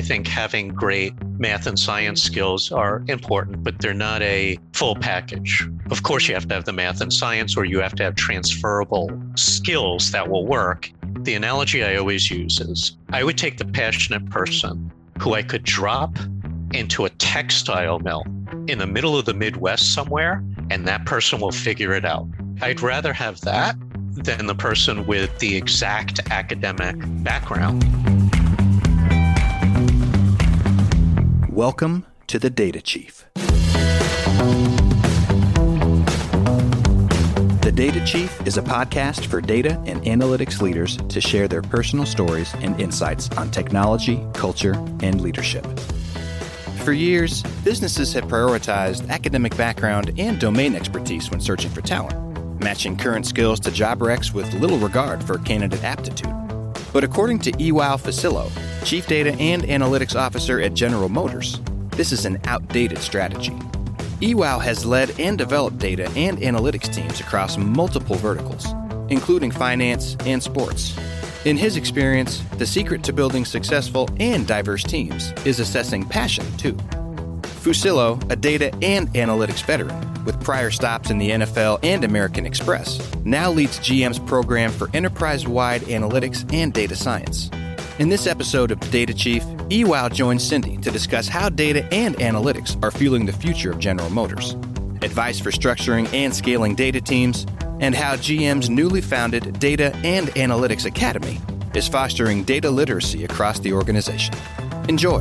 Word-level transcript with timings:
I 0.00 0.02
think 0.02 0.26
having 0.26 0.68
great 0.68 1.12
math 1.38 1.66
and 1.66 1.78
science 1.78 2.22
skills 2.22 2.72
are 2.72 3.04
important, 3.06 3.62
but 3.62 3.78
they're 3.80 3.92
not 3.92 4.22
a 4.22 4.58
full 4.72 4.96
package. 4.96 5.68
Of 5.90 6.04
course, 6.04 6.26
you 6.26 6.32
have 6.32 6.48
to 6.48 6.54
have 6.54 6.64
the 6.64 6.72
math 6.72 7.02
and 7.02 7.12
science, 7.12 7.54
or 7.54 7.66
you 7.66 7.80
have 7.80 7.94
to 7.96 8.04
have 8.04 8.14
transferable 8.14 9.10
skills 9.34 10.10
that 10.12 10.30
will 10.30 10.46
work. 10.46 10.90
The 11.18 11.34
analogy 11.34 11.84
I 11.84 11.96
always 11.96 12.30
use 12.30 12.60
is 12.60 12.96
I 13.10 13.22
would 13.22 13.36
take 13.36 13.58
the 13.58 13.66
passionate 13.66 14.30
person 14.30 14.90
who 15.20 15.34
I 15.34 15.42
could 15.42 15.64
drop 15.64 16.16
into 16.72 17.04
a 17.04 17.10
textile 17.10 17.98
mill 17.98 18.24
in 18.68 18.78
the 18.78 18.86
middle 18.86 19.18
of 19.18 19.26
the 19.26 19.34
Midwest 19.34 19.92
somewhere, 19.92 20.42
and 20.70 20.88
that 20.88 21.04
person 21.04 21.42
will 21.42 21.52
figure 21.52 21.92
it 21.92 22.06
out. 22.06 22.26
I'd 22.62 22.80
rather 22.80 23.12
have 23.12 23.42
that 23.42 23.76
than 24.12 24.46
the 24.46 24.54
person 24.54 25.06
with 25.06 25.40
the 25.40 25.56
exact 25.56 26.20
academic 26.30 26.96
background. 27.22 27.84
Welcome 31.52 32.06
to 32.28 32.38
the 32.38 32.48
Data 32.48 32.80
Chief. 32.80 33.26
The 37.60 37.72
Data 37.74 38.04
Chief 38.06 38.46
is 38.46 38.56
a 38.56 38.62
podcast 38.62 39.26
for 39.26 39.40
data 39.40 39.82
and 39.84 40.00
analytics 40.02 40.62
leaders 40.62 40.96
to 41.08 41.20
share 41.20 41.48
their 41.48 41.60
personal 41.60 42.06
stories 42.06 42.54
and 42.60 42.80
insights 42.80 43.28
on 43.30 43.50
technology, 43.50 44.24
culture, 44.32 44.74
and 45.02 45.20
leadership. 45.20 45.66
For 46.84 46.92
years, 46.92 47.42
businesses 47.64 48.12
have 48.12 48.26
prioritized 48.26 49.08
academic 49.10 49.56
background 49.56 50.12
and 50.18 50.38
domain 50.38 50.76
expertise 50.76 51.32
when 51.32 51.40
searching 51.40 51.72
for 51.72 51.80
talent, 51.80 52.62
matching 52.62 52.96
current 52.96 53.26
skills 53.26 53.58
to 53.60 53.72
job 53.72 53.98
reqs 53.98 54.32
with 54.32 54.54
little 54.54 54.78
regard 54.78 55.20
for 55.24 55.38
candidate 55.38 55.82
aptitude. 55.82 56.49
But 56.92 57.04
according 57.04 57.38
to 57.40 57.52
Iwao 57.52 58.00
Fusillo, 58.00 58.50
Chief 58.84 59.06
Data 59.06 59.32
and 59.34 59.62
Analytics 59.62 60.18
Officer 60.18 60.60
at 60.60 60.74
General 60.74 61.08
Motors, 61.08 61.60
this 61.90 62.12
is 62.12 62.24
an 62.24 62.40
outdated 62.44 62.98
strategy. 62.98 63.52
Iwao 64.20 64.60
has 64.60 64.84
led 64.84 65.18
and 65.20 65.38
developed 65.38 65.78
data 65.78 66.10
and 66.16 66.38
analytics 66.38 66.92
teams 66.92 67.20
across 67.20 67.56
multiple 67.56 68.16
verticals, 68.16 68.66
including 69.08 69.50
finance 69.50 70.16
and 70.26 70.42
sports. 70.42 70.98
In 71.44 71.56
his 71.56 71.76
experience, 71.76 72.42
the 72.58 72.66
secret 72.66 73.02
to 73.04 73.12
building 73.12 73.44
successful 73.44 74.08
and 74.18 74.46
diverse 74.46 74.82
teams 74.82 75.32
is 75.46 75.60
assessing 75.60 76.04
passion, 76.04 76.44
too. 76.56 76.74
Fusillo, 77.62 78.20
a 78.30 78.36
data 78.36 78.74
and 78.82 79.08
analytics 79.14 79.62
veteran, 79.62 80.09
with 80.24 80.42
prior 80.42 80.70
stops 80.70 81.10
in 81.10 81.18
the 81.18 81.30
NFL 81.30 81.80
and 81.82 82.04
American 82.04 82.46
Express, 82.46 83.00
now 83.24 83.50
leads 83.50 83.78
GM's 83.78 84.18
program 84.18 84.70
for 84.70 84.88
enterprise 84.94 85.46
wide 85.46 85.82
analytics 85.82 86.50
and 86.52 86.72
data 86.72 86.96
science. 86.96 87.50
In 87.98 88.08
this 88.08 88.26
episode 88.26 88.70
of 88.70 88.80
Data 88.90 89.12
Chief, 89.12 89.42
Iwao 89.68 90.12
joins 90.12 90.48
Cindi 90.48 90.80
to 90.82 90.90
discuss 90.90 91.28
how 91.28 91.48
data 91.48 91.86
and 91.92 92.16
analytics 92.16 92.82
are 92.82 92.90
fueling 92.90 93.26
the 93.26 93.32
future 93.32 93.70
of 93.70 93.78
General 93.78 94.10
Motors, 94.10 94.52
advice 95.02 95.38
for 95.38 95.50
structuring 95.50 96.12
and 96.14 96.34
scaling 96.34 96.74
data 96.74 97.00
teams, 97.00 97.46
and 97.80 97.94
how 97.94 98.16
GM's 98.16 98.70
newly 98.70 99.00
founded 99.00 99.58
Data 99.58 99.94
and 100.04 100.28
Analytics 100.28 100.86
Academy 100.86 101.38
is 101.74 101.88
fostering 101.88 102.44
data 102.44 102.70
literacy 102.70 103.24
across 103.24 103.60
the 103.60 103.72
organization. 103.72 104.34
Enjoy. 104.88 105.20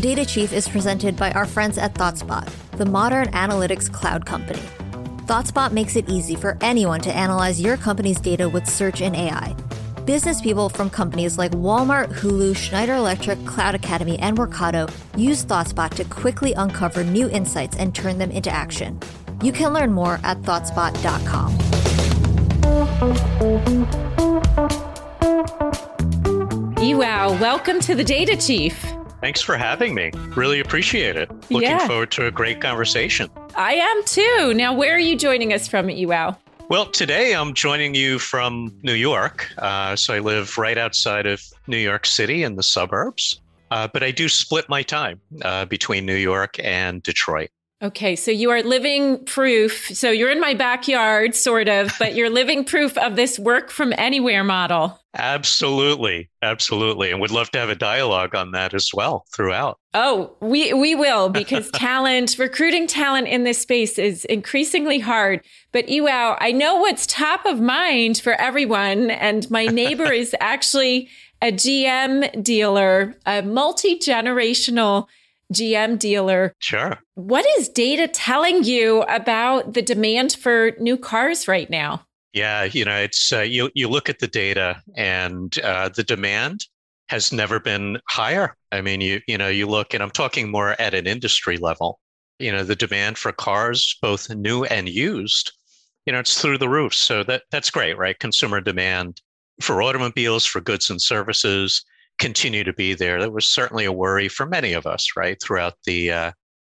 The 0.00 0.14
Data 0.14 0.24
Chief 0.24 0.54
is 0.54 0.66
presented 0.66 1.14
by 1.14 1.30
our 1.32 1.44
friends 1.44 1.76
at 1.76 1.92
ThoughtSpot, 1.92 2.50
the 2.78 2.86
modern 2.86 3.26
analytics 3.32 3.92
cloud 3.92 4.24
company. 4.24 4.62
ThoughtSpot 5.26 5.72
makes 5.72 5.94
it 5.94 6.08
easy 6.08 6.36
for 6.36 6.56
anyone 6.62 7.02
to 7.02 7.14
analyze 7.14 7.60
your 7.60 7.76
company's 7.76 8.18
data 8.18 8.48
with 8.48 8.66
search 8.66 9.02
and 9.02 9.14
AI. 9.14 9.54
Business 10.06 10.40
people 10.40 10.70
from 10.70 10.88
companies 10.88 11.36
like 11.36 11.52
Walmart, 11.52 12.08
Hulu, 12.14 12.56
Schneider 12.56 12.94
Electric, 12.94 13.44
Cloud 13.44 13.74
Academy, 13.74 14.18
and 14.20 14.38
Workato 14.38 14.90
use 15.18 15.44
ThoughtSpot 15.44 15.90
to 15.90 16.04
quickly 16.04 16.54
uncover 16.54 17.04
new 17.04 17.28
insights 17.28 17.76
and 17.76 17.94
turn 17.94 18.16
them 18.16 18.30
into 18.30 18.48
action. 18.50 18.98
You 19.42 19.52
can 19.52 19.74
learn 19.74 19.92
more 19.92 20.18
at 20.24 20.40
thoughtspot.com. 20.40 21.58
Wow, 27.00 27.38
welcome 27.38 27.80
to 27.80 27.94
the 27.94 28.04
Data 28.04 28.34
Chief. 28.34 28.89
Thanks 29.20 29.40
for 29.42 29.56
having 29.56 29.94
me. 29.94 30.10
Really 30.34 30.60
appreciate 30.60 31.16
it. 31.16 31.30
Looking 31.50 31.68
Yeah. 31.70 31.86
forward 31.86 32.10
to 32.12 32.26
a 32.26 32.30
great 32.30 32.60
conversation. 32.60 33.28
I 33.54 33.74
am 33.74 34.04
too. 34.04 34.54
Now, 34.54 34.72
where 34.72 34.94
are 34.94 34.98
you 34.98 35.16
joining 35.16 35.52
us 35.52 35.68
from, 35.68 35.88
Iwao? 35.88 36.36
Well, 36.70 36.86
today 36.86 37.34
I'm 37.34 37.52
joining 37.52 37.94
you 37.94 38.18
from 38.18 38.72
New 38.82 38.94
York. 38.94 39.50
Uh, 39.58 39.96
so 39.96 40.14
I 40.14 40.20
live 40.20 40.56
right 40.56 40.78
outside 40.78 41.26
of 41.26 41.42
New 41.66 41.76
York 41.78 42.06
City 42.06 42.44
in 42.44 42.56
the 42.56 42.62
suburbs. 42.62 43.40
Uh, 43.70 43.88
but 43.92 44.02
I 44.02 44.10
do 44.10 44.28
split 44.28 44.68
my 44.68 44.82
time 44.82 45.20
uh, 45.42 45.64
between 45.64 46.06
New 46.06 46.14
York 46.16 46.56
and 46.62 47.02
Detroit. 47.02 47.50
Okay, 47.82 48.14
so 48.14 48.30
you 48.30 48.50
are 48.50 48.62
living 48.62 49.24
proof. 49.24 49.88
So 49.94 50.10
you're 50.10 50.30
in 50.30 50.40
my 50.40 50.52
backyard, 50.52 51.34
sort 51.34 51.68
of, 51.68 51.90
but 51.98 52.14
you're 52.14 52.30
living 52.30 52.64
proof 52.64 52.96
of 52.98 53.16
this 53.16 53.38
work 53.38 53.70
from 53.70 53.94
anywhere 53.96 54.44
model. 54.44 55.00
Absolutely. 55.14 56.28
Absolutely. 56.42 57.10
And 57.10 57.20
we'd 57.20 57.30
love 57.30 57.50
to 57.50 57.58
have 57.58 57.68
a 57.70 57.74
dialogue 57.74 58.34
on 58.34 58.52
that 58.52 58.74
as 58.74 58.90
well 58.94 59.24
throughout. 59.34 59.78
Oh, 59.92 60.36
we 60.40 60.72
we 60.72 60.94
will 60.94 61.28
because 61.40 61.70
talent, 61.70 62.36
recruiting 62.38 62.86
talent 62.86 63.26
in 63.26 63.44
this 63.44 63.60
space 63.60 63.98
is 63.98 64.24
increasingly 64.26 64.98
hard. 64.98 65.44
But 65.72 65.86
Iwao, 65.86 66.36
I 66.38 66.52
know 66.52 66.76
what's 66.76 67.06
top 67.06 67.44
of 67.46 67.60
mind 67.60 68.18
for 68.18 68.34
everyone, 68.34 69.10
and 69.10 69.50
my 69.50 69.66
neighbor 69.66 70.12
is 70.12 70.34
actually 70.38 71.08
a 71.42 71.50
GM 71.50 72.42
dealer, 72.44 73.16
a 73.26 73.42
multi 73.42 73.98
generational 73.98 75.06
GM 75.52 75.98
dealer. 75.98 76.54
Sure. 76.58 76.98
What 77.14 77.44
is 77.58 77.68
data 77.68 78.08
telling 78.08 78.64
you 78.64 79.02
about 79.02 79.74
the 79.74 79.82
demand 79.82 80.32
for 80.32 80.72
new 80.78 80.96
cars 80.96 81.48
right 81.48 81.68
now? 81.68 82.04
Yeah, 82.32 82.64
you 82.64 82.84
know, 82.84 82.96
it's 82.96 83.32
uh, 83.32 83.40
you. 83.40 83.70
You 83.74 83.88
look 83.88 84.08
at 84.08 84.20
the 84.20 84.28
data, 84.28 84.80
and 84.94 85.58
uh, 85.60 85.88
the 85.88 86.04
demand 86.04 86.64
has 87.08 87.32
never 87.32 87.58
been 87.58 87.98
higher. 88.08 88.56
I 88.70 88.82
mean, 88.82 89.00
you 89.00 89.20
you 89.26 89.36
know, 89.36 89.48
you 89.48 89.66
look, 89.66 89.94
and 89.94 90.02
I'm 90.02 90.10
talking 90.10 90.48
more 90.48 90.80
at 90.80 90.94
an 90.94 91.08
industry 91.08 91.56
level. 91.56 91.98
You 92.38 92.52
know, 92.52 92.62
the 92.62 92.76
demand 92.76 93.18
for 93.18 93.32
cars, 93.32 93.96
both 94.00 94.30
new 94.30 94.64
and 94.64 94.88
used, 94.88 95.52
you 96.06 96.12
know, 96.12 96.20
it's 96.20 96.40
through 96.40 96.58
the 96.58 96.68
roof. 96.68 96.94
So 96.94 97.22
that 97.24 97.42
that's 97.50 97.70
great, 97.70 97.98
right? 97.98 98.18
Consumer 98.18 98.60
demand 98.60 99.20
for 99.60 99.82
automobiles, 99.82 100.46
for 100.46 100.60
goods 100.60 100.88
and 100.88 101.00
services, 101.00 101.84
continue 102.20 102.62
to 102.62 102.72
be 102.72 102.94
there. 102.94 103.18
That 103.18 103.32
was 103.32 103.46
certainly 103.46 103.84
a 103.84 103.92
worry 103.92 104.28
for 104.28 104.46
many 104.46 104.72
of 104.72 104.86
us, 104.86 105.08
right, 105.16 105.36
throughout 105.42 105.74
the 105.84 106.12
uh, 106.12 106.32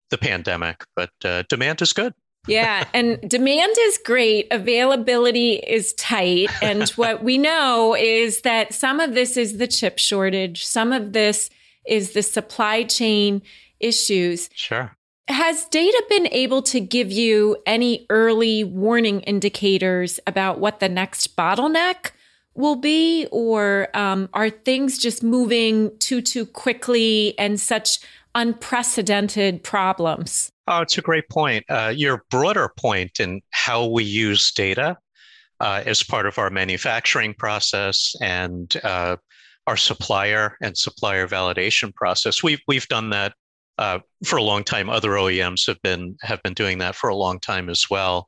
the 0.09 0.17
pandemic. 0.17 0.83
But 0.95 1.11
uh, 1.23 1.44
demand 1.47 1.81
is 1.81 1.94
good. 1.94 2.13
Yeah, 2.47 2.88
and 2.94 3.19
demand 3.28 3.73
is 3.79 4.00
great, 4.05 4.47
availability 4.51 5.53
is 5.53 5.94
tight. 5.94 6.50
And 6.61 6.89
what 6.95 7.23
we 7.23 7.38
know 7.38 7.95
is 7.95 8.41
that 8.41 8.73
some 8.73 9.00
of 9.00 9.13
this 9.13 9.38
is 9.38 9.57
the 9.57 9.67
chip 9.67 9.97
shortage, 9.97 10.66
some 10.66 10.91
of 10.91 11.13
this 11.13 11.50
is 11.88 12.13
the 12.13 12.22
supply 12.22 12.84
chain 12.84 13.41
issues. 13.79 14.50
Sure. 14.53 14.95
Has 15.28 15.66
data 15.66 16.03
been 16.07 16.28
able 16.28 16.61
to 16.63 16.79
give 16.79 17.11
you 17.11 17.57
any 17.66 18.05
early 18.11 18.63
warning 18.63 19.22
indicators 19.22 20.19
about 20.28 20.59
what 20.59 20.79
the 20.79 20.89
next 20.89 21.35
bottleneck 21.35 22.11
will 22.55 22.75
be? 22.75 23.27
Or 23.31 23.89
um, 23.93 24.29
are 24.33 24.49
things 24.49 24.97
just 24.97 25.23
moving 25.23 25.91
too, 25.99 26.21
too 26.21 26.45
quickly 26.45 27.38
and 27.38 27.59
such 27.59 27.99
unprecedented 28.33 29.63
problems? 29.63 30.51
Oh, 30.67 30.81
it's 30.81 30.97
a 30.97 31.01
great 31.01 31.29
point. 31.29 31.66
Uh, 31.69 31.93
your 31.95 32.23
broader 32.29 32.72
point 32.78 33.19
in 33.19 33.41
how 33.52 33.85
we 33.85 34.03
use 34.03 34.52
data 34.52 34.97
uh, 35.59 35.84
as 35.85 36.03
part 36.03 36.25
of 36.25 36.37
our 36.37 36.49
manufacturing 36.49 37.34
process 37.34 38.16
and 38.22 38.75
uh, 38.84 39.16
our 39.67 39.78
supplier 39.78 40.57
and 40.61 40.78
supplier 40.78 41.28
validation 41.28 41.93
process. 41.93 42.43
We've 42.43 42.61
we've 42.67 42.87
done 42.87 43.11
that 43.11 43.34
uh, 43.78 43.99
for 44.23 44.37
a 44.37 44.43
long 44.43 44.63
time. 44.63 44.90
Other 44.90 45.11
OEMs 45.11 45.67
have 45.67 45.81
been 45.81 46.17
have 46.22 46.41
been 46.43 46.53
doing 46.53 46.79
that 46.79 46.96
for 46.96 47.09
a 47.09 47.16
long 47.16 47.40
time 47.40 47.69
as 47.69 47.90
well. 47.90 48.28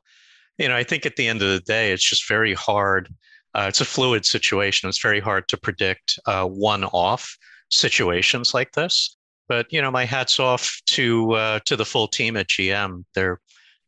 You 0.57 0.68
know, 0.68 0.75
I 0.75 0.83
think 0.83 1.06
at 1.06 1.15
the 1.15 1.27
end 1.27 1.41
of 1.41 1.50
the 1.50 1.59
day, 1.59 1.91
it's 1.91 2.07
just 2.07 2.27
very 2.27 2.53
hard. 2.53 3.13
Uh, 3.55 3.65
it's 3.67 3.81
a 3.81 3.85
fluid 3.85 4.25
situation. 4.25 4.88
It's 4.88 5.01
very 5.01 5.19
hard 5.19 5.47
to 5.49 5.57
predict 5.57 6.19
uh, 6.25 6.45
one-off 6.45 7.38
situations 7.69 8.53
like 8.53 8.71
this. 8.73 9.17
But 9.47 9.71
you 9.71 9.81
know, 9.81 9.91
my 9.91 10.05
hats 10.05 10.39
off 10.39 10.81
to 10.88 11.31
uh, 11.31 11.59
to 11.65 11.75
the 11.75 11.85
full 11.85 12.07
team 12.07 12.35
at 12.35 12.47
GM. 12.47 13.05
They're 13.15 13.39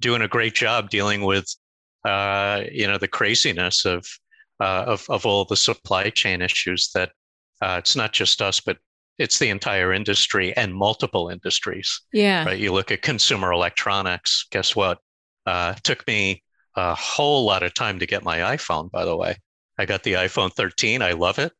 doing 0.02 0.22
a 0.22 0.28
great 0.28 0.56
job 0.56 0.90
dealing 0.90 1.24
with 1.24 1.46
uh, 2.06 2.64
you 2.72 2.88
know 2.88 2.98
the 2.98 3.08
craziness 3.08 3.86
of 3.86 4.06
uh, 4.62 4.86
of 4.88 5.06
of 5.10 5.26
all 5.26 5.46
the 5.46 5.58
supply 5.58 6.10
chain 6.10 6.42
issues. 6.42 6.92
That 6.94 7.12
uh, 7.62 7.76
it's 7.80 7.96
not 7.96 8.14
just 8.14 8.42
us, 8.42 8.62
but 8.62 8.78
it's 9.18 9.38
the 9.38 9.50
entire 9.50 9.92
industry 9.92 10.56
and 10.56 10.74
multiple 10.74 11.28
industries. 11.28 12.02
Yeah. 12.14 12.46
Right? 12.46 12.60
You 12.60 12.72
look 12.72 12.92
at 12.92 13.02
consumer 13.02 13.52
electronics. 13.52 14.46
Guess 14.50 14.76
what? 14.76 15.00
Uh, 15.46 15.74
took 15.84 16.08
me 16.08 16.42
a 16.78 16.96
whole 16.96 17.46
lot 17.46 17.64
of 17.64 17.74
time 17.74 18.00
to 18.00 18.06
get 18.06 18.24
my 18.24 18.38
iPhone, 18.56 18.90
by 18.90 19.04
the 19.04 19.18
way. 19.18 19.36
I 19.80 19.86
got 19.86 20.04
the 20.04 20.14
iPhone 20.14 20.52
13. 20.52 21.02
I 21.02 21.14
love 21.14 21.40
it. 21.40 21.54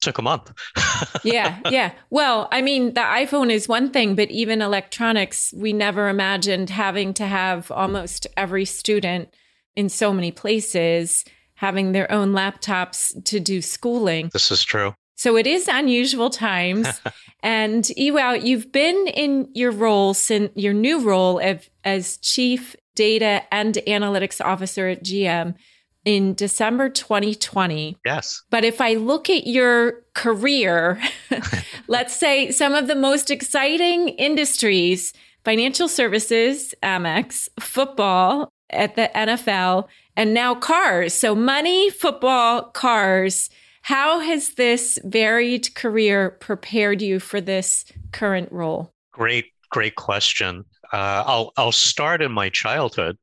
Took 0.00 0.18
a 0.18 0.22
month. 0.22 0.52
yeah, 1.24 1.58
yeah. 1.70 1.92
Well, 2.08 2.48
I 2.52 2.62
mean, 2.62 2.94
the 2.94 3.00
iPhone 3.00 3.50
is 3.50 3.66
one 3.66 3.90
thing, 3.90 4.14
but 4.14 4.30
even 4.30 4.62
electronics, 4.62 5.52
we 5.56 5.72
never 5.72 6.08
imagined 6.08 6.70
having 6.70 7.12
to 7.14 7.26
have 7.26 7.70
almost 7.72 8.28
every 8.36 8.64
student 8.64 9.34
in 9.74 9.88
so 9.88 10.12
many 10.12 10.30
places 10.30 11.24
having 11.56 11.92
their 11.92 12.10
own 12.12 12.32
laptops 12.32 13.12
to 13.24 13.40
do 13.40 13.60
schooling. 13.60 14.30
This 14.32 14.52
is 14.52 14.62
true. 14.62 14.94
So 15.16 15.36
it 15.36 15.46
is 15.46 15.66
unusual 15.66 16.30
times. 16.30 17.00
and 17.42 17.82
Iwao, 17.84 18.44
you've 18.44 18.70
been 18.70 19.08
in 19.08 19.48
your 19.52 19.72
role 19.72 20.14
since 20.14 20.52
your 20.54 20.74
new 20.74 21.00
role 21.00 21.40
of, 21.40 21.68
as 21.82 22.18
chief 22.18 22.76
data 22.94 23.42
and 23.50 23.74
analytics 23.86 24.44
officer 24.44 24.88
at 24.88 25.02
GM 25.02 25.56
in 26.04 26.34
December 26.34 26.88
2020. 26.88 27.96
Yes. 28.04 28.42
But 28.50 28.64
if 28.64 28.80
I 28.80 28.94
look 28.94 29.30
at 29.30 29.46
your 29.46 30.02
career, 30.14 31.00
let's 31.88 32.14
say 32.14 32.50
some 32.50 32.74
of 32.74 32.86
the 32.86 32.94
most 32.94 33.30
exciting 33.30 34.10
industries 34.10 35.12
financial 35.44 35.88
services, 35.88 36.74
Amex, 36.82 37.48
football 37.60 38.48
at 38.70 38.96
the 38.96 39.10
NFL, 39.14 39.88
and 40.16 40.32
now 40.32 40.54
cars. 40.54 41.12
So, 41.12 41.34
money, 41.34 41.90
football, 41.90 42.62
cars. 42.70 43.50
How 43.82 44.20
has 44.20 44.54
this 44.54 44.98
varied 45.04 45.74
career 45.74 46.30
prepared 46.30 47.02
you 47.02 47.20
for 47.20 47.40
this 47.40 47.84
current 48.12 48.50
role? 48.50 48.90
Great, 49.12 49.52
great 49.70 49.96
question. 49.96 50.64
Uh, 50.92 51.22
I'll 51.26 51.52
I'll 51.56 51.72
start 51.72 52.22
in 52.22 52.32
my 52.32 52.48
childhood, 52.48 53.18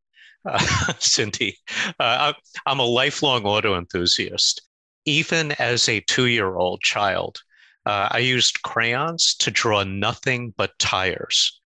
uh, 0.46 0.58
Cindi. 1.00 1.54
Uh, 2.00 2.34
I'm 2.66 2.80
a 2.80 2.86
lifelong 2.86 3.46
auto 3.46 3.78
enthusiast. 3.78 4.62
Even 5.06 5.52
as 5.54 5.90
a 5.90 6.02
two-year-old 6.02 6.82
child, 6.82 7.40
uh, 7.86 8.10
I 8.12 8.20
used 8.20 8.62
crayons 8.62 9.36
to 9.36 9.52
draw 9.52 9.84
nothing 9.84 10.54
but 10.58 10.78
tires. 10.78 11.60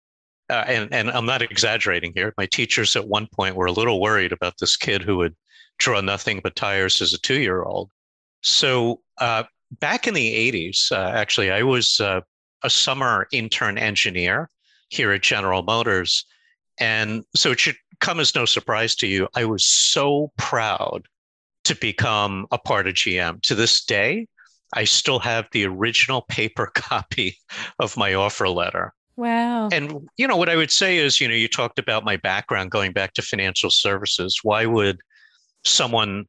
Uh, 0.50 0.64
and, 0.68 0.94
and 0.94 1.10
I'm 1.10 1.26
not 1.26 1.42
exaggerating 1.42 2.14
here. 2.16 2.34
My 2.38 2.46
teachers 2.46 2.96
at 2.96 3.08
one 3.08 3.28
point 3.28 3.56
were 3.56 3.66
a 3.66 3.72
little 3.72 4.00
worried 4.00 4.32
about 4.32 4.54
this 4.60 4.78
kid 4.78 5.02
who 5.02 5.18
would 5.18 5.36
draw 5.78 6.00
nothing 6.00 6.40
but 6.42 6.56
tires 6.56 7.02
as 7.02 7.14
a 7.14 7.20
two-year-old. 7.20 7.90
So 8.42 9.02
uh, 9.18 9.44
back 9.80 10.08
in 10.08 10.14
the 10.14 10.52
80s, 10.52 10.92
uh, 10.92 11.12
actually, 11.16 11.52
I 11.52 11.64
was 11.64 12.00
a 12.00 12.70
summer 12.70 13.28
intern 13.32 13.78
engineer 13.78 14.50
here 14.90 15.12
at 15.12 15.22
General 15.22 15.64
Motors. 15.64 16.26
And 16.80 17.24
so 17.36 17.52
it 17.52 17.60
should 17.60 17.78
come 18.00 18.20
as 18.20 18.36
no 18.36 18.46
surprise 18.46 18.96
to 18.96 19.08
you. 19.08 19.28
I 19.36 19.46
was 19.46 19.66
so 19.66 20.32
proud 20.38 21.08
to 21.66 21.76
become 21.76 22.46
a 22.52 22.58
part 22.58 22.88
of 22.88 22.94
GM. 22.94 23.42
To 23.44 23.56
this 23.56 23.84
day, 23.84 24.28
I 24.74 24.84
still 24.84 25.20
have 25.20 25.48
the 25.52 25.66
original 25.66 26.22
paper 26.24 26.68
copy 26.76 27.38
of 27.80 27.98
my 27.98 28.14
offer 28.14 28.50
letter. 28.50 28.94
Wow. 29.18 29.70
And, 29.72 30.10
you 30.18 30.28
know, 30.28 30.36
what 30.36 30.50
I 30.50 30.58
would 30.58 30.72
say 30.72 30.98
is, 30.98 31.22
you 31.22 31.28
know, 31.28 31.36
you 31.36 31.48
talked 31.48 31.80
about 31.80 32.04
my 32.04 32.18
background 32.18 32.72
going 32.72 32.92
back 32.92 33.14
to 33.14 33.22
financial 33.22 33.70
services. 33.70 34.40
Why 34.44 34.66
would 34.66 35.00
someone 35.64 36.26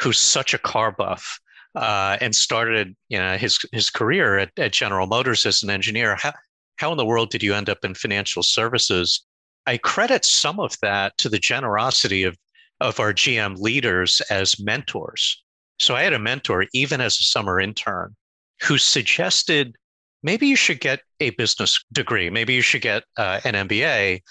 who's 0.00 0.18
such 0.18 0.54
a 0.54 0.58
car 0.58 0.90
buff 0.90 1.38
uh, 1.74 2.16
and 2.20 2.34
started 2.34 2.96
you 3.08 3.18
know 3.18 3.36
his 3.36 3.58
his 3.72 3.90
career 3.90 4.38
at, 4.38 4.50
at 4.58 4.72
General 4.72 5.06
Motors 5.06 5.46
as 5.46 5.62
an 5.62 5.70
engineer. 5.70 6.16
How 6.16 6.32
how 6.76 6.90
in 6.90 6.98
the 6.98 7.06
world 7.06 7.30
did 7.30 7.42
you 7.42 7.54
end 7.54 7.68
up 7.68 7.84
in 7.84 7.94
financial 7.94 8.42
services? 8.42 9.24
I 9.70 9.78
credit 9.78 10.24
some 10.24 10.58
of 10.58 10.76
that 10.82 11.16
to 11.18 11.28
the 11.28 11.38
generosity 11.38 12.24
of 12.24 12.36
of 12.80 12.98
our 12.98 13.12
GM 13.12 13.56
leaders 13.56 14.20
as 14.28 14.58
mentors. 14.58 15.44
So 15.78 15.94
I 15.94 16.02
had 16.02 16.12
a 16.12 16.18
mentor 16.18 16.66
even 16.74 17.00
as 17.00 17.20
a 17.20 17.24
summer 17.24 17.60
intern 17.60 18.16
who 18.62 18.78
suggested 18.78 19.76
maybe 20.24 20.48
you 20.48 20.56
should 20.56 20.80
get 20.80 21.02
a 21.20 21.30
business 21.30 21.78
degree, 21.92 22.30
maybe 22.30 22.52
you 22.52 22.62
should 22.62 22.82
get 22.82 23.04
uh, 23.16 23.40
an 23.44 23.54
MBA, 23.68 24.22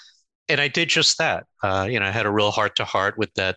and 0.49 0.59
I 0.59 0.67
did 0.67 0.89
just 0.89 1.17
that. 1.19 1.45
Uh, 1.63 1.87
you 1.89 2.01
know, 2.01 2.07
I 2.07 2.11
had 2.11 2.25
a 2.25 2.31
real 2.31 2.51
heart 2.51 2.75
to 2.75 2.83
heart 2.83 3.17
with 3.17 3.33
that 3.35 3.55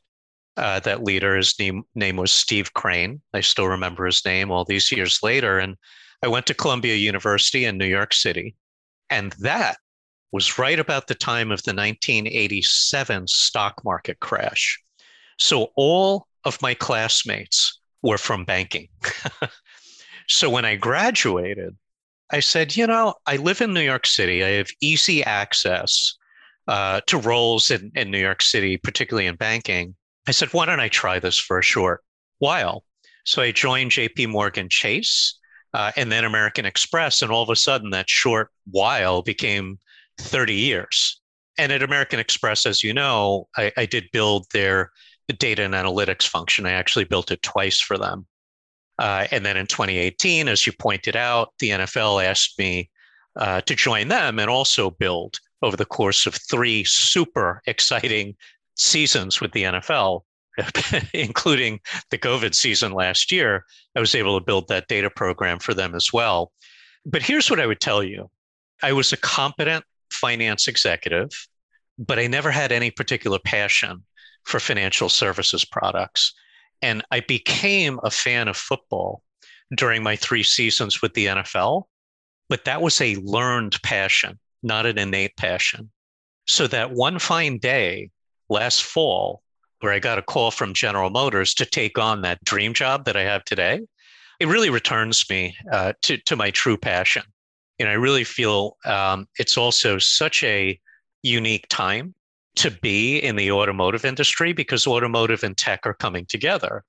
uh, 0.57 0.79
that 0.81 1.03
leader. 1.03 1.37
His 1.37 1.59
name, 1.59 1.83
name 1.97 2.15
was 2.15 2.31
Steve 2.31 2.75
Crane. 2.75 3.21
I 3.35 3.41
still 3.41 3.67
remember 3.67 4.07
his 4.07 4.25
name 4.25 4.53
all 4.53 4.65
these 4.65 4.93
years 4.93 5.19
later. 5.21 5.59
And 5.59 5.77
I 6.23 6.29
went 6.29 6.47
to 6.47 6.55
Columbia 6.55 6.95
University 6.95 7.65
in 7.65 7.77
New 7.77 7.87
York 7.87 8.15
City. 8.15 8.55
And 9.11 9.33
that 9.41 9.79
was 10.33 10.59
right 10.59 10.79
about 10.79 11.07
the 11.07 11.15
time 11.15 11.53
of 11.53 11.63
the 11.63 11.73
1987 11.75 13.27
stock 13.29 13.85
market 13.85 14.19
crash. 14.21 14.81
So 15.39 15.69
all 15.77 16.27
of 16.45 16.61
my 16.63 16.75
classmates 16.75 17.81
were 18.03 18.19
from 18.19 18.45
banking. 18.45 18.89
so 20.29 20.51
when 20.51 20.65
I 20.65 20.77
graduated, 20.77 21.77
I 22.31 22.41
said, 22.41 22.77
you 22.77 22.87
know, 22.87 23.15
I 23.27 23.37
live 23.37 23.61
in 23.61 23.75
New 23.75 23.83
York 23.83 24.07
City. 24.07 24.43
I 24.43 24.51
have 24.51 24.71
easy 24.81 25.23
access 25.23 26.17
uh, 26.67 27.03
to 27.07 27.19
roles 27.19 27.71
in, 27.71 27.93
in 27.95 28.11
New 28.11 28.19
York 28.19 28.41
City, 28.41 28.79
particularly 28.79 29.27
in 29.27 29.37
banking. 29.37 29.95
I 30.27 30.31
said, 30.31 30.53
why 30.53 30.65
don't 30.65 30.81
I 30.81 30.89
try 30.89 31.19
this 31.19 31.37
for 31.37 31.59
a 31.59 31.63
short 31.63 32.03
while? 32.39 32.85
So 33.25 33.43
I 33.43 33.53
joined 33.53 33.91
JP 33.91 34.29
Morgan 34.29 34.69
Chase 34.71 35.39
uh, 35.75 35.93
and 35.97 36.11
then 36.11 36.25
American 36.25 36.65
Express. 36.65 37.21
And 37.21 37.31
all 37.31 37.43
of 37.43 37.51
a 37.51 37.57
sudden, 37.57 37.91
that 37.91 38.09
short 38.09 38.51
while 38.71 39.23
became 39.23 39.79
30 40.23 40.55
years. 40.55 41.21
And 41.59 41.71
at 41.71 41.83
American 41.83 42.19
Express, 42.19 42.65
as 42.67 42.83
you 42.83 42.95
know, 42.95 43.49
I, 43.57 43.73
I 43.77 43.87
did 43.87 44.11
build 44.13 44.47
their 44.53 44.91
data 45.39 45.63
and 45.63 45.75
analytics 45.75 46.27
function. 46.27 46.67
I 46.67 46.73
actually 46.73 47.05
built 47.05 47.31
it 47.31 47.43
twice 47.43 47.81
for 47.81 47.97
them. 47.97 48.27
Uh, 48.99 49.27
and 49.31 49.45
then 49.45 49.57
in 49.57 49.67
2018, 49.67 50.49
as 50.49 50.67
you 50.67 50.73
pointed 50.73 51.17
out, 51.17 51.53
the 51.59 51.71
NFL 51.71 52.25
asked 52.25 52.59
me 52.59 52.91
uh, 53.37 53.61
to 53.63 53.75
join 53.75 54.09
them 54.09 54.39
and 54.39 54.51
also 54.51 54.91
build 54.91 55.39
over 55.63 55.77
the 55.77 55.87
course 55.87 56.27
of 56.27 56.35
three 56.35 56.85
super 56.85 57.63
exciting 57.67 58.35
seasons 58.77 59.41
with 59.41 59.53
the 59.53 59.63
NFL, 59.63 60.23
including 61.15 61.81
the 62.11 62.19
COVID 62.19 62.55
season 62.55 62.93
last 62.93 63.33
year, 63.33 63.65
I 63.97 64.01
was 64.01 64.15
able 64.15 64.39
to 64.39 64.45
build 64.45 64.69
that 64.69 64.89
data 64.89 65.09
program 65.09 65.59
for 65.59 65.73
them 65.73 65.95
as 65.95 66.13
well. 66.13 66.53
But 67.07 67.23
here's 67.23 67.51
what 67.51 67.61
I 67.61 67.67
would 67.67 67.81
tell 67.81 68.03
you 68.03 68.31
I 68.83 68.93
was 68.93 69.13
a 69.13 69.17
competent 69.17 69.85
finance 70.13 70.69
executive, 70.69 71.31
but 71.99 72.19
I 72.19 72.27
never 72.27 72.51
had 72.51 72.73
any 72.73 72.91
particular 72.91 73.39
passion 73.39 74.05
for 74.45 74.61
financial 74.61 75.09
services 75.09 75.65
products. 75.65 76.35
And 76.81 77.05
I 77.11 77.21
became 77.21 78.01
a 78.03 78.11
fan 78.11 78.49
of 78.49 78.57
football 78.57 79.23
during 79.77 80.03
my 80.03 80.17
three 80.17 80.43
seasons 80.43 81.01
with 81.01 81.15
the 81.15 81.27
NFL, 81.27 81.85
but 82.49 82.65
that 82.65 82.83
was 82.83 83.01
a 83.01 83.17
learned 83.17 83.81
passion, 83.83 84.39
not 84.63 84.87
an 84.87 84.99
innate 84.99 85.37
passion. 85.37 85.91
So 86.47 86.67
that 86.67 86.91
one 86.91 87.19
fine 87.19 87.59
day, 87.59 88.11
last 88.49 88.83
fall 88.83 89.43
where 89.81 89.93
I 89.93 89.99
got 89.99 90.19
a 90.19 90.23
call 90.23 90.51
from 90.51 90.75
General 90.75 91.11
Motors 91.11 91.55
to 91.55 91.67
take 91.67 91.99
on 91.99 92.23
that 92.23 92.45
dream 92.45 92.73
job 92.73 93.05
that 93.05 93.17
I 93.17 93.23
have 93.23 93.45
today, 93.45 93.81
it 94.39 94.47
really 94.47 94.71
returns 94.71 95.25
me 95.29 95.57
uh, 95.73 95.93
to, 96.03 96.19
to 96.19 96.37
my 96.37 96.51
true 96.51 96.77
passion. 96.77 97.23
And 97.83 97.91
I 97.91 97.95
really 97.95 98.23
feel 98.23 98.77
um, 98.85 99.27
it's 99.41 99.59
also 99.59 99.99
such 99.99 100.45
a 100.45 100.79
unique 101.25 101.67
time 101.69 102.15
to 102.55 102.71
be 102.71 103.19
in 103.19 103.35
the 103.35 103.51
automotive 103.51 104.05
industry 104.05 104.53
because 104.53 104.87
automotive 104.87 105.43
and 105.43 105.57
tech 105.57 105.81
are 105.85 105.95
coming 105.95 106.25
together. 106.27 106.85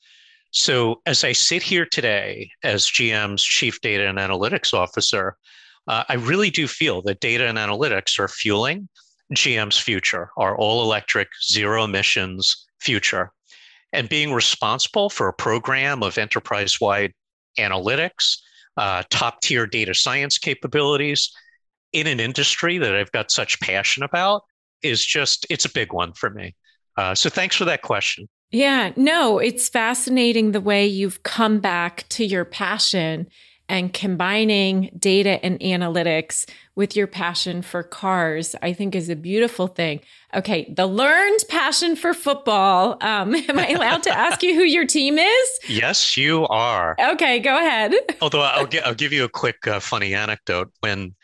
So, 0.51 1.01
as 1.07 1.23
I 1.23 1.31
sit 1.31 1.63
here 1.63 1.83
today 1.83 2.51
as 2.63 2.85
GM's 2.85 3.43
Chief 3.43 3.81
Data 3.81 4.07
and 4.07 4.19
Analytics 4.19 4.71
Officer, 4.71 5.35
uh, 5.88 6.03
I 6.07 6.13
really 6.13 6.51
do 6.51 6.67
feel 6.67 7.01
that 7.03 7.21
data 7.21 7.47
and 7.47 7.57
analytics 7.57 8.19
are 8.19 8.27
fueling 8.27 8.88
GM's 9.33 9.79
future, 9.79 10.29
our 10.38 10.55
all 10.55 10.83
electric, 10.83 11.29
zero 11.43 11.85
emissions 11.85 12.67
future. 12.79 13.31
And 13.93 14.07
being 14.07 14.31
responsible 14.31 15.09
for 15.09 15.27
a 15.27 15.33
program 15.33 16.03
of 16.03 16.19
enterprise 16.19 16.79
wide 16.79 17.13
analytics, 17.57 18.38
uh, 18.77 19.03
top 19.09 19.41
tier 19.41 19.65
data 19.67 19.93
science 19.93 20.37
capabilities 20.37 21.31
in 21.91 22.07
an 22.07 22.19
industry 22.19 22.77
that 22.77 22.95
I've 22.95 23.11
got 23.11 23.31
such 23.31 23.59
passion 23.59 24.03
about 24.03 24.43
is 24.81 25.05
just, 25.05 25.45
it's 25.49 25.65
a 25.65 25.71
big 25.71 25.93
one 25.93 26.13
for 26.13 26.29
me. 26.29 26.55
Uh, 26.97 27.15
so 27.15 27.29
thanks 27.29 27.55
for 27.55 27.65
that 27.65 27.81
question. 27.81 28.27
Yeah, 28.51 28.91
no, 28.95 29.39
it's 29.39 29.69
fascinating 29.69 30.51
the 30.51 30.61
way 30.61 30.85
you've 30.85 31.23
come 31.23 31.59
back 31.59 32.07
to 32.09 32.25
your 32.25 32.45
passion 32.45 33.27
and 33.70 33.93
combining 33.93 34.89
data 34.98 35.43
and 35.43 35.60
analytics 35.60 36.48
with 36.75 36.96
your 36.96 37.08
passion 37.08 37.62
for 37.62 37.84
cars, 37.84 38.55
I 38.62 38.74
think 38.74 38.96
is 38.96 39.10
a 39.10 39.15
beautiful 39.15 39.67
thing. 39.67 40.01
Okay, 40.34 40.72
the 40.75 40.86
learned 40.86 41.39
passion 41.50 41.96
for 41.96 42.13
football. 42.13 42.98
Um, 43.01 43.34
am 43.50 43.60
I 43.60 43.70
allowed 43.70 44.03
to 44.03 44.17
ask 44.17 44.43
you 44.43 44.55
who 44.55 44.63
your 44.63 44.86
team 44.86 45.17
is? 45.17 45.60
Yes, 45.67 46.17
you 46.17 46.46
are. 46.48 46.96
Okay, 47.00 47.39
go 47.39 47.58
ahead. 47.58 47.93
Although 48.22 48.41
I'll, 48.41 48.67
gi- 48.67 48.82
I'll 48.82 48.96
give 48.96 49.13
you 49.13 49.24
a 49.24 49.29
quick 49.29 49.65
uh, 49.67 49.79
funny 49.79 50.13
anecdote. 50.13 50.72
When 50.82 51.15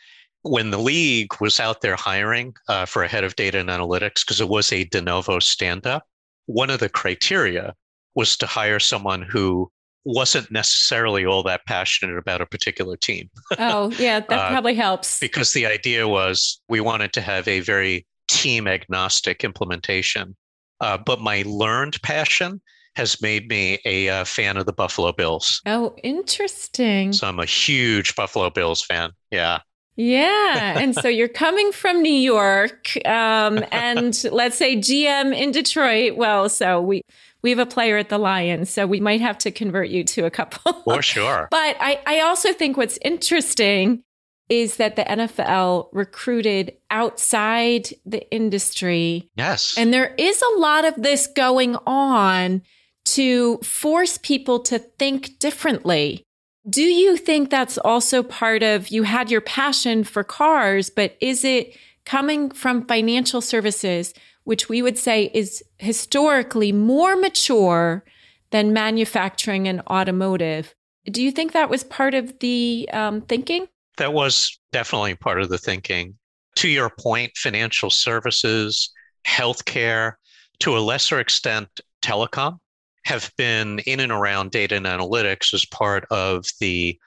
when 0.42 0.70
the 0.70 0.78
league 0.78 1.38
was 1.38 1.60
out 1.60 1.82
there 1.82 1.96
hiring 1.96 2.54
uh, 2.66 2.86
for 2.86 3.02
a 3.02 3.08
head 3.08 3.24
of 3.24 3.36
data 3.36 3.58
and 3.58 3.68
analytics, 3.68 4.24
because 4.24 4.40
it 4.40 4.48
was 4.48 4.72
a 4.72 4.84
de 4.84 5.02
novo 5.02 5.38
stand 5.38 5.86
up, 5.86 6.06
one 6.46 6.70
of 6.70 6.80
the 6.80 6.88
criteria 6.88 7.74
was 8.14 8.36
to 8.38 8.46
hire 8.46 8.80
someone 8.80 9.20
who 9.20 9.70
wasn't 10.04 10.50
necessarily 10.50 11.24
all 11.24 11.42
that 11.42 11.64
passionate 11.66 12.16
about 12.16 12.40
a 12.40 12.46
particular 12.46 12.96
team. 12.96 13.28
oh, 13.58 13.90
yeah, 13.98 14.20
that 14.20 14.38
uh, 14.38 14.48
probably 14.48 14.74
helps. 14.74 15.20
Because 15.20 15.52
the 15.52 15.66
idea 15.66 16.08
was 16.08 16.60
we 16.68 16.80
wanted 16.80 17.12
to 17.14 17.20
have 17.20 17.46
a 17.46 17.60
very 17.60 18.06
team 18.28 18.66
agnostic 18.66 19.44
implementation. 19.44 20.36
Uh, 20.80 20.96
but 20.96 21.20
my 21.20 21.42
learned 21.46 22.00
passion 22.02 22.60
has 22.96 23.20
made 23.20 23.48
me 23.48 23.78
a 23.84 24.08
uh, 24.08 24.24
fan 24.24 24.56
of 24.56 24.66
the 24.66 24.72
Buffalo 24.72 25.12
Bills. 25.12 25.60
Oh, 25.66 25.94
interesting. 26.02 27.12
So 27.12 27.28
I'm 27.28 27.38
a 27.38 27.44
huge 27.44 28.16
Buffalo 28.16 28.50
Bills 28.50 28.82
fan. 28.84 29.10
Yeah. 29.30 29.60
Yeah. 29.96 30.78
and 30.80 30.94
so 30.94 31.08
you're 31.08 31.28
coming 31.28 31.72
from 31.72 32.02
New 32.02 32.12
York 32.12 32.90
um, 33.06 33.64
and 33.72 34.24
let's 34.32 34.56
say 34.56 34.76
GM 34.76 35.36
in 35.36 35.52
Detroit. 35.52 36.16
Well, 36.16 36.48
so 36.48 36.80
we 36.80 37.02
we 37.42 37.50
have 37.50 37.58
a 37.58 37.66
player 37.66 37.96
at 37.96 38.08
the 38.08 38.18
Lions, 38.18 38.70
so 38.70 38.86
we 38.86 39.00
might 39.00 39.20
have 39.20 39.38
to 39.38 39.50
convert 39.50 39.88
you 39.88 40.04
to 40.04 40.24
a 40.26 40.30
couple. 40.30 40.72
For 40.84 41.02
sure. 41.02 41.48
but 41.50 41.76
I, 41.80 42.00
I 42.06 42.20
also 42.20 42.52
think 42.52 42.76
what's 42.76 42.98
interesting 43.02 44.02
is 44.48 44.76
that 44.76 44.96
the 44.96 45.04
NFL 45.04 45.88
recruited 45.92 46.76
outside 46.90 47.88
the 48.04 48.28
industry. 48.32 49.30
Yes. 49.36 49.74
And 49.78 49.94
there 49.94 50.12
is 50.18 50.42
a 50.42 50.58
lot 50.58 50.84
of 50.84 50.94
this 50.96 51.28
going 51.28 51.76
on 51.86 52.62
to 53.04 53.58
force 53.58 54.18
people 54.18 54.58
to 54.60 54.78
think 54.78 55.38
differently. 55.38 56.24
Do 56.68 56.82
you 56.82 57.16
think 57.16 57.48
that's 57.48 57.78
also 57.78 58.22
part 58.22 58.62
of 58.62 58.88
you 58.88 59.04
had 59.04 59.30
your 59.30 59.40
passion 59.40 60.04
for 60.04 60.22
cars, 60.24 60.90
but 60.90 61.16
is 61.20 61.44
it 61.44 61.76
coming 62.04 62.50
from 62.50 62.86
financial 62.86 63.40
services, 63.40 64.12
which 64.50 64.68
we 64.68 64.82
would 64.82 64.98
say 64.98 65.30
is 65.32 65.62
historically 65.78 66.72
more 66.72 67.14
mature 67.14 68.04
than 68.50 68.72
manufacturing 68.72 69.68
and 69.68 69.80
automotive? 69.82 70.74
Do 71.04 71.22
you 71.22 71.30
think 71.30 71.52
that 71.52 71.70
was 71.70 71.84
part 71.84 72.14
of 72.14 72.36
the 72.40 72.88
um, 72.92 73.20
thinking? 73.20 73.68
That 73.98 74.12
was 74.12 74.58
definitely 74.72 75.14
part 75.14 75.40
of 75.40 75.50
the 75.50 75.56
thinking. 75.56 76.18
To 76.56 76.68
your 76.68 76.90
point, 76.90 77.30
financial 77.36 77.90
services, 77.90 78.90
healthcare, 79.24 80.14
to 80.58 80.76
a 80.76 80.80
lesser 80.80 81.20
extent, 81.20 81.68
telecom 82.02 82.58
have 83.04 83.30
been 83.38 83.78
in 83.86 84.00
and 84.00 84.10
around 84.10 84.50
data 84.50 84.74
and 84.74 84.86
analytics 84.86 85.54
as 85.54 85.64
part 85.66 86.06
of 86.10 86.44
the 86.58 86.98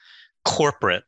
corporate 0.46 1.04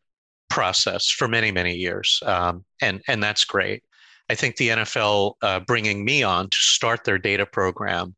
process 0.50 1.10
for 1.10 1.30
many, 1.30 1.54
many 1.54 1.76
years. 1.76 2.20
Um, 2.26 2.66
and, 2.82 3.02
and 3.08 3.24
that's 3.24 3.46
great. 3.46 3.84
I 4.30 4.36
think 4.36 4.56
the 4.56 4.70
NFL 4.70 5.34
uh, 5.42 5.60
bringing 5.62 6.04
me 6.04 6.24
on 6.24 6.50
to 6.50 6.58
start 6.58 7.04
their 7.04 7.18
data 7.18 7.46
program 7.46 8.16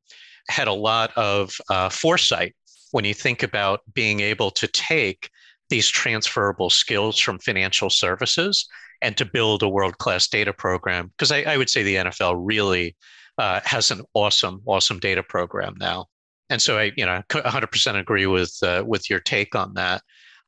had 0.49 0.67
a 0.67 0.73
lot 0.73 1.11
of 1.17 1.55
uh, 1.69 1.89
foresight 1.89 2.55
when 2.91 3.03
you 3.03 3.13
think 3.13 3.43
about 3.43 3.81
being 3.93 4.21
able 4.21 4.51
to 4.51 4.67
take 4.67 5.29
these 5.69 5.89
transferable 5.89 6.69
skills 6.69 7.19
from 7.19 7.39
financial 7.39 7.89
services 7.89 8.67
and 9.01 9.17
to 9.17 9.25
build 9.25 9.61
a 9.61 9.69
world 9.69 9.97
class 9.97 10.27
data 10.27 10.53
program. 10.53 11.11
Because 11.17 11.31
I, 11.31 11.41
I, 11.41 11.57
would 11.57 11.69
say 11.69 11.83
the 11.83 11.95
NFL 11.95 12.35
really 12.39 12.95
uh, 13.37 13.59
has 13.65 13.91
an 13.91 14.01
awesome, 14.13 14.61
awesome 14.65 14.99
data 14.99 15.21
program 15.21 15.75
now 15.77 16.07
and 16.49 16.61
so 16.61 16.77
I, 16.77 16.91
you 16.95 17.05
know, 17.05 17.21
100% 17.29 17.99
agree 17.99 18.25
with 18.25 18.57
uh, 18.63 18.83
with 18.85 19.09
your 19.09 19.19
take 19.19 19.55
on 19.55 19.73
that. 19.73 20.01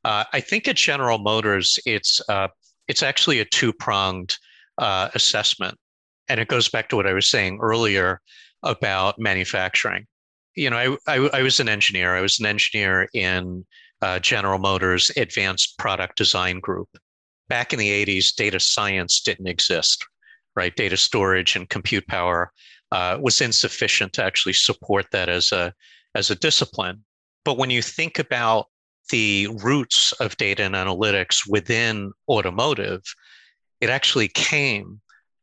Uh, 0.04 0.24
I 0.32 0.40
think 0.40 0.66
at 0.66 0.76
General 0.76 1.18
Motors, 1.18 1.78
it's 1.84 2.20
uh, 2.28 2.48
it's 2.88 3.02
actually 3.02 3.40
a 3.40 3.44
two 3.44 3.72
pronged 3.72 4.38
uh, 4.80 5.10
assessment, 5.14 5.78
and 6.28 6.40
it 6.40 6.48
goes 6.48 6.68
back 6.68 6.88
to 6.88 6.96
what 6.96 7.06
I 7.06 7.12
was 7.12 7.30
saying 7.30 7.58
earlier 7.60 8.20
about 8.62 9.18
manufacturing. 9.18 10.06
You 10.56 10.70
know, 10.70 10.98
I, 11.06 11.14
I, 11.14 11.30
I 11.34 11.42
was 11.42 11.60
an 11.60 11.68
engineer. 11.68 12.16
I 12.16 12.20
was 12.20 12.40
an 12.40 12.46
engineer 12.46 13.08
in 13.14 13.64
uh, 14.02 14.18
General 14.18 14.58
Motors 14.58 15.10
Advanced 15.16 15.78
Product 15.78 16.16
Design 16.16 16.58
Group. 16.58 16.88
Back 17.48 17.72
in 17.72 17.78
the 17.78 17.90
80s, 18.04 18.34
data 18.34 18.58
science 18.58 19.20
didn't 19.20 19.46
exist, 19.46 20.04
right? 20.56 20.74
Data 20.74 20.96
storage 20.96 21.56
and 21.56 21.68
compute 21.68 22.06
power 22.06 22.52
uh, 22.92 23.18
was 23.20 23.40
insufficient 23.40 24.12
to 24.14 24.24
actually 24.24 24.52
support 24.54 25.06
that 25.12 25.28
as 25.28 25.52
a 25.52 25.72
as 26.14 26.30
a 26.30 26.34
discipline. 26.34 27.04
But 27.44 27.56
when 27.56 27.70
you 27.70 27.82
think 27.82 28.18
about 28.18 28.66
the 29.10 29.48
roots 29.62 30.12
of 30.20 30.36
data 30.36 30.64
and 30.64 30.74
analytics 30.74 31.48
within 31.48 32.12
automotive, 32.28 33.02
it 33.80 33.90
actually 33.90 34.28
came 34.28 35.00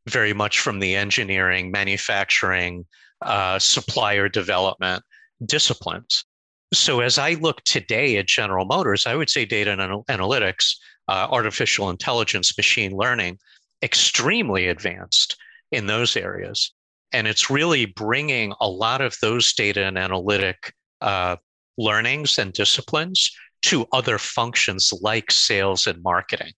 very 0.08 0.32
much 0.32 0.60
from 0.60 0.78
the 0.78 0.96
engineering, 0.96 1.70
manufacturing, 1.70 2.86
uh, 3.22 3.58
supplier 3.58 4.28
development 4.28 5.02
disciplines. 5.44 6.24
So 6.72 7.00
as 7.00 7.18
I 7.18 7.34
look 7.34 7.62
today 7.64 8.16
at 8.16 8.26
General 8.26 8.66
Motors, 8.66 9.06
I 9.06 9.14
would 9.14 9.30
say 9.30 9.44
data 9.44 9.72
and 9.72 10.04
analytics, 10.06 10.76
uh, 11.08 11.26
artificial 11.30 11.90
intelligence, 11.90 12.56
machine 12.56 12.92
learning, 12.92 13.38
extremely 13.82 14.68
advanced 14.68 15.36
in 15.72 15.86
those 15.86 16.16
areas. 16.16 16.72
And 17.12 17.26
it's 17.26 17.48
really 17.48 17.86
bringing 17.86 18.52
a 18.60 18.68
lot 18.68 19.00
of 19.00 19.16
those 19.22 19.52
data 19.54 19.84
and 19.84 19.96
analytic 19.96 20.74
uh, 21.00 21.36
learnings 21.78 22.38
and 22.38 22.52
disciplines 22.52 23.30
to 23.62 23.86
other 23.92 24.18
functions 24.18 24.92
like 25.00 25.30
sales 25.30 25.86
and 25.86 26.02
marketing. 26.02 26.52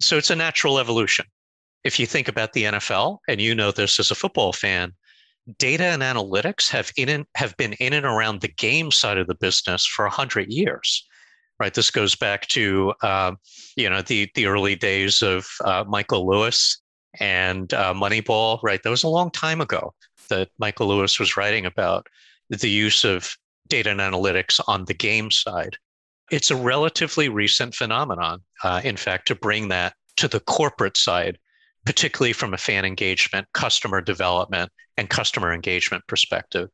So 0.00 0.16
it's 0.16 0.30
a 0.30 0.36
natural 0.36 0.78
evolution. 0.78 1.26
If 1.84 2.00
you 2.00 2.06
think 2.06 2.28
about 2.28 2.52
the 2.52 2.64
NFL, 2.64 3.18
and 3.28 3.40
you 3.40 3.54
know 3.54 3.70
this 3.70 4.00
as 4.00 4.10
a 4.10 4.14
football 4.14 4.52
fan, 4.52 4.92
data 5.58 5.84
and 5.84 6.02
analytics 6.02 6.70
have 6.70 6.90
in 6.96 7.08
and, 7.08 7.26
have 7.36 7.56
been 7.56 7.74
in 7.74 7.92
and 7.92 8.06
around 8.06 8.40
the 8.40 8.48
game 8.48 8.90
side 8.90 9.18
of 9.18 9.26
the 9.26 9.34
business 9.34 9.84
for 9.86 10.08
hundred 10.08 10.50
years. 10.52 11.06
Right. 11.60 11.72
This 11.72 11.90
goes 11.90 12.16
back 12.16 12.48
to 12.48 12.92
uh, 13.02 13.32
you 13.76 13.88
know 13.88 14.02
the 14.02 14.28
the 14.34 14.46
early 14.46 14.74
days 14.74 15.22
of 15.22 15.46
uh, 15.64 15.84
Michael 15.86 16.26
Lewis 16.26 16.80
and 17.20 17.72
uh, 17.74 17.94
Moneyball, 17.94 18.58
right? 18.62 18.82
That 18.82 18.90
was 18.90 19.04
a 19.04 19.08
long 19.08 19.30
time 19.30 19.60
ago 19.60 19.94
that 20.28 20.48
Michael 20.58 20.88
Lewis 20.88 21.20
was 21.20 21.36
writing 21.36 21.64
about 21.64 22.08
the 22.48 22.70
use 22.70 23.04
of 23.04 23.36
data 23.68 23.90
and 23.90 24.00
analytics 24.00 24.60
on 24.66 24.84
the 24.86 24.94
game 24.94 25.30
side. 25.30 25.76
It's 26.30 26.50
a 26.50 26.56
relatively 26.56 27.28
recent 27.28 27.74
phenomenon, 27.74 28.40
uh, 28.62 28.80
in 28.84 28.96
fact, 28.96 29.28
to 29.28 29.34
bring 29.34 29.68
that 29.68 29.94
to 30.16 30.28
the 30.28 30.40
corporate 30.40 30.96
side, 30.96 31.38
particularly 31.84 32.32
from 32.32 32.54
a 32.54 32.58
fan 32.58 32.84
engagement, 32.84 33.46
customer 33.52 34.00
development, 34.00 34.70
and 34.96 35.10
customer 35.10 35.52
engagement 35.52 36.04
perspective. 36.06 36.68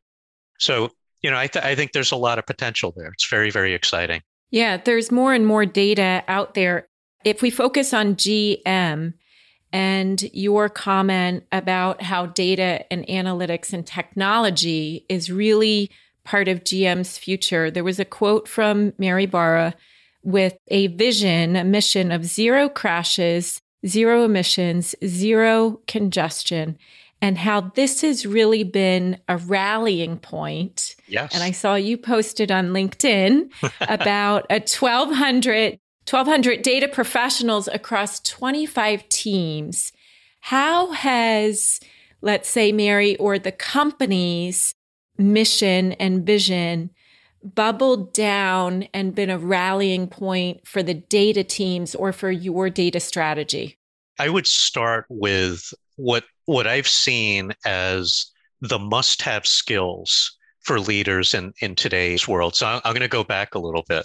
So, 0.58 0.90
you 1.22 1.30
know, 1.30 1.38
I, 1.38 1.46
th- 1.46 1.64
I 1.64 1.74
think 1.74 1.92
there's 1.92 2.12
a 2.12 2.16
lot 2.16 2.38
of 2.38 2.46
potential 2.46 2.92
there. 2.96 3.08
It's 3.08 3.28
very, 3.28 3.50
very 3.50 3.74
exciting. 3.74 4.22
Yeah, 4.50 4.76
there's 4.76 5.10
more 5.10 5.32
and 5.32 5.46
more 5.46 5.66
data 5.66 6.22
out 6.28 6.54
there. 6.54 6.88
If 7.24 7.42
we 7.42 7.50
focus 7.50 7.92
on 7.92 8.16
GM, 8.16 9.14
and 9.72 10.22
your 10.32 10.68
comment 10.68 11.44
about 11.52 12.02
how 12.02 12.26
data 12.26 12.84
and 12.92 13.06
analytics 13.06 13.72
and 13.72 13.86
technology 13.86 15.06
is 15.08 15.30
really 15.30 15.90
part 16.24 16.48
of 16.48 16.64
GM's 16.64 17.18
future. 17.18 17.70
There 17.70 17.84
was 17.84 17.98
a 18.00 18.04
quote 18.04 18.48
from 18.48 18.92
Mary 18.98 19.26
Barra 19.26 19.74
with 20.22 20.56
a 20.68 20.88
vision, 20.88 21.56
a 21.56 21.64
mission 21.64 22.12
of 22.12 22.24
zero 22.24 22.68
crashes, 22.68 23.60
zero 23.86 24.24
emissions, 24.24 24.94
zero 25.04 25.80
congestion, 25.86 26.78
and 27.22 27.38
how 27.38 27.72
this 27.74 28.00
has 28.00 28.26
really 28.26 28.64
been 28.64 29.18
a 29.28 29.36
rallying 29.36 30.18
point. 30.18 30.96
Yes. 31.06 31.34
And 31.34 31.42
I 31.42 31.50
saw 31.50 31.74
you 31.74 31.96
posted 31.96 32.50
on 32.50 32.68
LinkedIn 32.68 33.50
about 33.80 34.46
a 34.50 34.60
1200 34.60 35.78
1,200 36.08 36.62
data 36.62 36.88
professionals 36.88 37.68
across 37.68 38.18
25 38.20 39.08
teams. 39.08 39.92
How 40.40 40.90
has, 40.92 41.78
let's 42.20 42.48
say, 42.48 42.72
Mary 42.72 43.16
or 43.16 43.38
the 43.38 43.52
company's 43.52 44.74
mission 45.20 45.92
and 45.92 46.24
vision 46.26 46.90
bubbled 47.42 48.12
down 48.12 48.84
and 48.92 49.14
been 49.14 49.30
a 49.30 49.38
rallying 49.38 50.06
point 50.06 50.66
for 50.66 50.82
the 50.82 50.94
data 50.94 51.42
teams 51.44 51.94
or 51.94 52.12
for 52.12 52.30
your 52.30 52.68
data 52.68 53.00
strategy? 53.00 53.78
I 54.18 54.28
would 54.28 54.46
start 54.46 55.06
with 55.08 55.72
what 55.96 56.24
what 56.46 56.66
I've 56.66 56.88
seen 56.88 57.52
as 57.64 58.26
the 58.60 58.78
must-have 58.78 59.46
skills 59.46 60.36
for 60.62 60.80
leaders 60.80 61.32
in, 61.32 61.52
in 61.62 61.74
today's 61.74 62.28
world. 62.28 62.54
So 62.54 62.66
I'm, 62.66 62.80
going 62.92 63.00
to 63.00 63.08
go 63.08 63.24
back 63.24 63.54
a 63.54 63.58
little 63.58 63.84
bit 63.88 64.04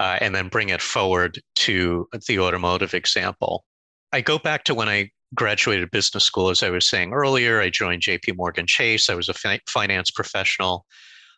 uh, 0.00 0.18
and 0.20 0.34
then 0.34 0.48
bring 0.48 0.70
it 0.70 0.80
forward 0.80 1.40
to 1.56 2.08
the 2.26 2.40
automotive 2.40 2.94
example. 2.94 3.64
I 4.12 4.20
go 4.20 4.38
back 4.38 4.64
to 4.64 4.74
when 4.74 4.88
I 4.88 5.10
graduated 5.34 5.90
business 5.90 6.24
school, 6.24 6.50
as 6.50 6.62
I 6.62 6.70
was 6.70 6.88
saying 6.88 7.12
earlier. 7.12 7.60
I 7.60 7.70
joined 7.70 8.02
JP 8.02 8.36
Morgan 8.36 8.66
Chase. 8.66 9.08
I 9.08 9.14
was 9.14 9.28
a 9.28 9.34
fi- 9.34 9.60
finance 9.66 10.10
professional, 10.10 10.86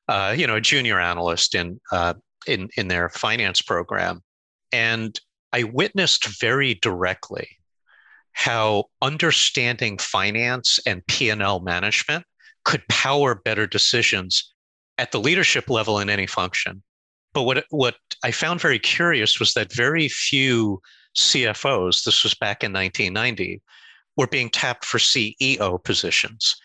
uh, 0.08 0.34
you 0.36 0.46
know, 0.46 0.56
a 0.56 0.60
junior 0.60 1.00
analyst 1.00 1.54
in, 1.54 1.80
uh, 1.92 2.14
in, 2.46 2.68
in 2.76 2.88
their 2.88 3.08
finance 3.08 3.62
program. 3.62 4.20
And 4.72 5.18
I 5.52 5.62
witnessed 5.62 6.40
very 6.40 6.74
directly 6.74 7.48
how 8.32 8.84
understanding 9.00 9.98
finance 9.98 10.80
and 10.86 11.06
P&L 11.06 11.60
management 11.60 12.24
could 12.64 12.82
power 12.88 13.36
better 13.36 13.66
decisions 13.66 14.52
at 14.98 15.12
the 15.12 15.20
leadership 15.20 15.70
level 15.70 16.00
in 16.00 16.10
any 16.10 16.26
function. 16.26 16.82
But 17.32 17.42
what 17.42 17.64
what 17.70 17.96
I 18.22 18.30
found 18.30 18.60
very 18.60 18.78
curious 18.78 19.40
was 19.40 19.54
that 19.54 19.72
very 19.72 20.08
few 20.08 20.80
CFOs, 21.16 22.04
this 22.04 22.22
was 22.22 22.34
back 22.34 22.62
in 22.62 22.72
1990, 22.72 23.60
were 24.16 24.26
being 24.26 24.50
tapped 24.50 24.84
for 24.84 24.98
CEO 24.98 25.82
positions. 25.82 26.56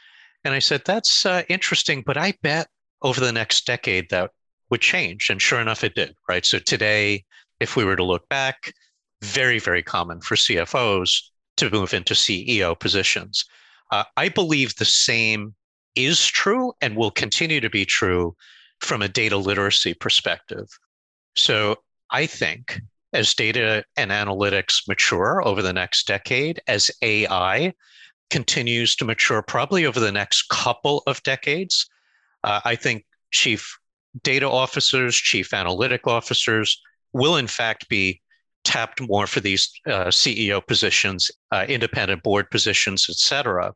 And 0.43 0.53
I 0.53 0.59
said, 0.59 0.83
that's 0.85 1.25
uh, 1.25 1.43
interesting, 1.49 2.03
but 2.05 2.17
I 2.17 2.33
bet 2.41 2.67
over 3.01 3.19
the 3.19 3.33
next 3.33 3.65
decade 3.65 4.09
that 4.09 4.31
would 4.69 4.81
change. 4.81 5.29
And 5.29 5.41
sure 5.41 5.59
enough, 5.59 5.83
it 5.83 5.95
did, 5.95 6.15
right? 6.27 6.45
So 6.45 6.59
today, 6.59 7.25
if 7.59 7.75
we 7.75 7.83
were 7.83 7.95
to 7.95 8.03
look 8.03 8.27
back, 8.29 8.73
very, 9.21 9.59
very 9.59 9.83
common 9.83 10.21
for 10.21 10.35
CFOs 10.35 11.21
to 11.57 11.69
move 11.69 11.93
into 11.93 12.13
CEO 12.13 12.79
positions. 12.79 13.45
Uh, 13.91 14.03
I 14.15 14.29
believe 14.29 14.75
the 14.75 14.85
same 14.85 15.55
is 15.95 16.25
true 16.25 16.71
and 16.81 16.95
will 16.95 17.11
continue 17.11 17.59
to 17.59 17.69
be 17.69 17.85
true 17.85 18.35
from 18.79 19.01
a 19.01 19.09
data 19.09 19.35
literacy 19.35 19.93
perspective. 19.93 20.67
So 21.35 21.77
I 22.11 22.25
think 22.25 22.79
as 23.13 23.33
data 23.33 23.83
and 23.97 24.11
analytics 24.11 24.87
mature 24.87 25.45
over 25.45 25.61
the 25.61 25.73
next 25.73 26.07
decade, 26.07 26.61
as 26.67 26.91
AI 27.01 27.73
continues 28.29 28.95
to 28.95 29.05
mature, 29.05 29.41
probably 29.41 29.85
over 29.85 29.99
the 29.99 30.11
next 30.11 30.49
couple 30.49 31.01
of 31.07 31.21
decades, 31.23 31.89
uh, 32.43 32.61
I 32.63 32.75
think 32.75 33.05
chief 33.31 33.77
data 34.23 34.49
officers, 34.49 35.15
chief 35.15 35.53
analytic 35.53 36.07
officers 36.07 36.81
will 37.13 37.37
in 37.37 37.47
fact 37.47 37.89
be 37.89 38.21
tapped 38.63 39.01
more 39.01 39.25
for 39.25 39.39
these 39.39 39.71
uh, 39.87 40.05
CEO 40.05 40.65
positions, 40.65 41.31
uh, 41.51 41.65
independent 41.67 42.23
board 42.23 42.49
positions, 42.51 43.07
et 43.09 43.15
cetera. 43.15 43.73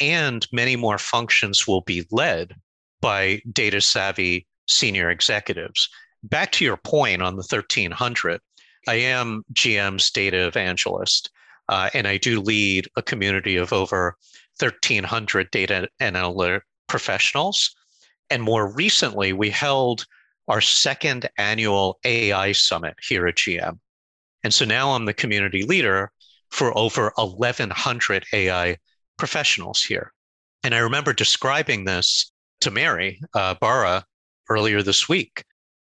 And 0.00 0.46
many 0.52 0.76
more 0.76 0.98
functions 0.98 1.68
will 1.68 1.82
be 1.82 2.06
led 2.10 2.54
by 3.00 3.42
data 3.52 3.80
savvy 3.80 4.46
senior 4.66 5.10
executives. 5.10 5.88
Back 6.22 6.52
to 6.52 6.64
your 6.64 6.78
point 6.78 7.22
on 7.22 7.34
the 7.34 7.46
1300, 7.48 8.40
I 8.86 8.94
am 8.94 9.44
GM's 9.52 10.10
data 10.10 10.46
evangelist, 10.46 11.30
uh, 11.68 11.90
and 11.94 12.06
I 12.06 12.18
do 12.18 12.40
lead 12.40 12.88
a 12.96 13.02
community 13.02 13.56
of 13.56 13.72
over 13.72 14.16
1,300 14.58 15.50
data 15.50 15.88
and 16.00 16.16
analytic 16.16 16.62
professionals. 16.86 17.74
And 18.30 18.42
more 18.42 18.72
recently, 18.72 19.32
we 19.32 19.50
held 19.50 20.06
our 20.48 20.60
second 20.60 21.28
annual 21.38 21.98
AI 22.04 22.52
summit 22.52 22.94
here 23.06 23.26
at 23.26 23.36
GM. 23.36 23.78
And 24.42 24.52
so 24.52 24.64
now 24.64 24.92
I'm 24.92 25.06
the 25.06 25.14
community 25.14 25.64
leader 25.64 26.10
for 26.50 26.76
over 26.76 27.12
1,100 27.16 28.26
AI 28.32 28.76
professionals 29.16 29.82
here. 29.82 30.12
And 30.62 30.74
I 30.74 30.78
remember 30.78 31.12
describing 31.12 31.84
this 31.84 32.30
to 32.60 32.70
Mary 32.70 33.20
uh, 33.34 33.54
Barra 33.54 34.04
earlier 34.48 34.82
this 34.82 35.08
week. 35.08 35.44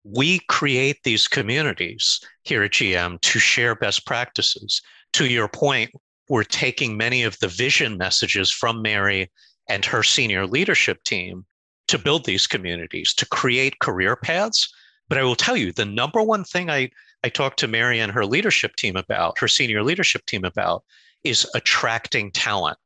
We 0.04 0.40
create 0.48 1.02
these 1.02 1.26
communities 1.26 2.20
here 2.42 2.62
at 2.62 2.72
GM 2.72 3.20
to 3.22 3.38
share 3.38 3.74
best 3.74 4.06
practices. 4.06 4.82
To 5.14 5.26
your 5.26 5.48
point, 5.48 5.92
we're 6.28 6.44
taking 6.44 6.96
many 6.96 7.22
of 7.22 7.38
the 7.38 7.48
vision 7.48 7.96
messages 7.96 8.50
from 8.50 8.82
Mary 8.82 9.30
and 9.68 9.84
her 9.84 10.02
senior 10.02 10.46
leadership 10.46 11.02
team 11.04 11.46
to 11.88 11.98
build 11.98 12.24
these 12.24 12.46
communities, 12.46 13.14
to 13.14 13.26
create 13.26 13.78
career 13.80 14.16
paths. 14.16 14.72
But 15.08 15.18
I 15.18 15.22
will 15.22 15.36
tell 15.36 15.56
you, 15.56 15.72
the 15.72 15.84
number 15.84 16.22
one 16.22 16.44
thing 16.44 16.70
I, 16.70 16.90
I 17.22 17.28
talked 17.28 17.58
to 17.60 17.68
Mary 17.68 18.00
and 18.00 18.12
her 18.12 18.26
leadership 18.26 18.76
team 18.76 18.96
about, 18.96 19.38
her 19.38 19.48
senior 19.48 19.82
leadership 19.82 20.24
team 20.26 20.44
about, 20.44 20.84
is 21.24 21.48
attracting 21.54 22.30
talent. 22.30 22.78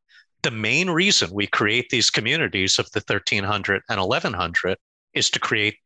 The 0.43 0.51
main 0.51 0.91
reason 0.91 1.31
we 1.33 1.49
create 1.49 1.91
these 1.91 2.11
communities 2.11 2.79
of 2.79 2.91
the 2.93 3.01
1300 3.01 3.83
and 3.89 4.01
1100 4.01 4.79
is 5.15 5.31
to 5.31 5.41
create 5.41 5.79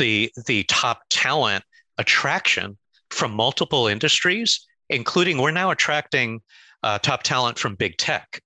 the, 0.00 0.32
the 0.46 0.64
top 0.64 1.02
talent 1.10 1.62
attraction 1.98 2.76
from 3.10 3.32
multiple 3.32 3.86
industries, 3.86 4.66
including 4.88 5.38
we're 5.38 5.50
now 5.50 5.70
attracting 5.70 6.40
uh, 6.82 6.98
top 6.98 7.22
talent 7.22 7.58
from 7.58 7.74
big 7.74 7.96
tech. 7.98 8.40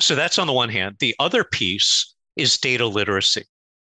So 0.00 0.14
that's 0.14 0.38
on 0.38 0.46
the 0.46 0.52
one 0.52 0.68
hand. 0.68 0.96
The 1.00 1.14
other 1.18 1.44
piece 1.44 2.14
is 2.36 2.56
data 2.56 2.86
literacy. 2.86 3.44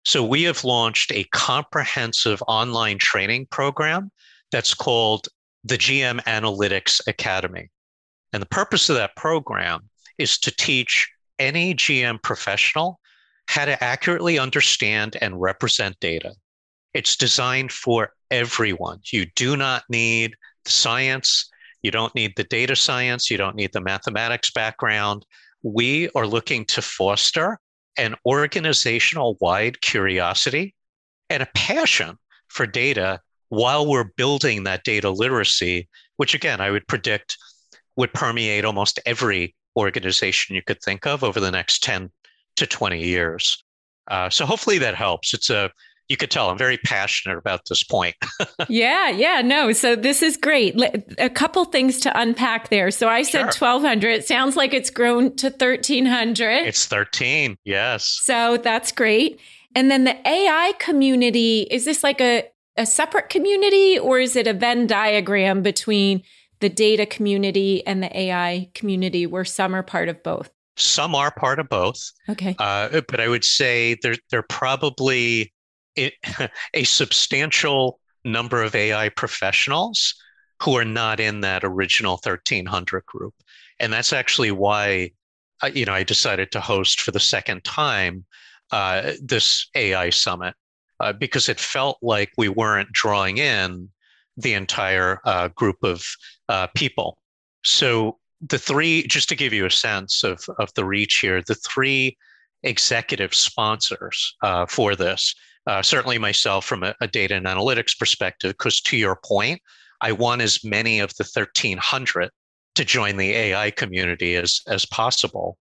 So 0.05 0.25
we 0.25 0.43
have 0.45 0.65
launched 0.65 1.13
a 1.13 1.25
comprehensive 1.33 2.43
online 2.49 2.99
training 2.99 3.47
program 3.51 4.11
that's 4.51 4.75
called 4.75 5.29
the 5.63 5.79
GM 5.79 6.21
Analytics 6.25 7.01
Academy. 7.07 7.71
And 8.33 8.43
the 8.43 8.47
purpose 8.47 8.89
of 8.89 8.97
that 8.97 9.15
program 9.15 9.89
is 10.19 10.39
to 10.39 10.51
teach 10.51 11.09
any 11.39 11.75
GM 11.75 12.23
professional 12.23 12.99
how 13.47 13.67
to 13.67 13.85
accurately 13.85 14.39
understand 14.39 15.17
and 15.21 15.41
represent 15.41 16.01
data. 16.01 16.33
It's 16.95 17.17
designed 17.17 17.73
for 17.73 18.13
everyone. 18.31 19.01
You 19.13 19.27
do 19.35 19.57
not 19.57 19.85
need 19.89 20.35
the 20.65 20.71
science, 20.71 21.51
you 21.83 21.91
don't 21.91 22.15
need 22.15 22.35
the 22.37 22.45
data 22.45 22.77
science, 22.77 23.31
you 23.31 23.37
don't 23.37 23.57
need 23.57 23.73
the 23.73 23.81
mathematics 23.81 24.51
background. 24.51 25.25
We 25.63 26.09
are 26.15 26.27
looking 26.27 26.65
to 26.67 26.83
foster 26.83 27.59
an 27.99 28.15
organizational 28.27 29.37
wide 29.41 29.81
curiosity 29.81 30.75
and 31.29 31.43
a 31.43 31.49
passion 31.55 32.19
for 32.49 32.67
data 32.67 33.21
while 33.49 33.87
we're 33.87 34.11
building 34.17 34.65
that 34.65 34.85
data 34.85 35.11
literacy, 35.11 35.89
which 36.17 36.35
again, 36.35 36.61
I 36.61 36.71
would 36.71 36.87
predict 36.87 37.37
would 37.97 38.13
permeate 38.15 38.65
almost 38.65 38.99
every 39.05 39.55
organization 39.77 40.57
you 40.57 40.63
could 40.63 40.81
think 40.83 41.07
of 41.07 41.23
over 41.23 41.41
the 41.41 41.51
next 41.51 41.83
10 41.83 42.11
to 42.57 42.67
20 42.67 43.03
years. 43.03 43.63
Uh, 44.11 44.31
so 44.31 44.47
hopefully 44.47 44.79
that 44.79 44.95
helps. 44.95 45.35
It's 45.35 45.51
a 45.51 45.71
you 46.09 46.17
could 46.17 46.31
tell 46.31 46.51
I'm 46.51 46.59
very 46.59 46.79
passionate 46.79 47.39
about 47.39 47.63
this 47.69 47.83
point. 47.83 48.15
yeah, 48.69 49.09
yeah, 49.09 49.41
no. 49.43 49.73
So 49.73 49.97
this 49.97 50.23
is 50.23 50.37
great. 50.37 50.79
A 51.19 51.31
couple 51.31 51.65
things 51.65 52.01
to 52.01 52.21
unpack 52.21 52.69
there. 52.69 52.91
So 52.91 53.09
I 53.09 53.23
said 53.23 53.53
sure. 53.53 53.69
1200. 53.69 54.11
It 54.11 54.27
sounds 54.27 54.57
like 54.57 54.75
it's 54.75 54.91
grown 54.91 55.35
to 55.37 55.49
1300. 55.49 56.67
It's 56.67 56.87
13. 56.87 57.57
Yes. 57.65 58.21
So 58.23 58.59
that's 58.59 58.93
great. 58.93 59.41
And 59.75 59.91
then 59.91 60.05
the 60.05 60.29
AI 60.29 60.73
community, 60.79 61.63
is 61.71 61.85
this 61.85 62.05
like 62.05 62.21
a, 62.21 62.45
a 62.77 62.87
separate 62.87 63.29
community 63.29 63.99
or 63.99 64.19
is 64.19 64.37
it 64.37 64.47
a 64.47 64.53
Venn 64.53 64.87
diagram 64.87 65.63
between 65.63 66.23
the 66.61 66.69
data 66.69 67.07
community 67.07 67.87
and 67.87 68.03
the 68.03 68.19
AI 68.19 68.71
community 68.75 69.27
where 69.27 69.45
some 69.45 69.75
are 69.75 69.83
part 69.83 70.09
of 70.09 70.23
both? 70.23 70.51
Some 70.77 71.15
are 71.15 71.31
part 71.31 71.59
of 71.59 71.69
both. 71.69 72.01
Okay. 72.29 72.57
Uh, 72.59 73.03
but 73.09 73.21
I 73.21 73.29
would 73.29 73.45
say 73.45 73.97
they're, 74.03 74.17
they're 74.31 74.43
probably 74.43 75.52
it, 75.97 76.15
a 76.75 76.85
substantial 76.85 77.99
number 78.25 78.63
of 78.63 78.75
AI 78.75 79.09
professionals 79.11 80.15
who 80.63 80.77
are 80.77 80.85
not 80.85 81.19
in 81.19 81.41
that 81.41 81.65
original 81.65 82.13
1300 82.23 83.05
group. 83.07 83.35
And 83.81 83.93
that's 83.93 84.13
actually 84.13 84.53
why, 84.53 85.11
uh, 85.63 85.71
you 85.75 85.85
know, 85.85 85.93
I 85.93 86.05
decided 86.05 86.53
to 86.53 86.61
host 86.61 87.01
for 87.01 87.11
the 87.11 87.21
second 87.21 87.65
time 87.65 88.25
uh, 88.71 89.13
this 89.21 89.69
AI 89.75 90.11
summit 90.11 90.55
uh, 91.01 91.13
because 91.13 91.49
it 91.49 91.59
felt 91.59 91.99
like 92.01 92.31
we 92.37 92.49
weren't 92.49 92.93
drawing 92.93 93.39
in 93.39 93.89
the 94.37 94.55
entire 94.55 95.21
uh, 95.25 95.49
group 95.49 95.77
of 95.83 96.05
uh, 96.49 96.69
people. 96.77 97.19
So 97.65 98.19
the 98.41 98.59
three, 98.59 99.07
just 99.09 99.29
to 99.31 99.37
give 99.37 99.53
you 99.53 99.67
a 99.67 99.71
sense 99.71 100.23
of, 100.23 100.45
of 100.59 100.73
the 100.75 100.85
reach 100.85 101.19
here, 101.19 101.43
the 101.43 101.55
three 101.57 102.17
executive 102.63 103.35
sponsors 103.35 104.37
uh, 104.43 104.67
for 104.67 104.95
this 104.95 105.35
uh, 105.67 105.83
certainly 105.83 106.19
myself 106.19 106.65
from 106.65 106.83
a, 106.83 106.95
a, 107.01 107.07
data 107.07 107.35
and 107.35 107.47
analytics 107.47 107.97
perspective, 107.99 108.53
because 108.53 108.81
to 108.81 108.97
your 108.97 109.19
point, 109.25 109.61
I 110.01 110.13
want 110.13 110.43
as 110.43 110.65
many 110.65 110.99
of 110.99 111.15
the 111.17 111.25
1300 111.25 112.31
to 112.75 112.85
join 112.85 113.17
the 113.17 113.31
AI 113.33 113.71
community 113.71 114.35
as, 114.35 114.61
as 114.67 114.85
possible. 114.87 115.57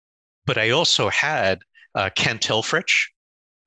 But 0.46 0.58
I 0.58 0.72
also 0.72 1.10
had 1.10 1.60
uh, 1.94 2.10
Kent 2.16 2.42
Helfrich, 2.42 3.08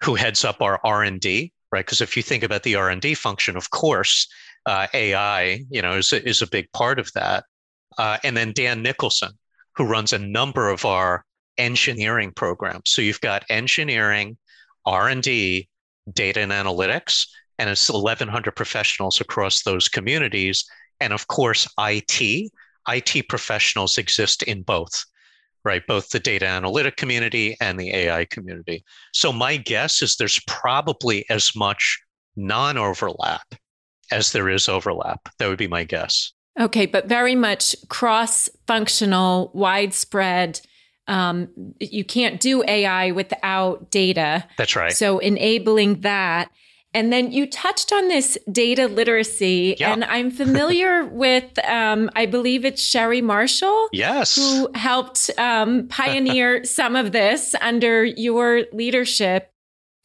who 0.03 0.15
heads 0.15 0.45
up 0.45 0.61
our 0.61 0.81
R&D, 0.83 1.53
right? 1.71 1.85
Because 1.85 2.01
if 2.01 2.17
you 2.17 2.23
think 2.23 2.43
about 2.43 2.63
the 2.65 2.75
R&D 2.75 3.15
function, 3.15 3.57
of 3.57 3.71
course, 3.71 4.27
uh, 4.67 4.87
AI, 4.95 5.61
you 5.71 5.83
know, 5.83 5.97
is, 5.97 6.13
is 6.13 6.43
a 6.43 6.49
big 6.49 6.71
part 6.73 6.99
of 6.99 7.13
that. 7.15 7.45
Uh, 7.99 8.19
and 8.25 8.37
then 8.37 8.53
Dan 8.53 8.83
Nicholson, 8.83 9.31
who 9.77 9.85
runs 9.85 10.13
a 10.13 10.19
number 10.19 10.69
of 10.69 10.85
our 10.85 11.25
engineering 11.59 12.33
programs. 12.33 12.91
So 12.91 13.03
you've 13.03 13.21
got 13.21 13.45
engineering, 13.49 14.37
R&D, 14.87 15.69
data 16.13 16.41
and 16.41 16.53
analytics, 16.53 17.27
and 17.59 17.71
it's 17.71 17.89
1,100 17.89 18.53
professionals 18.53 19.21
across 19.21 19.63
those 19.63 19.89
communities. 19.89 20.65
And 21.01 21.13
of 21.13 21.27
course, 21.29 21.69
IT. 21.79 22.51
IT 22.89 23.29
professionals 23.29 23.97
exist 23.97 24.43
in 24.43 24.63
both, 24.63 25.05
right? 25.65 25.87
Both 25.87 26.11
the 26.11 26.21
data 26.21 26.47
analytic 26.47 26.97
community 26.97 27.57
and 27.61 27.81
the 27.81 27.95
AI 27.95 28.27
community. 28.27 28.85
So 29.13 29.33
my 29.33 29.57
guess 29.57 30.03
is 30.03 30.17
there's 30.17 30.41
probably 30.47 31.25
as 31.31 31.57
much 31.57 31.99
non 32.37 32.77
overlap 32.77 33.55
as 34.11 34.33
there 34.33 34.49
is 34.49 34.69
overlap. 34.69 35.29
That 35.39 35.49
would 35.49 35.59
be 35.59 35.69
my 35.69 35.85
guess. 35.85 36.33
Okay, 36.61 36.87
but 36.87 37.07
very 37.07 37.35
much 37.35 37.75
cross 37.89 38.49
functional, 38.67 39.51
widespread 39.55 40.61
um, 41.07 41.49
you 41.81 42.05
can't 42.05 42.41
do 42.41 42.65
AI 42.67 43.11
without 43.11 43.91
data. 43.91 44.45
That's 44.57 44.77
right. 44.77 44.93
So 44.93 45.19
enabling 45.19 46.01
that. 46.01 46.51
And 46.95 47.13
then 47.13 47.33
you 47.33 47.47
touched 47.49 47.93
on 47.93 48.07
this 48.07 48.39
data 48.51 48.87
literacy, 48.87 49.75
yeah. 49.81 49.93
and 49.93 50.05
I'm 50.05 50.31
familiar 50.31 51.05
with, 51.13 51.59
um, 51.67 52.09
I 52.15 52.27
believe 52.27 52.65
it's 52.65 52.81
Sherry 52.81 53.21
Marshall. 53.21 53.89
Yes. 53.93 54.37
Who 54.37 54.71
helped 54.75 55.29
um, 55.37 55.89
pioneer 55.89 56.65
some 56.65 56.95
of 56.95 57.11
this 57.11 57.57
under 57.61 58.05
your 58.05 58.63
leadership. 58.73 59.51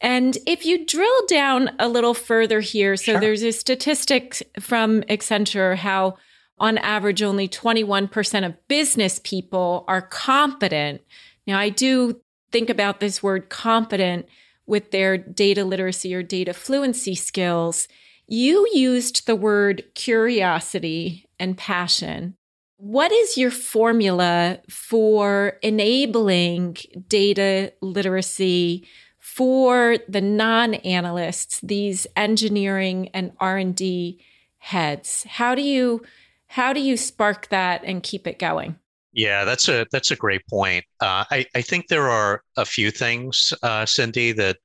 And 0.00 0.36
if 0.46 0.66
you 0.66 0.84
drill 0.84 1.26
down 1.28 1.70
a 1.78 1.86
little 1.86 2.14
further 2.14 2.60
here, 2.60 2.96
so 2.96 3.12
sure. 3.12 3.20
there's 3.20 3.44
a 3.44 3.52
statistic 3.52 4.42
from 4.58 5.02
Accenture 5.02 5.76
how 5.76 6.16
on 6.60 6.78
average 6.78 7.22
only 7.22 7.48
21% 7.48 8.46
of 8.46 8.68
business 8.68 9.20
people 9.24 9.84
are 9.88 10.02
competent. 10.02 11.00
Now, 11.46 11.58
I 11.58 11.70
do 11.70 12.20
think 12.52 12.70
about 12.70 13.00
this 13.00 13.22
word 13.22 13.48
competent 13.48 14.26
with 14.66 14.92
their 14.92 15.18
data 15.18 15.64
literacy 15.64 16.14
or 16.14 16.22
data 16.22 16.54
fluency 16.54 17.16
skills, 17.16 17.88
you 18.28 18.68
used 18.72 19.26
the 19.26 19.34
word 19.34 19.82
curiosity 19.94 21.26
and 21.40 21.58
passion. 21.58 22.36
What 22.76 23.10
is 23.10 23.36
your 23.36 23.50
formula 23.50 24.60
for 24.68 25.58
enabling 25.62 26.76
data 27.08 27.72
literacy 27.82 28.86
for 29.18 29.96
the 30.08 30.20
non-analysts, 30.20 31.60
these 31.62 32.06
engineering 32.14 33.08
and 33.12 33.32
R&D 33.40 34.24
heads? 34.58 35.24
How 35.28 35.56
do 35.56 35.62
you 35.62 36.02
how 36.50 36.72
do 36.72 36.80
you 36.80 36.96
spark 36.96 37.48
that 37.50 37.82
and 37.84 38.02
keep 38.02 38.26
it 38.26 38.40
going? 38.40 38.74
Yeah, 39.12 39.44
that's 39.44 39.68
a 39.68 39.86
that's 39.92 40.10
a 40.10 40.16
great 40.16 40.42
point. 40.48 40.84
Uh, 41.00 41.24
I 41.30 41.46
I 41.54 41.62
think 41.62 41.86
there 41.86 42.08
are 42.08 42.42
a 42.56 42.64
few 42.64 42.90
things, 42.90 43.52
uh, 43.62 43.84
Cindi, 43.84 44.34
that 44.36 44.56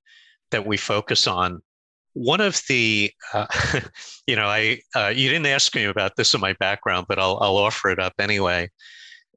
that 0.50 0.66
we 0.66 0.78
focus 0.78 1.28
on. 1.28 1.62
One 2.14 2.42
of 2.42 2.60
the, 2.70 3.12
uh, 3.34 3.48
you 4.28 4.36
know, 4.36 4.48
I 4.48 4.80
uh, 4.96 5.14
you 5.16 5.30
didn't 5.30 5.46
ask 5.46 5.76
me 5.76 5.84
about 5.84 6.16
this 6.16 6.34
in 6.34 6.42
my 6.42 6.54
background, 6.54 7.06
but 7.08 7.20
I'll 7.20 7.38
I'll 7.40 7.58
offer 7.58 7.92
it 7.92 8.00
up 8.00 8.14
anyway. 8.18 8.72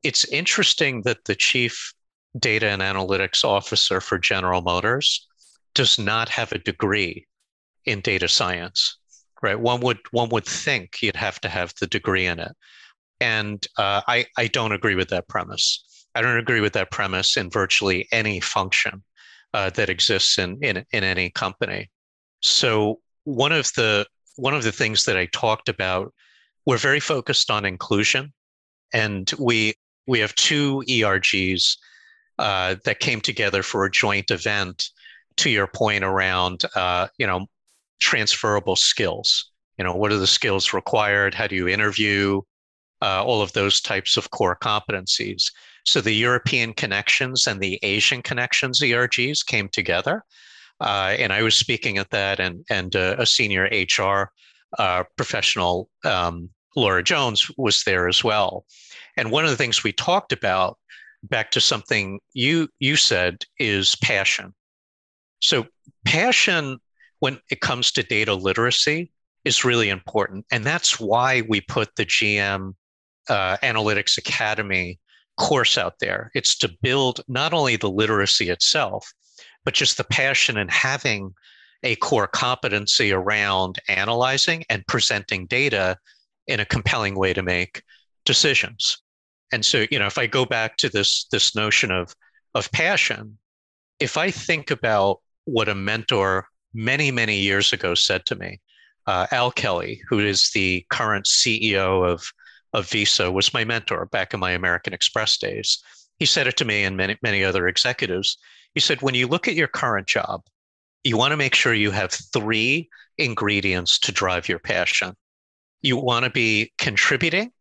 It's 0.02 0.24
interesting 0.26 1.02
that 1.02 1.24
the 1.26 1.34
chief 1.34 1.92
data 2.38 2.68
and 2.68 2.80
analytics 2.80 3.44
officer 3.44 4.00
for 4.00 4.18
General 4.18 4.62
Motors 4.62 5.26
does 5.74 5.98
not 5.98 6.30
have 6.30 6.52
a 6.52 6.58
degree 6.58 7.26
in 7.84 8.00
data 8.00 8.28
science, 8.28 8.96
right? 9.42 9.58
One 9.58 9.80
would 9.80 9.98
one 10.10 10.28
would 10.30 10.46
think 10.46 11.02
you'd 11.02 11.16
have 11.16 11.40
to 11.40 11.48
have 11.48 11.74
the 11.80 11.86
degree 11.86 12.26
in 12.26 12.38
it. 12.38 12.52
And 13.20 13.66
uh, 13.76 14.02
I, 14.06 14.26
I 14.36 14.46
don't 14.46 14.72
agree 14.72 14.94
with 14.94 15.08
that 15.08 15.28
premise. 15.28 15.84
I 16.14 16.22
don't 16.22 16.38
agree 16.38 16.60
with 16.60 16.72
that 16.74 16.90
premise 16.90 17.36
in 17.36 17.50
virtually 17.50 18.08
any 18.12 18.40
function 18.40 19.02
uh, 19.54 19.70
that 19.70 19.90
exists 19.90 20.38
in, 20.38 20.58
in, 20.62 20.84
in 20.92 21.04
any 21.04 21.30
company. 21.30 21.90
So 22.40 23.00
one 23.24 23.52
of 23.52 23.72
the 23.74 24.06
one 24.36 24.54
of 24.54 24.62
the 24.62 24.72
things 24.72 25.04
that 25.04 25.16
I 25.16 25.26
talked 25.26 25.68
about, 25.68 26.14
we're 26.64 26.78
very 26.78 27.00
focused 27.00 27.50
on 27.50 27.64
inclusion, 27.64 28.32
and 28.92 29.30
we 29.38 29.74
we 30.06 30.20
have 30.20 30.34
two 30.36 30.84
ERGs 30.88 31.76
uh, 32.38 32.76
that 32.84 33.00
came 33.00 33.20
together 33.20 33.62
for 33.62 33.84
a 33.84 33.90
joint 33.90 34.30
event. 34.30 34.90
To 35.38 35.50
your 35.50 35.68
point 35.68 36.02
around, 36.02 36.64
uh, 36.74 37.06
you 37.16 37.24
know, 37.24 37.46
transferable 38.00 38.76
skills. 38.76 39.50
You 39.78 39.84
know, 39.84 39.94
what 39.94 40.12
are 40.12 40.18
the 40.18 40.26
skills 40.26 40.72
required? 40.72 41.34
How 41.34 41.46
do 41.46 41.54
you 41.54 41.68
interview? 41.68 42.42
uh, 43.02 43.22
all 43.24 43.42
of 43.42 43.52
those 43.52 43.80
types 43.80 44.16
of 44.16 44.30
core 44.30 44.56
competencies. 44.56 45.52
So 45.84 46.00
the 46.00 46.12
European 46.12 46.72
connections 46.72 47.46
and 47.46 47.60
the 47.60 47.78
Asian 47.82 48.22
connections 48.22 48.80
ERGs 48.80 49.44
came 49.46 49.68
together. 49.68 50.24
Uh, 50.80 51.14
and 51.18 51.32
I 51.32 51.42
was 51.42 51.56
speaking 51.56 51.98
at 51.98 52.10
that, 52.10 52.38
and, 52.38 52.64
and 52.70 52.94
uh, 52.94 53.16
a 53.18 53.26
senior 53.26 53.68
HR 53.72 54.30
uh, 54.78 55.04
professional, 55.16 55.88
um, 56.04 56.50
Laura 56.76 57.02
Jones, 57.02 57.50
was 57.56 57.82
there 57.84 58.08
as 58.08 58.22
well. 58.22 58.64
And 59.16 59.32
one 59.32 59.44
of 59.44 59.50
the 59.50 59.56
things 59.56 59.82
we 59.82 59.92
talked 59.92 60.32
about, 60.32 60.78
back 61.24 61.50
to 61.52 61.60
something 61.60 62.20
you 62.32 62.68
you 62.78 62.94
said, 62.94 63.44
is 63.58 63.96
passion. 63.96 64.54
So 65.40 65.66
passion, 66.04 66.78
when 67.20 67.40
it 67.50 67.60
comes 67.60 67.92
to 67.92 68.02
data 68.02 68.34
literacy, 68.34 69.10
is 69.44 69.64
really 69.64 69.88
important, 69.88 70.44
and 70.50 70.64
that's 70.64 71.00
why 71.00 71.42
we 71.48 71.60
put 71.60 71.94
the 71.96 72.04
GM 72.04 72.74
uh, 73.28 73.56
Analytics 73.58 74.18
Academy 74.18 74.98
course 75.38 75.78
out 75.78 75.94
there. 76.00 76.30
It's 76.34 76.56
to 76.58 76.70
build 76.82 77.20
not 77.28 77.52
only 77.52 77.76
the 77.76 77.90
literacy 77.90 78.50
itself, 78.50 79.10
but 79.64 79.74
just 79.74 79.96
the 79.96 80.04
passion 80.04 80.58
and 80.58 80.70
having 80.70 81.34
a 81.82 81.96
core 81.96 82.26
competency 82.26 83.12
around 83.12 83.78
analyzing 83.88 84.64
and 84.68 84.86
presenting 84.86 85.46
data 85.46 85.96
in 86.46 86.60
a 86.60 86.66
compelling 86.66 87.14
way 87.14 87.32
to 87.32 87.42
make 87.42 87.82
decisions. 88.24 88.98
And 89.52 89.64
so, 89.64 89.86
you 89.90 89.98
know, 89.98 90.06
if 90.06 90.18
I 90.18 90.26
go 90.26 90.44
back 90.44 90.76
to 90.78 90.88
this 90.88 91.26
this 91.30 91.54
notion 91.54 91.90
of 91.90 92.14
of 92.54 92.70
passion, 92.72 93.38
if 94.00 94.16
I 94.16 94.30
think 94.30 94.70
about 94.70 95.20
what 95.44 95.68
a 95.68 95.74
mentor 95.74 96.46
many 96.74 97.10
many 97.10 97.38
years 97.38 97.72
ago 97.72 97.94
said 97.94 98.24
to 98.26 98.36
me, 98.36 98.60
uh, 99.06 99.26
Al 99.30 99.50
Kelly, 99.50 100.00
who 100.08 100.18
is 100.18 100.50
the 100.50 100.84
current 100.90 101.26
CEO 101.26 102.06
of 102.06 102.32
of 102.72 102.88
Visa 102.90 103.30
was 103.30 103.54
my 103.54 103.64
mentor 103.64 104.06
back 104.06 104.34
in 104.34 104.40
my 104.40 104.52
American 104.52 104.92
Express 104.92 105.38
days. 105.38 105.82
He 106.18 106.26
said 106.26 106.46
it 106.46 106.56
to 106.58 106.64
me 106.64 106.84
and 106.84 106.96
many, 106.96 107.16
many 107.22 107.44
other 107.44 107.68
executives. 107.68 108.36
He 108.74 108.80
said, 108.80 109.02
when 109.02 109.14
you 109.14 109.26
look 109.26 109.48
at 109.48 109.54
your 109.54 109.68
current 109.68 110.06
job, 110.06 110.42
you 111.04 111.16
want 111.16 111.30
to 111.30 111.36
make 111.36 111.54
sure 111.54 111.72
you 111.72 111.90
have 111.90 112.12
three 112.12 112.88
ingredients 113.16 113.98
to 114.00 114.12
drive 114.12 114.48
your 114.48 114.58
passion. 114.58 115.16
You 115.80 115.96
want 115.96 116.24
to 116.24 116.30
be 116.30 116.72
contributing, 116.76 117.52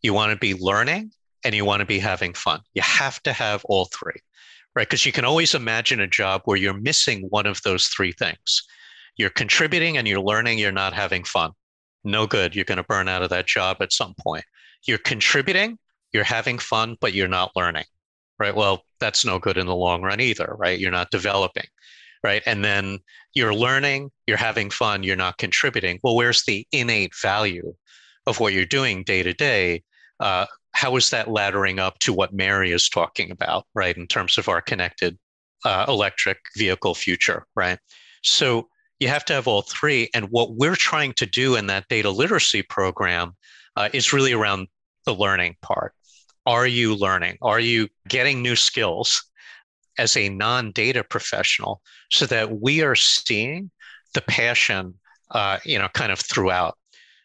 you 0.00 0.14
want 0.14 0.32
to 0.32 0.38
be 0.38 0.54
learning, 0.54 1.12
and 1.44 1.54
you 1.54 1.64
want 1.64 1.80
to 1.80 1.86
be 1.86 1.98
having 1.98 2.34
fun. 2.34 2.60
You 2.74 2.82
have 2.82 3.22
to 3.24 3.32
have 3.32 3.64
all 3.64 3.86
three, 3.86 4.20
right? 4.78 4.88
Because 4.88 5.04
you 5.04 5.12
can 5.12 5.24
always 5.24 5.54
imagine 5.54 6.00
a 6.00 6.06
job 6.06 6.42
where 6.46 6.56
you're 6.56 6.72
missing 6.72 7.26
one 7.28 7.46
of 7.46 7.60
those 7.62 7.88
three 7.88 8.12
things. 8.12 8.62
You're 9.16 9.30
contributing 9.30 9.98
and 9.98 10.08
you're 10.08 10.20
learning, 10.20 10.58
you're 10.58 10.72
not 10.72 10.94
having 10.94 11.24
fun 11.24 11.52
no 12.04 12.26
good. 12.26 12.54
You're 12.54 12.64
going 12.64 12.78
to 12.78 12.84
burn 12.84 13.08
out 13.08 13.22
of 13.22 13.30
that 13.30 13.46
job 13.46 13.78
at 13.80 13.92
some 13.92 14.14
point. 14.18 14.44
You're 14.86 14.98
contributing, 14.98 15.78
you're 16.12 16.24
having 16.24 16.58
fun, 16.58 16.96
but 17.00 17.12
you're 17.12 17.28
not 17.28 17.52
learning, 17.56 17.84
right? 18.38 18.54
Well, 18.54 18.82
that's 19.00 19.24
no 19.24 19.38
good 19.38 19.58
in 19.58 19.66
the 19.66 19.74
long 19.74 20.02
run 20.02 20.20
either, 20.20 20.54
right? 20.58 20.78
You're 20.78 20.90
not 20.90 21.10
developing, 21.10 21.66
right? 22.22 22.42
And 22.46 22.64
then 22.64 22.98
you're 23.34 23.54
learning, 23.54 24.10
you're 24.26 24.36
having 24.36 24.70
fun, 24.70 25.02
you're 25.02 25.16
not 25.16 25.38
contributing. 25.38 26.00
Well, 26.02 26.16
where's 26.16 26.44
the 26.44 26.66
innate 26.72 27.12
value 27.20 27.74
of 28.26 28.40
what 28.40 28.52
you're 28.52 28.64
doing 28.64 29.04
day 29.04 29.22
to 29.22 29.34
day? 29.34 29.82
Uh, 30.20 30.46
How 30.72 30.96
is 30.96 31.10
that 31.10 31.26
laddering 31.26 31.78
up 31.78 31.98
to 32.00 32.12
what 32.12 32.32
Mary 32.32 32.72
is 32.72 32.88
talking 32.88 33.30
about, 33.30 33.66
right? 33.74 33.96
In 33.96 34.06
terms 34.06 34.38
of 34.38 34.48
our 34.48 34.60
connected 34.60 35.18
uh, 35.64 35.84
electric 35.88 36.38
vehicle 36.56 36.94
future, 36.94 37.46
right? 37.56 37.78
So 38.22 38.68
you 39.00 39.08
have 39.08 39.24
to 39.26 39.32
have 39.32 39.46
all 39.46 39.62
three. 39.62 40.10
And 40.14 40.26
what 40.30 40.54
we're 40.54 40.76
trying 40.76 41.12
to 41.14 41.26
do 41.26 41.56
in 41.56 41.66
that 41.66 41.88
data 41.88 42.10
literacy 42.10 42.62
program 42.62 43.36
uh, 43.76 43.88
is 43.92 44.12
really 44.12 44.32
around 44.32 44.68
the 45.04 45.14
learning 45.14 45.56
part. 45.62 45.94
Are 46.46 46.66
you 46.66 46.94
learning? 46.94 47.38
Are 47.42 47.60
you 47.60 47.88
getting 48.08 48.42
new 48.42 48.56
skills 48.56 49.22
as 49.98 50.16
a 50.16 50.28
non 50.28 50.72
data 50.72 51.04
professional 51.04 51.82
so 52.10 52.26
that 52.26 52.60
we 52.60 52.82
are 52.82 52.94
seeing 52.94 53.70
the 54.14 54.22
passion, 54.22 54.94
uh, 55.30 55.58
you 55.64 55.78
know, 55.78 55.88
kind 55.88 56.10
of 56.10 56.18
throughout? 56.18 56.76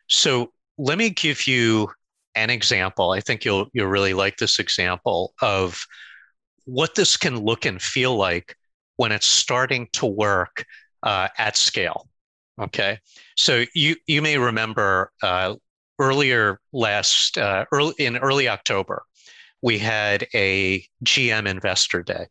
So 0.10 0.51
let 0.77 0.97
me 0.97 1.10
give 1.10 1.47
you 1.47 1.89
an 2.36 2.50
example. 2.50 3.12
I 3.12 3.19
think 3.19 3.46
you'll 3.46 3.67
you'll 3.74 3.88
really 3.88 4.13
like 4.13 4.38
this 4.38 4.60
example 4.60 5.34
of 5.41 5.86
what 6.65 6.96
this 6.96 7.17
can 7.17 7.39
look 7.39 7.65
and 7.65 7.82
feel 7.82 8.15
like 8.15 8.56
when 8.98 9.12
it's 9.12 9.28
starting 9.28 9.88
to 9.93 10.06
work 10.06 10.65
uh, 11.04 11.28
at 11.38 11.58
scale. 11.58 12.08
Okay, 12.62 13.00
so 13.36 13.65
you 13.74 13.96
you 14.08 14.22
may 14.22 14.38
remember 14.38 15.12
uh, 15.22 15.56
earlier 16.00 16.60
last 16.72 17.38
uh, 17.38 17.65
early 17.72 17.93
in 17.98 18.17
early 18.17 18.48
October, 18.48 19.04
we 19.62 19.80
had 19.80 20.28
a 20.36 20.86
GM 21.04 21.48
Investor 21.48 22.04
Day, 22.04 22.28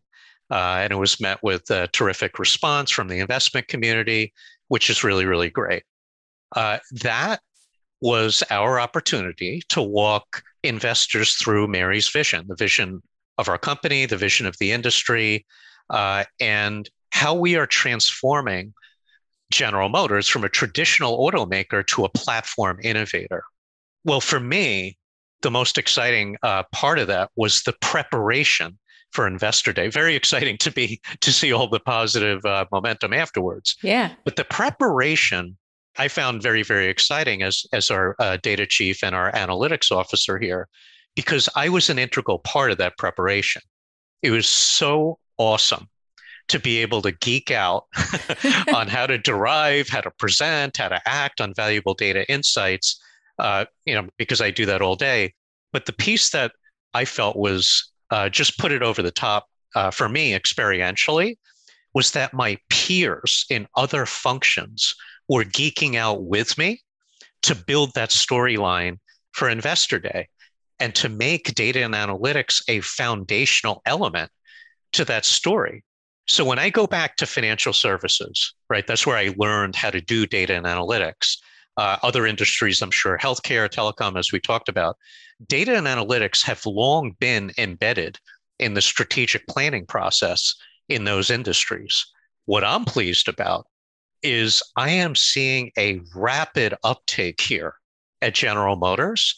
uh, 0.51 0.79
and 0.81 0.93
it 0.93 0.97
was 0.97 1.21
met 1.21 1.43
with 1.43 1.69
a 1.71 1.89
terrific 1.89 2.39
response 2.39 2.91
from 2.91 3.09
the 3.09 3.19
investment 3.19 3.67
community, 3.69 4.33
which 4.69 4.91
is 4.91 5.03
really 5.03 5.27
really 5.27 5.51
great. 5.51 5.83
Uh, 6.55 6.79
that 7.03 7.41
was 8.03 8.43
our 8.51 8.81
opportunity 8.81 9.63
to 9.69 9.81
walk 9.81 10.43
investors 10.63 11.35
through 11.35 11.69
Mary's 11.69 12.09
vision, 12.09 12.45
the 12.49 12.57
vision 12.57 13.01
of 13.39 13.49
our 13.49 13.59
company, 13.59 14.05
the 14.07 14.17
vision 14.17 14.45
of 14.45 14.57
the 14.59 14.73
industry, 14.73 15.47
uh, 15.89 16.25
and 16.41 16.91
how 17.11 17.33
we 17.33 17.57
are 17.57 17.67
transforming 17.67 18.75
General 19.53 19.89
Motors 19.89 20.27
from 20.27 20.45
a 20.45 20.49
traditional 20.49 21.19
automaker 21.19 21.87
to 21.87 22.05
a 22.05 22.09
platform 22.09 22.81
innovator. 22.83 23.45
Well, 24.05 24.21
for 24.21 24.41
me, 24.41 24.99
the 25.43 25.51
most 25.51 25.79
exciting 25.79 26.37
uh, 26.43 26.65
part 26.73 26.99
of 26.99 27.07
that 27.07 27.31
was 27.37 27.63
the 27.63 27.75
preparation 27.81 28.79
for 29.13 29.27
Investor 29.27 29.73
Day. 29.73 29.89
Very 29.89 30.17
exciting 30.17 30.57
to 30.59 30.73
be 30.73 31.01
to 31.21 31.33
see 31.33 31.53
all 31.53 31.69
the 31.69 31.81
positive 31.81 32.45
uh, 32.45 32.65
momentum 32.73 33.13
afterwards. 33.13 33.77
Yeah. 33.83 34.15
But 34.25 34.37
the 34.37 34.45
preparation 34.45 35.57
I 35.99 36.09
found 36.09 36.43
very 36.43 36.63
very 36.63 36.89
exciting 36.89 37.43
as 37.43 37.65
as 37.73 37.91
our 37.91 38.17
uh, 38.19 38.39
data 38.43 38.67
chief 38.67 39.03
and 39.03 39.15
our 39.15 39.33
analytics 39.33 39.91
officer 39.91 40.39
here, 40.39 40.69
because 41.15 41.49
I 41.55 41.69
was 41.69 41.91
an 41.91 41.99
integral 41.99 42.39
part 42.39 42.71
of 42.71 42.79
that 42.79 42.99
preparation. 42.99 43.63
It 44.23 44.31
was 44.31 44.49
so 44.49 45.19
awesome 45.39 45.89
to 46.49 46.59
be 46.59 46.79
able 46.79 47.03
to 47.03 47.13
geek 47.13 47.51
out 47.51 47.87
on 48.75 48.89
how 48.89 49.07
to 49.07 49.19
derive, 49.19 49.89
how 49.89 50.01
to 50.01 50.11
present, 50.11 50.77
how 50.77 50.89
to 50.89 51.01
act 51.07 51.41
on 51.41 51.55
valuable 51.55 51.95
data 51.95 52.31
insights. 52.31 53.01
Uh, 53.39 53.65
you 53.87 53.95
know, 53.95 54.09
because 54.19 54.41
I 54.41 54.51
do 54.51 54.67
that 54.67 54.83
all 54.83 54.95
day. 54.95 55.35
But 55.73 55.87
the 55.87 55.93
piece 55.93 56.31
that 56.31 56.53
I 56.95 57.05
felt 57.05 57.37
was 57.37 57.91
uh, 58.11 58.29
just 58.29 58.59
put 58.59 58.73
it 58.73 58.83
over 58.83 59.03
the 59.03 59.11
top 59.11 59.47
uh, 59.75 59.91
for 59.91 60.09
me 60.09 60.33
experientially 60.39 61.39
was 61.95 62.13
that 62.13 62.35
my 62.35 62.59
peers 62.69 63.47
in 63.51 63.67
other 63.77 64.07
functions 64.07 64.95
were 65.33 65.45
geeking 65.45 65.97
out 65.97 66.23
with 66.25 66.59
me 66.59 66.83
to 67.43 67.55
build 67.55 67.95
that 67.95 68.11
storyline 68.11 68.99
for 69.33 69.49
Investor 69.49 69.99
Day 69.99 70.29
and 70.79 70.95
to 70.95 71.09
make 71.09 71.55
data 71.55 71.83
and 71.83 71.95
analytics 71.95 72.63
a 72.69 72.81
foundational 72.81 73.81
element 73.87 74.31
to 74.93 75.07
that 75.07 75.25
story. 75.25 75.85
So 76.27 76.45
when 76.45 76.59
I 76.59 76.69
go 76.69 76.87
back 76.87 77.17
to 77.17 77.27
financial 77.27 77.73
services, 77.73 78.53
right, 78.69 78.87
that's 78.87 79.07
where 79.07 79.17
I 79.17 79.33
learned 79.39 79.75
how 79.75 79.89
to 79.89 80.03
do 80.03 80.27
data 80.27 80.55
and 80.55 80.67
analytics. 80.67 81.39
Uh, 81.79 81.97
other 82.03 82.27
industries, 82.27 82.83
I'm 82.83 82.91
sure, 82.91 83.17
healthcare, 83.17 83.71
telecom, 83.71 84.19
as 84.19 84.33
we 84.33 84.39
talked 84.39 84.69
about, 84.69 84.99
data 85.49 85.75
and 85.75 85.87
analytics 85.87 86.45
have 86.45 86.67
long 86.67 87.17
been 87.19 87.53
embedded 87.57 88.19
in 88.59 88.75
the 88.75 88.83
strategic 88.83 89.47
planning 89.47 89.87
process 89.87 90.55
in 90.91 91.05
those 91.05 91.31
industries. 91.31 92.07
What 92.45 92.65
I'm 92.65 92.85
pleased 92.85 93.29
about 93.29 93.67
is 94.23 94.63
I 94.77 94.91
am 94.91 95.15
seeing 95.15 95.71
a 95.79 96.01
rapid 96.15 96.75
uptake 96.85 97.41
here 97.41 97.75
at 98.21 98.35
General 98.35 98.77
Motors 98.77 99.37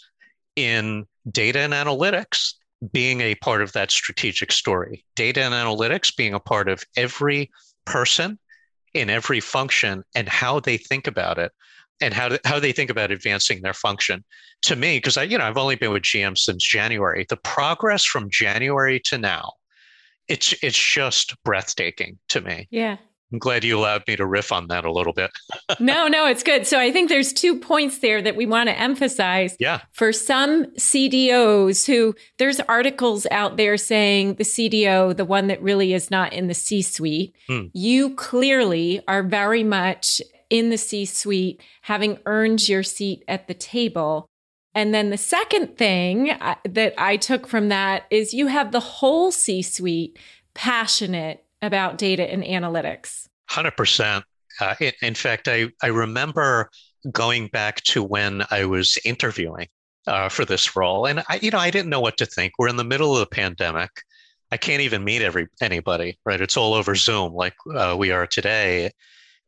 in 0.57 1.07
data 1.31 1.61
and 1.61 1.73
analytics 1.73 2.55
being 2.93 3.21
a 3.21 3.35
part 3.37 3.63
of 3.63 3.73
that 3.73 3.91
strategic 3.91 4.53
story. 4.53 5.05
Data 5.17 5.43
and 5.43 5.55
analytics 5.55 6.15
being 6.15 6.35
a 6.35 6.41
part 6.41 6.69
of 6.69 6.85
every 6.97 7.51
person 7.85 8.39
in 8.93 9.11
every 9.11 9.41
function 9.41 10.05
and 10.15 10.29
how 10.29 10.61
they 10.61 10.77
think 10.77 11.07
about 11.07 11.39
it 11.39 11.53
and 12.01 12.13
how, 12.13 12.37
how 12.45 12.59
they 12.59 12.73
think 12.73 12.91
about 12.91 13.11
advancing 13.11 13.63
their 13.63 13.75
function. 13.75 14.25
To 14.63 14.77
me, 14.77 14.99
because 14.99 15.17
I, 15.17 15.25
you 15.25 15.39
know, 15.39 15.45
I've 15.45 15.59
only 15.59 15.77
been 15.77 15.93
with 15.93 16.03
GM 16.03 16.39
since 16.39 16.63
January, 16.63 17.27
the 17.29 17.37
progress 17.37 18.05
from 18.05 18.31
January 18.31 19.01
to 19.07 19.19
now, 19.19 19.53
it's 20.27 20.55
it's 20.63 20.79
just 20.79 21.35
breathtaking 21.45 22.19
to 22.31 22.41
me. 22.41 22.67
Yeah. 22.71 22.97
I'm 23.35 23.41
glad 23.41 23.65
you 23.65 23.77
allowed 23.77 24.05
me 24.07 24.15
to 24.15 24.25
riff 24.25 24.53
on 24.53 24.69
that 24.69 24.85
a 24.85 24.93
little 24.93 25.13
bit. 25.13 25.33
no, 25.81 26.07
no, 26.07 26.25
it's 26.25 26.45
good. 26.45 26.69
So 26.69 26.79
I 26.79 26.93
think 26.93 27.09
there's 27.09 27.33
two 27.33 27.59
points 27.59 27.99
there 27.99 28.23
that 28.23 28.37
we 28.37 28.47
want 28.47 28.69
to 28.69 28.79
emphasize. 28.79 29.57
Yeah. 29.59 29.81
For 29.91 30.13
some 30.13 30.67
CDOs 30.77 31.85
who 31.85 32.15
there's 32.39 32.61
articles 32.61 33.27
out 33.33 33.57
there 33.57 33.77
saying 33.77 34.35
the 34.35 34.45
CDO, 34.45 35.17
the 35.17 35.25
one 35.25 35.49
that 35.49 35.61
really 35.61 35.95
is 35.95 36.13
not 36.13 36.33
in 36.33 36.47
the 36.47 36.55
C 36.55 36.81
suite, 36.81 37.35
hmm. 37.49 37.67
you 37.73 38.15
clearly 38.15 39.01
are 39.09 39.25
very 39.25 39.65
much 39.65 40.23
in 40.49 40.71
the 40.71 40.79
C 40.79 41.05
suite, 41.05 41.61
having 41.83 42.21
earned 42.27 42.69
your 42.69 42.85
seat 42.85 43.25
at 43.27 43.49
the 43.49 43.55
table. 43.55 44.29
And 44.77 44.95
then 44.95 45.11
the 45.11 45.19
second 45.19 45.77
thing 45.77 46.31
uh, 46.31 46.55
that 46.69 46.95
I 46.97 47.17
took 47.17 47.49
from 47.49 47.69
that 47.71 48.05
is 48.11 48.33
you 48.33 48.47
have 48.47 48.71
the 48.71 48.79
whole 48.79 49.33
C 49.33 49.61
suite 49.61 50.21
passionate 50.55 51.44
about 51.63 51.99
data 51.99 52.31
and 52.31 52.43
analytics? 52.43 53.27
100%. 53.51 54.23
Uh, 54.61 54.75
in, 54.81 54.93
in, 55.03 55.15
fact, 55.15 55.49
I, 55.49 55.69
I 55.83 55.89
remember 55.89 56.71
going 57.11 57.49
back 57.49 57.83
to 57.83 58.03
when 58.03 58.45
I 58.51 58.65
was 58.65 58.97
interviewing 59.05 59.69
uh, 60.07 60.29
for 60.29 60.45
this 60.45 60.77
role, 60.77 61.07
and 61.07 61.25
I, 61.29 61.41
you 61.43 61.51
know, 61.51 61.59
I 61.59 61.71
didn't 61.71 61.91
know 61.91 62.01
what 62.01 62.17
to 62.19 62.27
think. 62.27 62.53
We're 62.59 62.69
in 62.69 62.77
the 62.77 62.85
middle 62.85 63.13
of 63.15 63.21
the 63.21 63.27
pandemic. 63.27 63.91
I 64.53 64.57
can't 64.57 64.83
even 64.83 65.03
meet 65.03 65.23
every 65.23 65.49
anybody, 65.61 66.19
right? 66.25 66.41
It's 66.41 66.57
all 66.57 66.75
over 66.75 66.95
Zoom, 66.95 67.35
like 67.35 67.55
uh, 67.75 67.97
we 67.99 68.13
are 68.13 68.27
today. 68.27 68.93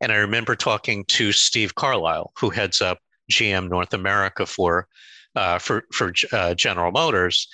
And 0.01 0.11
I 0.11 0.15
remember 0.15 0.55
talking 0.55 1.05
to 1.05 1.31
Steve 1.31 1.75
Carlisle, 1.75 2.33
who 2.37 2.49
heads 2.49 2.81
up 2.81 2.99
GM 3.31 3.69
North 3.69 3.93
America 3.93 4.45
for 4.45 4.87
uh, 5.35 5.59
for 5.59 5.85
for 5.93 6.13
uh, 6.33 6.53
General 6.55 6.91
Motors, 6.91 7.47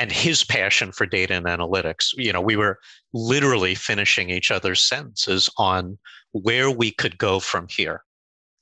and 0.00 0.10
his 0.10 0.42
passion 0.42 0.92
for 0.92 1.04
data 1.04 1.34
and 1.34 1.44
analytics. 1.44 2.14
You 2.16 2.32
know, 2.32 2.40
we 2.40 2.56
were 2.56 2.78
literally 3.12 3.74
finishing 3.74 4.30
each 4.30 4.50
other's 4.50 4.82
sentences 4.82 5.50
on 5.58 5.98
where 6.32 6.70
we 6.70 6.90
could 6.90 7.18
go 7.18 7.38
from 7.38 7.66
here. 7.68 8.02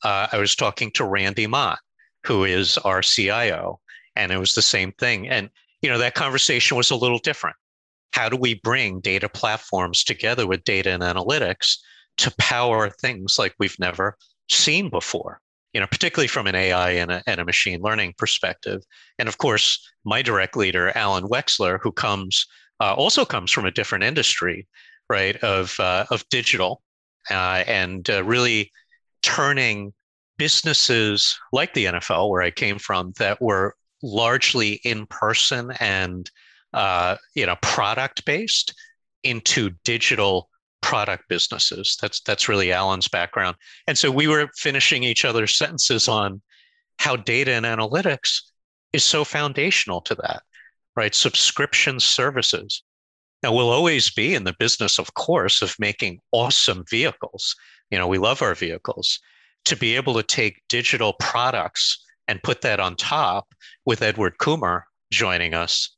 Uh, 0.03 0.27
I 0.33 0.39
was 0.39 0.57
talking 0.57 0.91
to 0.93 1.05
Randy 1.05 1.47
Mott, 1.47 1.79
who 2.27 2.43
is 2.43 2.77
our 2.79 3.03
CIO, 3.03 3.79
and 4.17 4.33
it 4.33 4.39
was 4.39 4.55
the 4.55 4.63
same 4.63 4.91
thing. 4.99 5.29
And 5.29 5.49
you 5.81 5.89
know, 5.89 5.99
that 5.99 6.17
conversation 6.17 6.77
was 6.77 6.91
a 6.91 6.97
little 6.97 7.21
different. 7.21 7.55
How 8.13 8.29
do 8.29 8.37
we 8.37 8.55
bring 8.55 8.99
data 8.99 9.29
platforms 9.29 10.03
together 10.03 10.45
with 10.45 10.65
data 10.65 10.91
and 10.91 11.05
analytics 11.05 11.77
to 12.17 12.35
power 12.39 12.91
things 12.91 13.39
like 13.39 13.55
we've 13.61 13.79
never 13.79 14.17
seen 14.51 14.91
before? 14.91 15.41
You 15.73 15.81
know, 15.81 15.87
particularly 15.87 16.29
from 16.29 16.47
an 16.47 16.55
AI 16.55 16.91
and 16.93 17.11
a, 17.11 17.23
and 17.27 17.41
a 17.41 17.45
machine 17.45 17.81
learning 17.81 18.15
perspective. 18.17 18.83
And 19.19 19.29
of 19.29 19.39
course, 19.39 19.87
my 20.05 20.23
direct 20.23 20.57
leader, 20.57 20.97
Alan 20.97 21.25
Wexler, 21.25 21.79
who 21.83 21.93
comes 21.93 22.47
uh, 22.81 22.95
also 22.95 23.25
comes 23.25 23.51
from 23.51 23.67
a 23.67 23.71
different 23.71 24.05
industry, 24.05 24.67
right, 25.11 25.37
of 25.39 25.79
uh, 25.81 26.07
of 26.11 26.29
digital, 26.31 26.83
uh, 27.31 27.65
and 27.67 28.09
uh, 28.09 28.25
really 28.25 28.71
turning 29.23 29.93
businesses 30.37 31.37
like 31.53 31.75
the 31.75 31.87
NFL, 31.87 32.31
where 32.31 32.43
I 32.43 32.51
came 32.51 32.79
from, 32.79 33.13
that 33.19 33.43
were 33.43 33.75
largely 34.03 34.81
in 34.85 35.07
person 35.07 35.73
and 35.81 36.31
uh, 36.73 37.17
you 37.35 37.47
know 37.47 37.57
product 37.61 38.25
based, 38.25 38.75
into 39.23 39.71
digital 39.85 40.49
product 40.81 41.29
businesses. 41.29 41.97
That's 42.01 42.21
that's 42.21 42.49
really 42.49 42.73
Alan's 42.73 43.09
background. 43.09 43.57
And 43.87 43.99
so 43.99 44.11
we 44.11 44.27
were 44.29 44.49
finishing 44.57 45.03
each 45.03 45.25
other's 45.25 45.57
sentences 45.57 46.09
on 46.09 46.41
how 46.99 47.17
data 47.17 47.53
and 47.53 47.67
analytics 47.67 48.41
is 48.93 49.05
so 49.05 49.25
foundational 49.25 50.01
to 50.03 50.15
that, 50.17 50.43
right? 50.97 51.15
Subscription 51.15 52.01
services. 52.01 52.83
Now 53.43 53.55
we'll 53.55 53.71
always 53.71 54.11
be 54.11 54.35
in 54.35 54.45
the 54.45 54.57
business, 54.59 54.99
of 54.99 55.15
course, 55.15 55.63
of 55.63 55.75
making 55.79 56.21
awesome 56.33 56.85
vehicles. 56.91 57.55
You 57.91 57.99
know, 57.99 58.09
we 58.09 58.19
love 58.19 58.43
our 58.43 58.55
vehicles. 58.55 59.21
To 59.67 59.77
be 59.77 59.97
able 59.97 60.15
to 60.15 60.23
take 60.23 60.63
digital 60.69 61.13
products 61.21 62.05
and 62.27 62.43
put 62.43 62.63
that 62.63 62.81
on 62.81 62.97
top 62.97 63.55
with 63.85 64.03
Edward 64.03 64.39
Kummer 64.39 64.83
joining 65.11 65.55
us, 65.55 65.97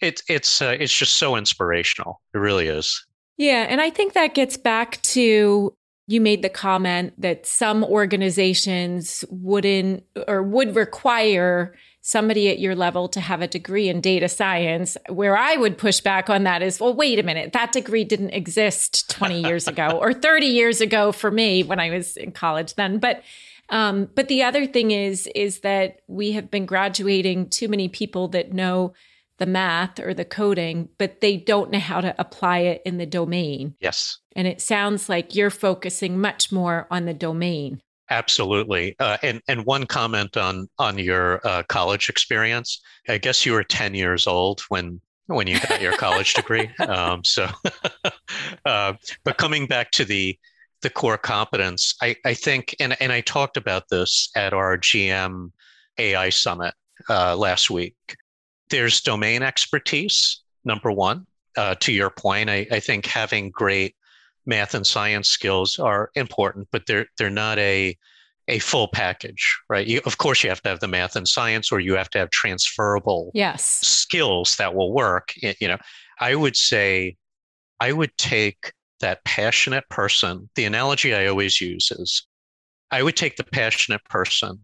it, 0.00 0.20
it's 0.28 0.60
uh, 0.60 0.76
it's 0.78 0.96
just 0.96 1.14
so 1.14 1.36
inspirational. 1.36 2.20
It 2.34 2.38
really 2.38 2.66
is. 2.66 3.05
Yeah. 3.36 3.66
And 3.68 3.80
I 3.80 3.90
think 3.90 4.14
that 4.14 4.34
gets 4.34 4.56
back 4.56 5.00
to 5.02 5.74
you 6.08 6.20
made 6.20 6.42
the 6.42 6.48
comment 6.48 7.20
that 7.20 7.46
some 7.46 7.82
organizations 7.82 9.24
wouldn't 9.28 10.04
or 10.28 10.42
would 10.42 10.76
require 10.76 11.74
somebody 12.00 12.48
at 12.48 12.60
your 12.60 12.76
level 12.76 13.08
to 13.08 13.20
have 13.20 13.42
a 13.42 13.48
degree 13.48 13.88
in 13.88 14.00
data 14.00 14.28
science. 14.28 14.96
Where 15.08 15.36
I 15.36 15.56
would 15.56 15.76
push 15.76 16.00
back 16.00 16.30
on 16.30 16.44
that 16.44 16.62
is, 16.62 16.78
well, 16.78 16.94
wait 16.94 17.18
a 17.18 17.24
minute, 17.24 17.52
that 17.52 17.72
degree 17.72 18.04
didn't 18.04 18.30
exist 18.30 19.10
20 19.10 19.42
years 19.42 19.66
ago 19.68 19.98
or 20.00 20.14
30 20.14 20.46
years 20.46 20.80
ago 20.80 21.10
for 21.10 21.32
me 21.32 21.64
when 21.64 21.80
I 21.80 21.90
was 21.90 22.16
in 22.16 22.30
college 22.30 22.74
then. 22.76 22.98
But 22.98 23.22
um, 23.68 24.08
but 24.14 24.28
the 24.28 24.44
other 24.44 24.64
thing 24.64 24.92
is 24.92 25.28
is 25.34 25.60
that 25.60 26.00
we 26.06 26.32
have 26.32 26.52
been 26.52 26.66
graduating 26.66 27.48
too 27.48 27.66
many 27.66 27.88
people 27.88 28.28
that 28.28 28.52
know 28.52 28.94
the 29.38 29.46
math 29.46 30.00
or 30.00 30.14
the 30.14 30.24
coding, 30.24 30.88
but 30.98 31.20
they 31.20 31.36
don't 31.36 31.70
know 31.70 31.78
how 31.78 32.00
to 32.00 32.14
apply 32.18 32.58
it 32.60 32.82
in 32.84 32.98
the 32.98 33.06
domain. 33.06 33.74
Yes. 33.80 34.18
And 34.34 34.46
it 34.46 34.60
sounds 34.60 35.08
like 35.08 35.34
you're 35.34 35.50
focusing 35.50 36.20
much 36.20 36.50
more 36.50 36.86
on 36.90 37.04
the 37.04 37.14
domain. 37.14 37.80
Absolutely. 38.08 38.94
Uh, 38.98 39.16
and 39.22 39.42
and 39.48 39.64
one 39.64 39.84
comment 39.84 40.36
on 40.36 40.68
on 40.78 40.96
your 40.96 41.40
uh, 41.44 41.64
college 41.64 42.08
experience. 42.08 42.80
I 43.08 43.18
guess 43.18 43.44
you 43.44 43.52
were 43.52 43.64
ten 43.64 43.94
years 43.94 44.26
old 44.28 44.60
when 44.68 45.00
when 45.26 45.48
you 45.48 45.58
got 45.60 45.80
your 45.82 45.96
college 45.96 46.34
degree. 46.34 46.70
Um, 46.78 47.24
so, 47.24 47.48
uh, 48.64 48.92
but 49.24 49.38
coming 49.38 49.66
back 49.66 49.90
to 49.92 50.04
the 50.04 50.38
the 50.82 50.90
core 50.90 51.18
competence, 51.18 51.96
I, 52.00 52.14
I 52.24 52.34
think, 52.34 52.76
and 52.78 52.96
and 53.00 53.10
I 53.10 53.22
talked 53.22 53.56
about 53.56 53.88
this 53.88 54.30
at 54.36 54.52
our 54.52 54.78
GM 54.78 55.50
AI 55.98 56.28
summit 56.28 56.74
uh, 57.10 57.34
last 57.36 57.70
week 57.70 57.96
there's 58.70 59.00
domain 59.00 59.42
expertise, 59.42 60.40
number 60.64 60.90
one. 60.90 61.26
Uh, 61.56 61.74
to 61.76 61.92
your 61.92 62.10
point, 62.10 62.50
I, 62.50 62.66
I 62.70 62.80
think 62.80 63.06
having 63.06 63.50
great 63.50 63.96
math 64.44 64.74
and 64.74 64.86
science 64.86 65.28
skills 65.28 65.78
are 65.78 66.10
important, 66.14 66.68
but 66.70 66.86
they're 66.86 67.06
they're 67.18 67.30
not 67.30 67.58
a 67.58 67.96
a 68.48 68.58
full 68.60 68.88
package, 68.88 69.58
right? 69.68 69.86
You, 69.86 70.00
of 70.06 70.18
course, 70.18 70.44
you 70.44 70.50
have 70.50 70.62
to 70.62 70.68
have 70.68 70.80
the 70.80 70.88
math 70.88 71.16
and 71.16 71.26
science, 71.26 71.72
or 71.72 71.80
you 71.80 71.94
have 71.96 72.10
to 72.10 72.18
have 72.18 72.30
transferable 72.30 73.30
yes. 73.34 73.64
skills 73.64 74.56
that 74.56 74.74
will 74.74 74.92
work. 74.92 75.32
You 75.36 75.68
know, 75.68 75.78
I 76.20 76.34
would 76.34 76.56
say 76.56 77.16
I 77.80 77.92
would 77.92 78.16
take 78.16 78.72
that 79.00 79.24
passionate 79.24 79.88
person. 79.90 80.48
The 80.54 80.64
analogy 80.64 81.14
I 81.14 81.26
always 81.26 81.60
use 81.60 81.90
is 81.90 82.26
I 82.90 83.02
would 83.02 83.16
take 83.16 83.36
the 83.36 83.44
passionate 83.44 84.04
person 84.04 84.60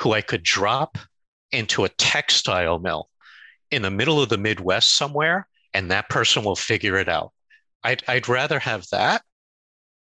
who 0.00 0.12
I 0.12 0.20
could 0.20 0.42
drop 0.42 0.98
into 1.52 1.84
a 1.84 1.88
textile 1.90 2.78
mill 2.78 3.08
in 3.72 3.82
the 3.82 3.90
middle 3.90 4.22
of 4.22 4.28
the 4.28 4.38
Midwest 4.38 4.96
somewhere, 4.96 5.48
and 5.74 5.90
that 5.90 6.08
person 6.10 6.44
will 6.44 6.56
figure 6.56 6.96
it 6.96 7.08
out. 7.08 7.32
I'd, 7.82 8.02
I'd 8.06 8.28
rather 8.28 8.58
have 8.58 8.86
that 8.92 9.22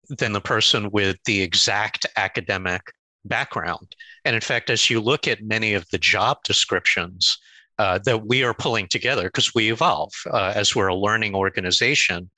than 0.10 0.34
the 0.34 0.42
person 0.42 0.92
with 0.92 1.18
the 1.26 1.42
exact 1.42 2.06
academic 2.18 2.82
background. 3.24 3.96
And 4.26 4.36
in 4.36 4.42
fact, 4.42 4.70
as 4.70 4.90
you 4.90 5.00
look 5.00 5.28
at 5.28 5.42
many 5.42 5.74
of 5.74 5.86
the 5.92 5.98
job 5.98 6.38
descriptions 6.44 7.38
uh, 7.80 8.00
that 8.06 8.28
we 8.28 8.44
are 8.44 8.54
pulling 8.54 8.88
together, 8.88 9.24
because 9.24 9.56
we 9.56 9.72
evolve 9.72 10.12
uh, 10.32 10.54
as 10.56 10.76
we're 10.76 10.88
a 10.88 10.96
learning 10.96 11.34
organization, 11.34 12.30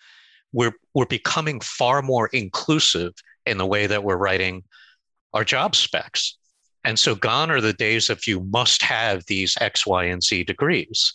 we're, 0.52 0.74
we're 0.94 1.06
becoming 1.06 1.60
far 1.62 2.02
more 2.02 2.28
inclusive 2.28 3.14
in 3.46 3.58
the 3.58 3.66
way 3.66 3.88
that 3.88 4.04
we're 4.04 4.18
writing 4.18 4.64
our 5.34 5.44
job 5.44 5.76
specs. 5.76 6.38
And 6.84 7.00
so 7.00 7.16
gone 7.16 7.50
are 7.50 7.62
the 7.62 7.74
days 7.74 8.10
of 8.10 8.28
you 8.28 8.42
must 8.42 8.82
have 8.82 9.26
these 9.26 9.58
X, 9.62 9.88
Y, 9.88 10.04
and 10.06 10.22
Z 10.22 10.44
degrees. 10.44 11.14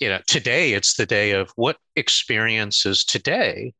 You 0.00 0.10
know, 0.10 0.20
today 0.26 0.74
it's 0.74 0.94
the 0.94 1.06
day 1.06 1.32
of 1.32 1.50
what 1.56 1.78
experiences 1.96 3.04
today 3.04 3.72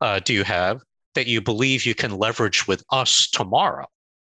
uh, 0.00 0.20
do 0.20 0.32
you 0.32 0.44
have 0.44 0.80
that 1.14 1.26
you 1.26 1.40
believe 1.40 1.84
you 1.84 1.94
can 1.94 2.12
leverage 2.12 2.68
with 2.68 2.84
us 2.90 3.28
tomorrow, 3.30 3.86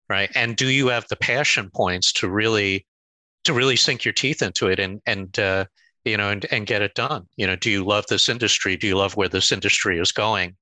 right? 0.09 0.31
And 0.35 0.55
do 0.55 0.67
you 0.69 0.87
have 0.87 1.05
the 1.09 1.15
passion 1.15 1.69
points 1.73 2.11
to 2.13 2.29
really 2.29 2.85
to 3.43 3.53
really 3.53 3.75
sink 3.75 4.03
your 4.03 4.13
teeth 4.13 4.41
into 4.41 4.67
it 4.67 4.79
and 4.79 4.99
and 5.05 5.37
uh, 5.39 5.65
you 6.05 6.17
know 6.17 6.29
and, 6.29 6.45
and 6.51 6.65
get 6.65 6.81
it 6.81 6.95
done? 6.95 7.27
You 7.37 7.47
know, 7.47 7.55
do 7.55 7.69
you 7.69 7.85
love 7.85 8.05
this 8.07 8.29
industry? 8.29 8.75
Do 8.75 8.87
you 8.87 8.97
love 8.97 9.15
where 9.15 9.29
this 9.29 9.51
industry 9.51 9.99
is 9.99 10.11
going? 10.11 10.55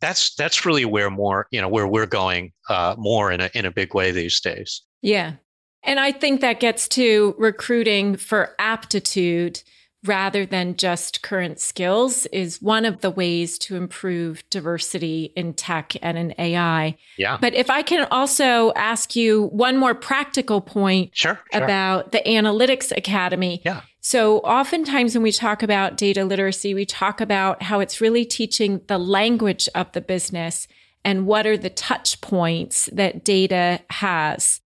That's 0.00 0.34
that's 0.34 0.64
really 0.64 0.84
where 0.84 1.10
more 1.10 1.46
you 1.50 1.60
know 1.60 1.68
where 1.68 1.86
we're 1.86 2.06
going 2.06 2.52
uh, 2.70 2.94
more 2.96 3.30
in 3.30 3.40
a 3.40 3.50
in 3.54 3.66
a 3.66 3.70
big 3.70 3.94
way 3.94 4.10
these 4.10 4.40
days. 4.40 4.82
Yeah. 5.04 5.34
And 5.82 6.00
I 6.00 6.12
think 6.12 6.40
that 6.40 6.60
gets 6.60 6.88
to 6.88 7.34
recruiting 7.38 8.16
for 8.16 8.54
aptitude 8.58 9.62
rather 10.04 10.44
than 10.44 10.76
just 10.76 11.22
current 11.22 11.58
skills 11.58 12.26
is 12.26 12.60
one 12.60 12.84
of 12.84 13.00
the 13.00 13.10
ways 13.10 13.58
to 13.58 13.76
improve 13.76 14.48
diversity 14.50 15.32
in 15.34 15.54
tech 15.54 15.94
and 16.02 16.18
in 16.18 16.34
AI. 16.38 16.96
Yeah. 17.16 17.38
But 17.40 17.54
if 17.54 17.70
I 17.70 17.82
can 17.82 18.06
also 18.10 18.72
ask 18.76 19.16
you 19.16 19.46
one 19.46 19.76
more 19.76 19.94
practical 19.94 20.60
point 20.60 21.10
sure, 21.14 21.40
sure. 21.52 21.64
about 21.64 22.12
the 22.12 22.20
Analytics 22.26 22.94
Academy. 22.96 23.62
Yeah. 23.64 23.80
So, 24.00 24.40
oftentimes 24.40 25.14
when 25.14 25.22
we 25.22 25.32
talk 25.32 25.62
about 25.62 25.96
data 25.96 26.26
literacy, 26.26 26.74
we 26.74 26.84
talk 26.84 27.22
about 27.22 27.62
how 27.62 27.80
it's 27.80 28.02
really 28.02 28.26
teaching 28.26 28.82
the 28.86 28.98
language 28.98 29.66
of 29.74 29.90
the 29.92 30.02
business 30.02 30.68
and 31.06 31.26
what 31.26 31.46
are 31.46 31.56
the 31.56 31.70
touch 31.70 32.20
points 32.20 32.90
that 32.92 33.24
data 33.24 33.80
has. 33.88 34.60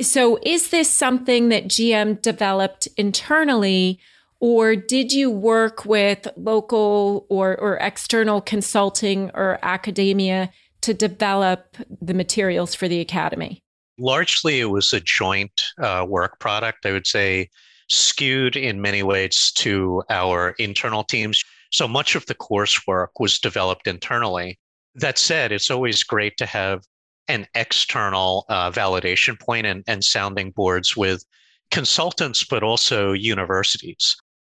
So, 0.00 0.38
is 0.42 0.70
this 0.70 0.88
something 0.88 1.48
that 1.48 1.64
GM 1.64 2.22
developed 2.22 2.86
internally, 2.96 3.98
or 4.38 4.76
did 4.76 5.12
you 5.12 5.28
work 5.28 5.84
with 5.84 6.28
local 6.36 7.26
or, 7.28 7.56
or 7.58 7.76
external 7.78 8.40
consulting 8.40 9.30
or 9.34 9.58
academia 9.62 10.50
to 10.82 10.94
develop 10.94 11.76
the 12.00 12.14
materials 12.14 12.74
for 12.74 12.86
the 12.86 13.00
academy? 13.00 13.60
Largely, 13.98 14.60
it 14.60 14.66
was 14.66 14.92
a 14.92 15.00
joint 15.00 15.64
uh, 15.82 16.06
work 16.08 16.38
product, 16.38 16.86
I 16.86 16.92
would 16.92 17.06
say, 17.08 17.48
skewed 17.90 18.54
in 18.54 18.80
many 18.80 19.02
ways 19.02 19.50
to 19.56 20.04
our 20.10 20.50
internal 20.60 21.02
teams. 21.02 21.42
So 21.72 21.88
much 21.88 22.14
of 22.14 22.24
the 22.26 22.36
coursework 22.36 23.08
was 23.18 23.40
developed 23.40 23.88
internally. 23.88 24.60
That 24.94 25.18
said, 25.18 25.50
it's 25.50 25.70
always 25.70 26.04
great 26.04 26.36
to 26.36 26.46
have 26.46 26.84
an 27.28 27.46
external 27.54 28.44
uh, 28.48 28.70
validation 28.70 29.38
point 29.38 29.66
and, 29.66 29.84
and 29.86 30.02
sounding 30.02 30.50
boards 30.50 30.96
with 30.96 31.24
consultants, 31.70 32.44
but 32.44 32.62
also 32.62 33.12
universities. 33.12 34.16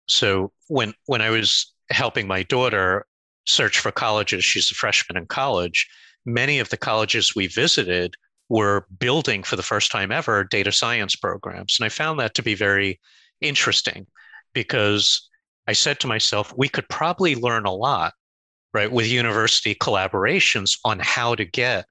So 0.09 0.53
when 0.69 0.95
when 1.07 1.21
I 1.23 1.31
was 1.31 1.73
helping 1.91 2.27
my 2.27 2.43
daughter 2.45 3.07
search 3.47 3.79
for 3.79 3.91
colleges, 3.91 4.45
she's 4.45 4.71
a 4.71 4.75
freshman 4.75 5.17
in 5.17 5.27
college. 5.27 5.89
Many 6.25 6.59
of 6.59 6.69
the 6.69 6.77
colleges 6.77 7.35
we 7.35 7.47
visited 7.47 8.15
were 8.49 8.87
building 8.99 9.43
for 9.43 9.57
the 9.57 9.63
first 9.63 9.91
time 9.91 10.13
ever 10.13 10.45
data 10.45 10.73
science 10.73 11.17
programs, 11.17 11.79
and 11.79 11.87
I 11.87 11.89
found 11.89 12.19
that 12.21 12.35
to 12.35 12.43
be 12.43 12.55
very 12.55 13.01
interesting 13.41 14.07
because 14.53 15.29
I 15.67 15.73
said 15.73 16.01
to 16.01 16.07
myself, 16.09 16.53
we 16.57 16.69
could 16.69 16.89
probably 16.89 17.37
learn 17.37 17.65
a 17.65 17.73
lot, 17.73 18.13
right, 18.75 18.91
with 18.91 19.07
university 19.07 19.75
collaborations 19.75 20.79
on 20.85 20.99
how 20.99 21.35
to 21.37 21.45
get 21.45 21.87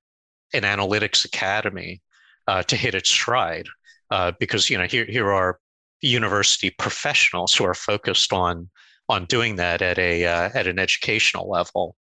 an 0.54 0.64
analytics 0.64 1.26
academy 1.26 2.02
uh, 2.48 2.64
to 2.64 2.76
hit 2.76 2.96
its 2.96 3.10
stride 3.10 3.68
uh, 4.12 4.32
because 4.40 4.70
you 4.70 4.78
know 4.78 4.86
here 4.86 5.06
here 5.06 5.32
are 5.32 5.60
university 6.02 6.70
professionals 6.70 7.54
who 7.54 7.66
are 7.66 7.74
focused 7.74 8.34
on 8.34 8.70
on 9.10 9.26
doing 9.26 9.56
that 9.56 9.82
at 9.82 9.98
a 10.00 10.26
uh, 10.26 10.50
at 10.54 10.68
an 10.68 10.80
educational 10.80 11.50
level. 11.50 11.96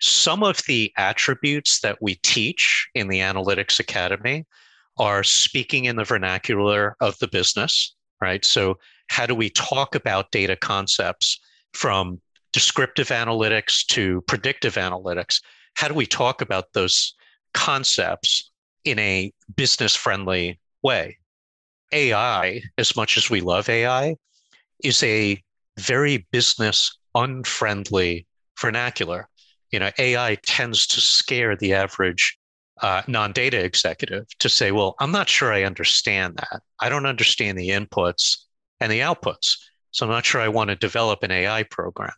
Some 0.00 0.42
of 0.42 0.60
the 0.66 0.92
attributes 0.96 1.80
that 1.80 1.98
we 2.00 2.16
teach 2.16 2.88
in 2.94 3.08
the 3.08 3.20
Analytics 3.20 3.78
Academy 3.78 4.44
are 4.98 5.22
speaking 5.22 5.84
in 5.86 5.96
the 5.96 6.04
vernacular 6.04 6.96
of 7.00 7.18
the 7.18 7.28
business, 7.28 7.94
right? 8.20 8.44
So, 8.44 8.78
how 9.08 9.26
do 9.26 9.34
we 9.34 9.50
talk 9.50 9.94
about 9.94 10.30
data 10.30 10.56
concepts 10.56 11.38
from 11.72 12.20
descriptive 12.52 13.08
analytics 13.08 13.84
to 13.86 14.22
predictive 14.22 14.74
analytics? 14.74 15.40
How 15.74 15.88
do 15.88 15.94
we 15.94 16.06
talk 16.06 16.40
about 16.40 16.72
those 16.72 17.14
concepts 17.54 18.50
in 18.84 18.98
a 18.98 19.32
business 19.56 19.94
friendly 19.94 20.60
way. 20.82 21.16
AI, 21.92 22.60
as 22.76 22.96
much 22.96 23.16
as 23.16 23.30
we 23.30 23.40
love 23.40 23.68
AI, 23.68 24.16
is 24.82 25.02
a 25.02 25.42
very 25.78 26.26
business 26.30 26.98
unfriendly 27.14 28.26
vernacular. 28.60 29.28
You 29.70 29.78
know, 29.78 29.90
AI 29.98 30.36
tends 30.44 30.86
to 30.88 31.00
scare 31.00 31.56
the 31.56 31.72
average 31.74 32.38
uh, 32.82 33.02
non 33.06 33.32
data 33.32 33.64
executive 33.64 34.26
to 34.40 34.48
say, 34.48 34.72
well, 34.72 34.94
I'm 35.00 35.12
not 35.12 35.28
sure 35.28 35.52
I 35.52 35.62
understand 35.62 36.36
that. 36.36 36.62
I 36.80 36.88
don't 36.88 37.06
understand 37.06 37.58
the 37.58 37.70
inputs 37.70 38.36
and 38.80 38.90
the 38.90 39.00
outputs. 39.00 39.56
So 39.92 40.06
I'm 40.06 40.12
not 40.12 40.26
sure 40.26 40.40
I 40.40 40.48
want 40.48 40.70
to 40.70 40.76
develop 40.76 41.22
an 41.22 41.30
AI 41.30 41.62
program. 41.64 42.12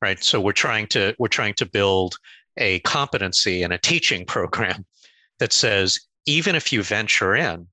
Right. 0.00 0.22
So 0.22 0.40
we're 0.40 0.52
trying 0.52 0.86
to 0.88 1.14
we're 1.18 1.28
trying 1.28 1.54
to 1.54 1.66
build 1.66 2.16
a 2.56 2.80
competency 2.80 3.62
and 3.62 3.72
a 3.72 3.78
teaching 3.78 4.24
program 4.24 4.84
that 5.38 5.52
says 5.52 6.00
even 6.26 6.54
if 6.54 6.72
you 6.72 6.82
venture 6.82 7.34
in 7.34 7.66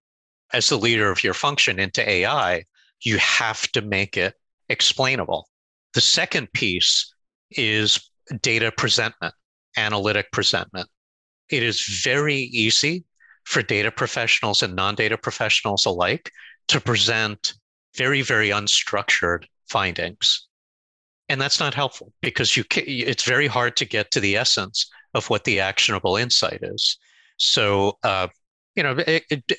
as 0.53 0.69
the 0.69 0.77
leader 0.77 1.09
of 1.09 1.23
your 1.23 1.33
function 1.33 1.79
into 1.79 2.07
AI, 2.07 2.63
you 3.01 3.17
have 3.17 3.61
to 3.71 3.81
make 3.81 4.17
it 4.17 4.35
explainable. 4.69 5.49
The 5.93 6.01
second 6.01 6.51
piece 6.53 7.13
is 7.51 7.99
data 8.41 8.71
presentment, 8.71 9.33
analytic 9.77 10.31
presentment. 10.31 10.87
It 11.49 11.63
is 11.63 12.01
very 12.03 12.35
easy 12.35 13.05
for 13.45 13.61
data 13.61 13.91
professionals 13.91 14.63
and 14.63 14.75
non 14.75 14.95
data 14.95 15.17
professionals 15.17 15.85
alike 15.85 16.31
to 16.69 16.79
present 16.79 17.53
very, 17.95 18.21
very 18.21 18.49
unstructured 18.49 19.45
findings 19.69 20.47
and 21.33 21.41
that's 21.41 21.59
not 21.59 21.73
helpful 21.73 22.13
because 22.21 22.55
you 22.55 22.63
it's 22.77 23.23
very 23.23 23.47
hard 23.47 23.75
to 23.77 23.85
get 23.85 24.11
to 24.11 24.19
the 24.19 24.37
essence 24.37 24.87
of 25.15 25.27
what 25.31 25.43
the 25.43 25.59
actionable 25.59 26.15
insight 26.15 26.59
is. 26.61 26.97
So 27.37 27.97
uh, 28.03 28.27
you 28.75 28.83
know 28.83 28.95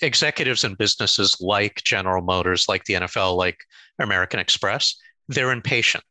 executives 0.01 0.63
and 0.63 0.79
businesses 0.79 1.37
like 1.41 1.83
general 1.85 2.23
motors 2.23 2.67
like 2.69 2.83
the 2.85 2.95
nfl 2.95 3.37
like 3.37 3.59
american 4.01 4.41
express 4.41 4.97
they're 5.29 5.53
impatient. 5.53 6.05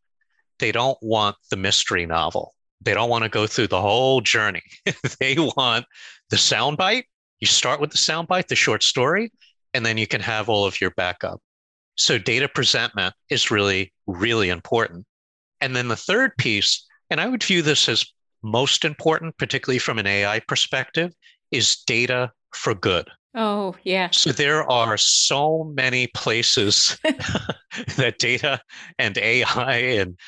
They 0.60 0.72
don't 0.72 0.98
want 1.02 1.36
the 1.52 1.58
mystery 1.58 2.06
novel. 2.06 2.56
They 2.82 2.94
don't 2.94 3.10
want 3.10 3.24
to 3.24 3.30
go 3.30 3.46
through 3.48 3.68
the 3.68 3.82
whole 3.82 4.22
journey. 4.22 4.64
They 5.20 5.36
want 5.36 5.86
the 6.30 6.36
soundbite. 6.36 7.04
You 7.40 7.48
start 7.48 7.80
with 7.80 7.92
the 7.92 7.98
soundbite 7.98 8.48
the 8.48 8.56
short 8.56 8.84
story 8.84 9.32
and 9.74 9.86
then 9.86 9.98
you 9.98 10.08
can 10.08 10.22
have 10.22 10.50
all 10.50 10.66
of 10.66 10.82
your 10.82 10.92
backup. 10.92 11.40
So 11.96 12.18
data 12.18 12.50
presentment 12.50 13.14
is 13.30 13.52
really 13.52 13.94
really 14.08 14.50
important 14.50 15.06
and 15.64 15.76
then 15.76 15.88
the 15.88 15.96
third 15.96 16.36
piece, 16.38 16.86
and 17.10 17.22
I 17.22 17.28
would 17.28 17.42
view 17.42 17.62
this 17.62 17.88
as 17.88 18.06
most 18.44 18.84
important, 18.84 19.38
particularly 19.38 19.80
from 19.80 19.98
an 19.98 20.06
AI 20.06 20.42
perspective, 20.42 21.14
is 21.52 21.78
data 21.88 22.32
for 22.52 22.76
good. 22.76 23.10
Oh, 23.34 23.74
yeah. 23.84 24.10
So 24.12 24.34
there 24.34 24.70
are 24.70 24.98
so 24.98 25.72
many 25.74 26.08
places 26.08 26.98
that 27.96 28.20
data 28.20 28.60
and 29.00 29.18
AI 29.18 29.76
and 29.78 30.20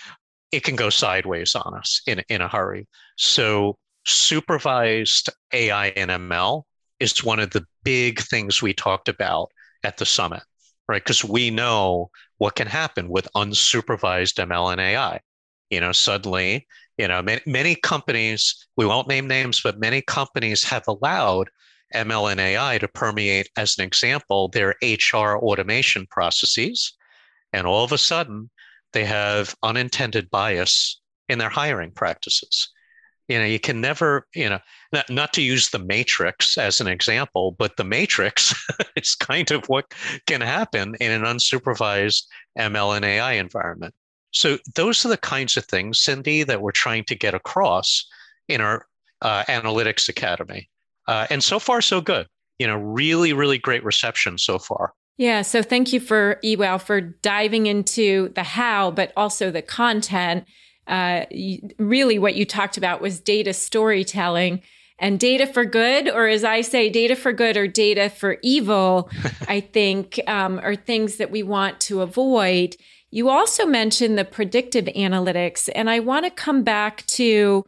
it 0.53 0.63
can 0.63 0.77
go 0.77 0.89
sideways 0.89 1.53
on 1.53 1.75
us 1.77 2.01
in, 2.07 2.23
in 2.29 2.39
a 2.39 2.47
hurry. 2.47 2.87
So 3.17 3.77
supervised 4.05 5.29
AI 5.51 5.87
and 5.87 6.09
ML 6.09 6.63
is 7.01 7.25
one 7.25 7.41
of 7.41 7.49
the 7.49 7.65
big 7.83 8.21
things 8.21 8.61
we 8.61 8.73
talked 8.73 9.09
about 9.09 9.49
at 9.83 9.97
the 9.97 10.05
summit, 10.05 10.43
right? 10.87 11.03
Because 11.03 11.25
we 11.25 11.51
know 11.51 12.09
what 12.37 12.55
can 12.55 12.67
happen 12.67 13.09
with 13.09 13.27
unsupervised 13.35 14.43
ML 14.45 14.71
and 14.71 14.81
AI. 14.81 15.21
You 15.69 15.79
know, 15.79 15.91
suddenly, 15.91 16.67
you 16.97 17.07
know, 17.07 17.21
many, 17.21 17.41
many 17.45 17.75
companies, 17.75 18.67
we 18.77 18.85
won't 18.85 19.07
name 19.07 19.27
names, 19.27 19.61
but 19.61 19.79
many 19.79 20.01
companies 20.01 20.63
have 20.63 20.87
allowed 20.87 21.49
ML 21.93 22.31
and 22.31 22.39
AI 22.39 22.77
to 22.77 22.87
permeate, 22.87 23.49
as 23.57 23.77
an 23.77 23.85
example, 23.85 24.49
their 24.49 24.75
HR 24.81 25.37
automation 25.37 26.07
processes. 26.09 26.93
And 27.53 27.65
all 27.65 27.83
of 27.83 27.91
a 27.91 27.97
sudden, 27.97 28.49
they 28.93 29.05
have 29.05 29.55
unintended 29.63 30.29
bias 30.29 31.01
in 31.29 31.39
their 31.39 31.49
hiring 31.49 31.91
practices. 31.91 32.69
You 33.27 33.39
know, 33.39 33.45
you 33.45 33.59
can 33.59 33.81
never, 33.81 34.27
you 34.35 34.49
know, 34.49 34.59
not, 34.93 35.09
not 35.09 35.33
to 35.33 35.41
use 35.41 35.69
the 35.69 35.79
matrix 35.79 36.57
as 36.57 36.79
an 36.79 36.87
example, 36.87 37.55
but 37.57 37.77
the 37.77 37.83
matrix 37.83 38.53
is 38.95 39.15
kind 39.15 39.49
of 39.51 39.67
what 39.67 39.93
can 40.27 40.41
happen 40.41 40.95
in 40.99 41.11
an 41.11 41.23
unsupervised 41.23 42.23
ML 42.57 42.95
and 42.95 43.05
AI 43.05 43.33
environment. 43.33 43.95
So 44.31 44.57
those 44.75 45.05
are 45.05 45.09
the 45.09 45.17
kinds 45.17 45.57
of 45.57 45.65
things, 45.65 45.99
Cindi, 45.99 46.45
that 46.45 46.61
we're 46.61 46.71
trying 46.71 47.05
to 47.05 47.15
get 47.15 47.33
across 47.33 48.05
in 48.47 48.61
our 48.61 48.85
uh, 49.21 49.43
analytics 49.45 50.09
academy. 50.09 50.69
Uh, 51.07 51.27
and 51.29 51.43
so 51.43 51.57
far, 51.57 51.81
so 51.81 52.01
good. 52.01 52.27
You 52.59 52.67
know, 52.67 52.77
really, 52.77 53.33
really 53.33 53.57
great 53.57 53.83
reception 53.83 54.37
so 54.37 54.59
far. 54.59 54.93
Yeah. 55.17 55.43
So 55.43 55.61
thank 55.61 55.93
you 55.93 55.99
for 55.99 56.39
Iwao 56.43 56.81
for 56.81 56.99
diving 56.99 57.67
into 57.67 58.29
the 58.29 58.43
how, 58.43 58.91
but 58.91 59.13
also 59.15 59.51
the 59.51 59.61
content. 59.61 60.45
Uh, 60.87 61.25
really, 61.77 62.19
what 62.19 62.35
you 62.35 62.45
talked 62.45 62.77
about 62.77 63.01
was 63.01 63.19
data 63.19 63.53
storytelling 63.53 64.61
and 64.97 65.19
data 65.19 65.45
for 65.45 65.65
good, 65.65 66.09
or 66.09 66.27
as 66.27 66.43
I 66.43 66.61
say, 66.61 66.89
data 66.89 67.15
for 67.15 67.33
good 67.33 67.57
or 67.57 67.67
data 67.67 68.09
for 68.09 68.37
evil, 68.41 69.09
I 69.47 69.59
think 69.59 70.19
um, 70.27 70.59
are 70.59 70.75
things 70.75 71.17
that 71.17 71.31
we 71.31 71.43
want 71.43 71.79
to 71.81 72.01
avoid. 72.01 72.77
You 73.11 73.29
also 73.29 73.65
mentioned 73.65 74.17
the 74.17 74.25
predictive 74.25 74.85
analytics, 74.85 75.69
and 75.75 75.89
I 75.89 75.99
want 75.99 76.25
to 76.25 76.31
come 76.31 76.63
back 76.63 77.05
to 77.07 77.65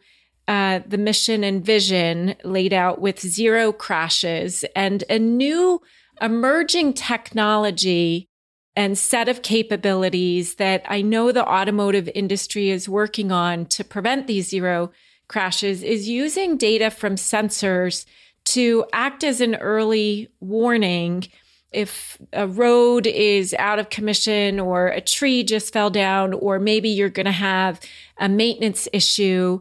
uh, 0.48 0.80
the 0.88 0.98
mission 0.98 1.44
and 1.44 1.64
vision 1.66 2.36
laid 2.44 2.72
out 2.72 3.02
with 3.02 3.20
zero 3.20 3.74
crashes 3.74 4.64
and 4.76 5.04
a 5.10 5.20
new 5.20 5.82
emerging 6.22 6.94
technology 6.94 8.30
and 8.78 8.96
set 8.96 9.28
of 9.28 9.42
capabilities 9.42 10.56
that 10.56 10.84
I 10.88 11.02
know 11.02 11.32
the 11.32 11.44
automotive 11.44 12.08
industry 12.14 12.70
is 12.70 12.88
working 12.88 13.32
on 13.32 13.66
to 13.66 13.84
prevent 13.84 14.28
these 14.28 14.50
zero 14.50 14.92
crashes 15.28 15.82
is 15.82 16.08
using 16.08 16.58
data 16.58 16.92
from 16.92 17.16
sensors 17.16 18.06
to 18.46 18.86
act 18.94 19.24
as 19.24 19.42
an 19.42 19.56
early 19.56 20.30
warning 20.40 21.28
if 21.72 22.20
a 22.32 22.48
road 22.48 23.08
is 23.08 23.56
out 23.56 23.80
of 23.80 23.90
commission 23.90 24.60
or 24.60 24.90
a 24.90 25.02
tree 25.02 25.44
just 25.44 25.74
fell 25.74 25.90
down 25.90 26.34
or 26.34 26.60
maybe 26.60 26.88
you're 26.88 27.10
going 27.10 27.26
to 27.26 27.32
have 27.32 27.80
a 28.20 28.30
maintenance 28.30 28.88
issue. 28.94 29.60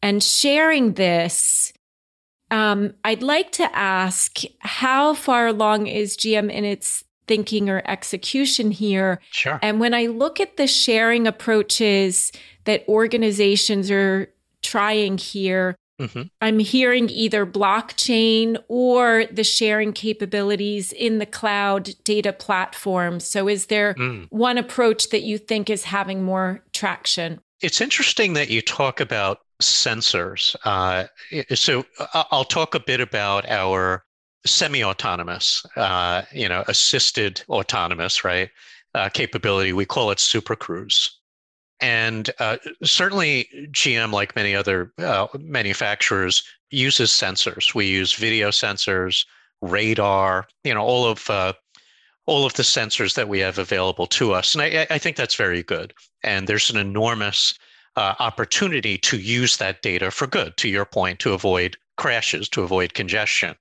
And 0.00 0.22
sharing 0.22 0.94
this, 0.94 1.74
um, 2.50 2.94
I'd 3.04 3.22
like 3.22 3.52
to 3.52 3.76
ask 3.76 4.40
how 4.60 5.12
far 5.12 5.46
along 5.46 5.88
is 5.88 6.16
GM 6.16 6.50
in 6.50 6.64
its 6.64 7.04
thinking 7.26 7.68
or 7.68 7.82
execution 7.86 8.70
here? 8.70 9.20
Sure. 9.30 9.58
And 9.62 9.80
when 9.80 9.94
I 9.94 10.06
look 10.06 10.40
at 10.40 10.56
the 10.56 10.66
sharing 10.66 11.26
approaches 11.26 12.32
that 12.64 12.84
organizations 12.88 13.90
are 13.90 14.32
trying 14.62 15.18
here, 15.18 15.76
mm-hmm. 16.00 16.22
I'm 16.40 16.58
hearing 16.58 17.08
either 17.10 17.46
blockchain 17.46 18.56
or 18.68 19.24
the 19.30 19.44
sharing 19.44 19.92
capabilities 19.92 20.92
in 20.92 21.18
the 21.18 21.26
cloud 21.26 21.90
data 22.04 22.32
platform. 22.32 23.20
So, 23.20 23.48
is 23.48 23.66
there 23.66 23.94
mm. 23.94 24.26
one 24.30 24.58
approach 24.58 25.10
that 25.10 25.22
you 25.22 25.38
think 25.38 25.70
is 25.70 25.84
having 25.84 26.24
more 26.24 26.62
traction? 26.72 27.40
It's 27.60 27.80
interesting 27.80 28.34
that 28.34 28.50
you 28.50 28.60
talk 28.60 29.00
about 29.00 29.40
sensors. 29.60 30.54
Uh, 30.64 31.06
so 31.54 31.84
I'll 32.12 32.44
talk 32.44 32.74
a 32.74 32.80
bit 32.80 33.00
about 33.00 33.48
our 33.48 34.04
semi-autonomous, 34.46 35.64
uh, 35.76 36.22
you 36.32 36.48
know, 36.48 36.64
assisted 36.68 37.42
autonomous, 37.48 38.24
right? 38.24 38.50
Uh, 38.94 39.08
capability. 39.10 39.72
We 39.72 39.84
call 39.84 40.10
it 40.10 40.18
Super 40.18 40.56
Cruise. 40.56 41.10
And 41.80 42.30
uh, 42.38 42.56
certainly, 42.82 43.48
GM, 43.70 44.12
like 44.12 44.34
many 44.34 44.54
other 44.54 44.92
uh, 44.98 45.26
manufacturers, 45.38 46.42
uses 46.70 47.10
sensors. 47.10 47.74
We 47.74 47.86
use 47.86 48.14
video 48.14 48.48
sensors, 48.48 49.26
radar, 49.60 50.46
you 50.64 50.74
know, 50.74 50.82
all 50.82 51.04
of 51.04 51.28
uh, 51.28 51.52
all 52.26 52.44
of 52.44 52.54
the 52.54 52.62
sensors 52.62 53.14
that 53.14 53.28
we 53.28 53.38
have 53.40 53.58
available 53.58 54.06
to 54.06 54.32
us. 54.32 54.54
And 54.54 54.62
I, 54.62 54.86
I 54.90 54.98
think 54.98 55.16
that's 55.16 55.36
very 55.36 55.62
good. 55.62 55.94
And 56.24 56.46
there's 56.48 56.70
an 56.70 56.76
enormous 56.76 57.54
uh, 57.96 58.14
opportunity 58.18 58.98
to 58.98 59.18
use 59.18 59.56
that 59.58 59.82
data 59.82 60.10
for 60.10 60.26
good, 60.26 60.56
to 60.58 60.68
your 60.68 60.84
point, 60.84 61.18
to 61.20 61.32
avoid 61.32 61.76
crashes, 61.96 62.48
to 62.50 62.62
avoid 62.62 62.94
congestion, 62.94 63.54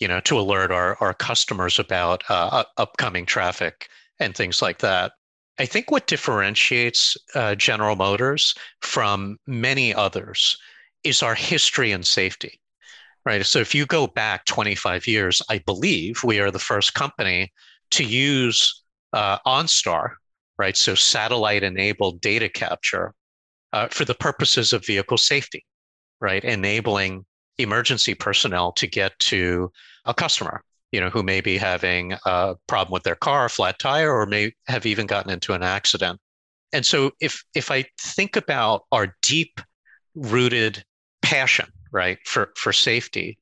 you 0.00 0.08
know, 0.08 0.20
to 0.20 0.38
alert 0.38 0.72
our, 0.72 0.96
our 1.00 1.14
customers 1.14 1.78
about 1.78 2.24
uh, 2.28 2.64
upcoming 2.78 3.26
traffic 3.26 3.88
and 4.18 4.34
things 4.34 4.60
like 4.62 4.78
that. 4.78 5.12
I 5.58 5.66
think 5.66 5.90
what 5.90 6.06
differentiates 6.06 7.16
uh, 7.34 7.54
General 7.54 7.94
Motors 7.94 8.54
from 8.80 9.36
many 9.46 9.94
others 9.94 10.56
is 11.04 11.22
our 11.22 11.34
history 11.34 11.92
and 11.92 12.06
safety, 12.06 12.60
right? 13.26 13.44
So 13.44 13.58
if 13.58 13.74
you 13.74 13.84
go 13.84 14.06
back 14.06 14.46
25 14.46 15.06
years, 15.06 15.42
I 15.50 15.58
believe 15.58 16.24
we 16.24 16.40
are 16.40 16.50
the 16.50 16.58
first 16.58 16.94
company 16.94 17.52
to 17.92 18.04
use 18.04 18.82
uh, 19.12 19.38
OnStar, 19.46 20.14
right? 20.58 20.76
So 20.76 20.94
satellite 20.94 21.62
enabled 21.62 22.22
data 22.22 22.48
capture 22.48 23.12
uh, 23.74 23.88
for 23.88 24.06
the 24.06 24.14
purposes 24.14 24.72
of 24.72 24.86
vehicle 24.86 25.18
safety, 25.18 25.66
right? 26.20 26.42
Enabling 26.42 27.26
emergency 27.58 28.14
personnel 28.14 28.72
to 28.72 28.86
get 28.86 29.18
to 29.18 29.70
a 30.04 30.14
customer, 30.14 30.62
you 30.92 31.00
know, 31.00 31.10
who 31.10 31.22
may 31.22 31.40
be 31.40 31.56
having 31.56 32.14
a 32.26 32.54
problem 32.66 32.92
with 32.92 33.02
their 33.02 33.16
car, 33.16 33.48
flat 33.48 33.78
tire, 33.78 34.14
or 34.14 34.26
may 34.26 34.52
have 34.66 34.86
even 34.86 35.06
gotten 35.06 35.30
into 35.30 35.52
an 35.52 35.62
accident. 35.62 36.20
And 36.72 36.86
so 36.86 37.12
if 37.20 37.42
if 37.54 37.70
I 37.70 37.84
think 38.00 38.36
about 38.36 38.84
our 38.92 39.16
deep 39.22 39.60
rooted 40.14 40.84
passion, 41.22 41.66
right, 41.92 42.18
for, 42.26 42.52
for 42.56 42.72
safety 42.72 43.38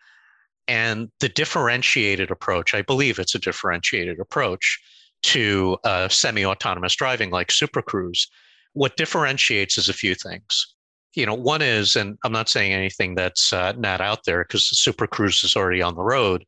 and 0.66 1.10
the 1.20 1.28
differentiated 1.28 2.30
approach, 2.30 2.74
I 2.74 2.82
believe 2.82 3.18
it's 3.18 3.34
a 3.34 3.38
differentiated 3.38 4.20
approach 4.20 4.78
to 5.22 5.78
uh, 5.84 6.08
semi-autonomous 6.08 6.94
driving 6.94 7.30
like 7.30 7.50
Super 7.50 7.82
Cruise 7.82 8.28
what 8.74 8.96
differentiates 8.96 9.76
is 9.78 9.88
a 9.88 9.94
few 9.94 10.14
things. 10.14 10.74
You 11.18 11.26
know, 11.26 11.34
one 11.34 11.62
is, 11.62 11.96
and 11.96 12.16
I'm 12.24 12.30
not 12.30 12.48
saying 12.48 12.72
anything 12.72 13.16
that's 13.16 13.52
uh, 13.52 13.72
not 13.72 14.00
out 14.00 14.20
there 14.24 14.44
because 14.44 14.68
Super 14.78 15.08
Cruise 15.08 15.42
is 15.42 15.56
already 15.56 15.82
on 15.82 15.96
the 15.96 16.02
road. 16.04 16.44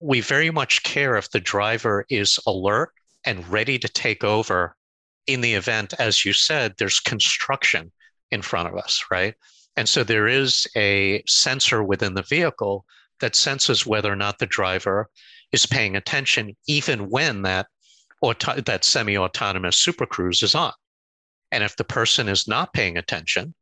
We 0.00 0.20
very 0.20 0.50
much 0.50 0.82
care 0.82 1.14
if 1.16 1.30
the 1.30 1.38
driver 1.38 2.04
is 2.10 2.36
alert 2.44 2.90
and 3.24 3.48
ready 3.48 3.78
to 3.78 3.88
take 3.88 4.24
over 4.24 4.74
in 5.28 5.40
the 5.40 5.54
event, 5.54 5.94
as 6.00 6.24
you 6.24 6.32
said, 6.32 6.74
there's 6.78 6.98
construction 6.98 7.92
in 8.32 8.42
front 8.42 8.68
of 8.68 8.76
us, 8.76 9.04
right? 9.08 9.36
And 9.76 9.88
so 9.88 10.02
there 10.02 10.26
is 10.26 10.66
a 10.76 11.22
sensor 11.28 11.84
within 11.84 12.14
the 12.14 12.24
vehicle 12.24 12.84
that 13.20 13.36
senses 13.36 13.86
whether 13.86 14.12
or 14.12 14.16
not 14.16 14.40
the 14.40 14.46
driver 14.46 15.10
is 15.52 15.64
paying 15.64 15.94
attention, 15.94 16.56
even 16.66 17.08
when 17.08 17.42
that 17.42 17.68
auto- 18.20 18.60
that 18.62 18.82
semi-autonomous 18.82 19.76
Super 19.76 20.06
Cruise 20.06 20.42
is 20.42 20.56
on. 20.56 20.72
And 21.52 21.62
if 21.62 21.76
the 21.76 21.84
person 21.84 22.28
is 22.28 22.48
not 22.48 22.72
paying 22.72 22.96
attention, 22.96 23.54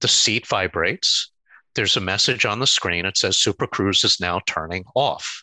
the 0.00 0.08
seat 0.08 0.46
vibrates. 0.46 1.30
There's 1.74 1.96
a 1.96 2.00
message 2.00 2.44
on 2.44 2.58
the 2.58 2.66
screen. 2.66 3.04
It 3.04 3.16
says 3.16 3.36
Super 3.38 3.66
Cruise 3.66 4.04
is 4.04 4.20
now 4.20 4.40
turning 4.46 4.84
off. 4.94 5.42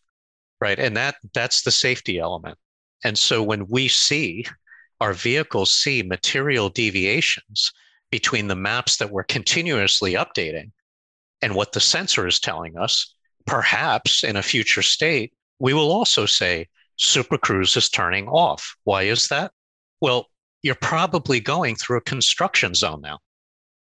Right. 0.60 0.80
And 0.80 0.96
that 0.96 1.16
that's 1.34 1.64
the 1.64 1.72
safety 1.72 2.20
element. 2.20 2.58
And 3.04 3.18
so 3.18 3.44
when 3.44 3.68
we 3.68 3.88
see 3.88 4.46
our 5.02 5.14
vehicles 5.14 5.76
see 5.76 6.02
material 6.02 6.70
deviations 6.70 7.74
between 8.10 8.48
the 8.48 8.56
maps 8.56 8.98
that 8.98 9.10
we're 9.10 9.24
continuously 9.24 10.14
updating 10.14 10.72
and 11.42 11.56
what 11.56 11.74
the 11.74 11.82
sensor 11.82 12.26
is 12.26 12.40
telling 12.40 12.78
us, 12.78 13.14
perhaps 13.46 14.24
in 14.24 14.38
a 14.38 14.42
future 14.42 14.82
state, 14.82 15.34
we 15.60 15.74
will 15.74 15.92
also 15.92 16.26
say 16.26 16.68
Super 16.96 17.38
Cruise 17.38 17.76
is 17.76 17.90
turning 17.90 18.28
off. 18.28 18.76
Why 18.86 19.04
is 19.04 19.28
that? 19.28 19.52
Well, 20.00 20.28
you're 20.62 20.76
probably 20.76 21.40
going 21.40 21.76
through 21.76 21.98
a 21.98 22.02
construction 22.02 22.74
zone 22.74 23.02
now, 23.02 23.20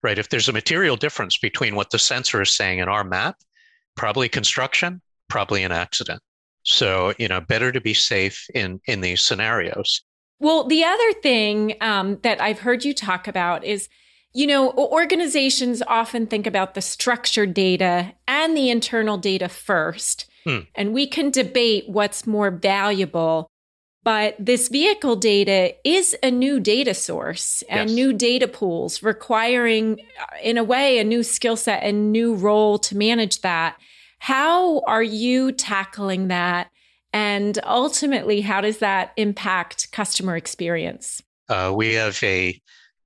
right? 0.03 0.19
If 0.19 0.29
there's 0.29 0.49
a 0.49 0.53
material 0.53 0.97
difference 0.97 1.39
between 1.39 1.75
what 1.75 1.91
the 1.91 1.99
sensor 1.99 2.41
is 2.43 2.55
saying 2.55 2.81
and 2.81 2.91
our 2.91 3.05
map, 3.05 3.37
probably 3.97 4.29
construction, 4.29 5.01
probably 5.29 5.63
an 5.63 5.73
accident. 5.73 6.21
So, 6.63 7.15
you 7.19 7.29
know, 7.29 7.41
better 7.41 7.73
to 7.73 7.81
be 7.81 7.95
safe 7.95 8.47
in 8.55 8.81
in 8.87 9.01
these 9.01 9.23
scenarios. 9.23 10.03
Well, 10.39 10.67
the 10.67 10.85
other 10.85 11.13
thing 11.23 11.75
um, 11.81 12.19
that 12.23 12.41
I've 12.41 12.61
heard 12.61 12.85
you 12.85 12.95
talk 12.95 13.29
about 13.29 13.65
is, 13.65 13.89
you 14.33 14.47
know, 14.47 14.73
organizations 14.73 15.83
often 15.87 16.27
think 16.27 16.47
about 16.47 16.75
the 16.75 16.81
structured 16.81 17.53
data 17.53 18.13
and 18.27 18.57
the 18.57 18.71
internal 18.71 19.19
data 19.19 19.49
first. 19.49 20.31
Hmm. 20.45 20.61
And 20.75 20.95
we 20.95 21.07
can 21.07 21.31
debate 21.31 21.85
what's 21.89 22.27
more 22.27 22.51
valuable. 22.51 23.51
But 24.03 24.35
this 24.39 24.69
vehicle 24.69 25.17
data 25.17 25.75
is 25.85 26.17
a 26.23 26.31
new 26.31 26.59
data 26.59 26.95
source 26.95 27.63
and 27.69 27.91
yes. 27.91 27.95
new 27.95 28.13
data 28.15 28.49
pools 28.49 29.03
requiring, 29.03 30.01
uh, 30.21 30.37
in 30.43 30.57
a 30.57 30.65
way, 30.65 30.99
a 30.99 31.05
new 31.05 31.23
skill 31.23 31.57
set 31.57 31.83
and 31.83 32.11
new 32.11 32.35
role 32.35 32.79
to 32.79 32.97
manage 32.97 33.43
that. 33.43 33.77
How 34.19 34.81
are 34.81 35.03
you 35.03 35.53
tackling 35.53 36.29
that? 36.29 36.71
And 37.13 37.59
ultimately, 37.65 38.41
how 38.41 38.61
does 38.61 38.79
that 38.79 39.13
impact 39.17 39.93
customer 39.93 40.37
experience? 40.37 41.23
Uh, 41.49 41.73
we 41.75 41.95
have 41.95 42.23
a, 42.23 42.59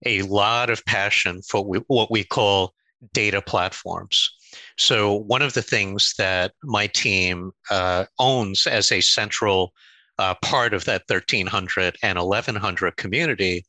a 0.04 0.22
lot 0.22 0.70
of 0.70 0.84
passion 0.84 1.40
for 1.42 1.64
what 1.88 2.10
we 2.10 2.22
call 2.22 2.72
data 3.12 3.42
platforms. 3.42 4.30
So, 4.76 5.14
one 5.14 5.42
of 5.42 5.54
the 5.54 5.62
things 5.62 6.14
that 6.18 6.52
my 6.62 6.86
team 6.88 7.50
uh, 7.70 8.04
owns 8.18 8.66
as 8.66 8.92
a 8.92 9.00
central 9.00 9.72
uh, 10.18 10.34
part 10.42 10.74
of 10.74 10.84
that 10.84 11.02
1300 11.08 11.96
and 12.02 12.18
1100 12.18 12.96
community 12.96 13.64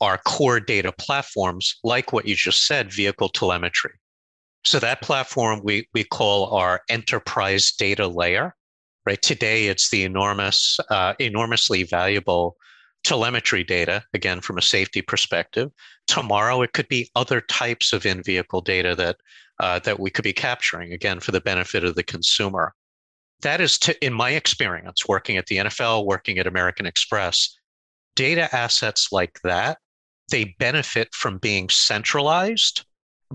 are 0.00 0.18
core 0.18 0.60
data 0.60 0.92
platforms 0.92 1.78
like 1.84 2.12
what 2.12 2.26
you 2.26 2.34
just 2.34 2.66
said, 2.66 2.92
vehicle 2.92 3.28
telemetry. 3.28 3.92
So 4.64 4.78
that 4.78 5.02
platform 5.02 5.60
we, 5.62 5.88
we 5.94 6.04
call 6.04 6.54
our 6.54 6.80
enterprise 6.88 7.72
data 7.72 8.06
layer, 8.06 8.54
right? 9.06 9.20
Today 9.20 9.66
it's 9.66 9.90
the 9.90 10.04
enormous, 10.04 10.78
uh, 10.90 11.14
enormously 11.18 11.82
valuable 11.82 12.56
telemetry 13.04 13.64
data, 13.64 14.02
again, 14.12 14.40
from 14.40 14.58
a 14.58 14.62
safety 14.62 15.00
perspective. 15.00 15.70
Tomorrow 16.06 16.62
it 16.62 16.72
could 16.74 16.88
be 16.88 17.10
other 17.14 17.40
types 17.40 17.92
of 17.92 18.04
in-vehicle 18.04 18.60
data 18.62 18.94
that, 18.94 19.16
uh, 19.58 19.78
that 19.80 20.00
we 20.00 20.10
could 20.10 20.24
be 20.24 20.34
capturing, 20.34 20.92
again, 20.92 21.20
for 21.20 21.32
the 21.32 21.40
benefit 21.40 21.84
of 21.84 21.94
the 21.94 22.02
consumer 22.02 22.74
that 23.42 23.60
is 23.60 23.78
to, 23.80 24.04
in 24.04 24.12
my 24.12 24.30
experience 24.30 25.06
working 25.08 25.36
at 25.36 25.46
the 25.46 25.56
NFL, 25.56 26.06
working 26.06 26.38
at 26.38 26.46
American 26.46 26.86
Express, 26.86 27.56
data 28.16 28.54
assets 28.54 29.08
like 29.12 29.38
that, 29.44 29.78
they 30.30 30.56
benefit 30.58 31.14
from 31.14 31.38
being 31.38 31.68
centralized, 31.68 32.84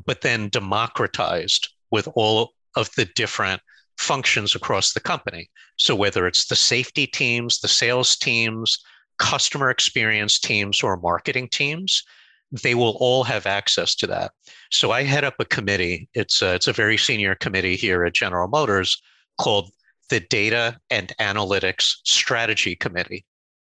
but 0.06 0.22
then 0.22 0.49
democratized 0.49 1.70
with 1.91 2.08
all 2.16 2.53
of 2.76 2.89
the 2.95 3.06
different 3.16 3.62
functions 3.97 4.56
across 4.56 4.93
the 4.93 4.99
company. 4.99 5.49
So 5.78 5.95
whether 5.95 6.28
it's 6.28 6.47
the 6.47 6.56
safety 6.56 7.08
teams, 7.08 7.60
the 7.60 7.68
sales 7.68 8.16
teams, 8.18 8.78
customer 9.18 9.70
experience 9.70 10.39
teams, 10.39 10.84
or 10.84 10.97
marketing 10.97 11.49
teams, 11.49 12.03
they 12.51 12.76
will 12.76 12.97
all 12.99 13.24
have 13.24 13.45
access 13.45 13.95
to 13.95 14.08
that. 14.08 14.32
So 14.72 14.91
I 14.91 15.03
head 15.03 15.24
up 15.24 15.36
a 15.39 15.45
committee. 15.45 16.10
It's 16.14 16.41
a, 16.41 16.56
it's 16.56 16.68
a 16.68 16.74
very 16.74 16.97
senior 16.97 17.36
committee 17.36 17.76
here 17.76 18.03
at 18.06 18.14
General 18.14 18.47
Motors 18.47 19.01
called 19.39 19.72
the 20.10 20.20
Data 20.20 20.78
and 20.89 21.14
Analytics 21.20 21.95
Strategy 22.03 22.76
Committee. 22.76 23.26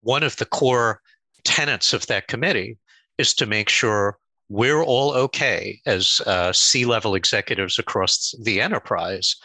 One 0.02 0.24
of 0.24 0.36
the 0.38 0.46
core 0.46 1.02
tenets 1.44 1.94
of 1.94 2.06
that 2.08 2.28
committee 2.28 2.78
is 3.18 3.34
to 3.36 3.46
make 3.46 3.70
sure 3.70 4.18
we're 4.50 4.84
all 4.84 5.12
okay 5.12 5.80
as 5.86 6.22
uh, 6.26 6.54
C 6.54 6.86
level 6.86 7.16
executives 7.16 7.80
across 7.80 8.34
the 8.42 8.62
enterprise 8.62 9.36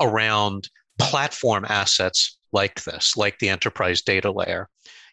around 0.00 0.68
platform 0.98 1.64
assets 1.68 2.38
like 2.52 2.82
this, 2.84 3.16
like 3.16 3.38
the 3.38 3.48
enterprise 3.48 4.02
data 4.02 4.30
layer. 4.30 4.68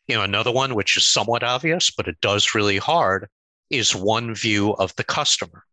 You 0.07 0.15
know, 0.15 0.23
another 0.23 0.51
one, 0.51 0.75
which 0.75 0.97
is 0.97 1.05
somewhat 1.05 1.43
obvious, 1.43 1.91
but 1.91 2.07
it 2.07 2.19
does 2.21 2.55
really 2.55 2.77
hard, 2.77 3.27
is 3.69 3.95
one 3.95 4.33
view 4.33 4.71
of 4.73 4.95
the 4.95 5.03
customer. 5.03 5.63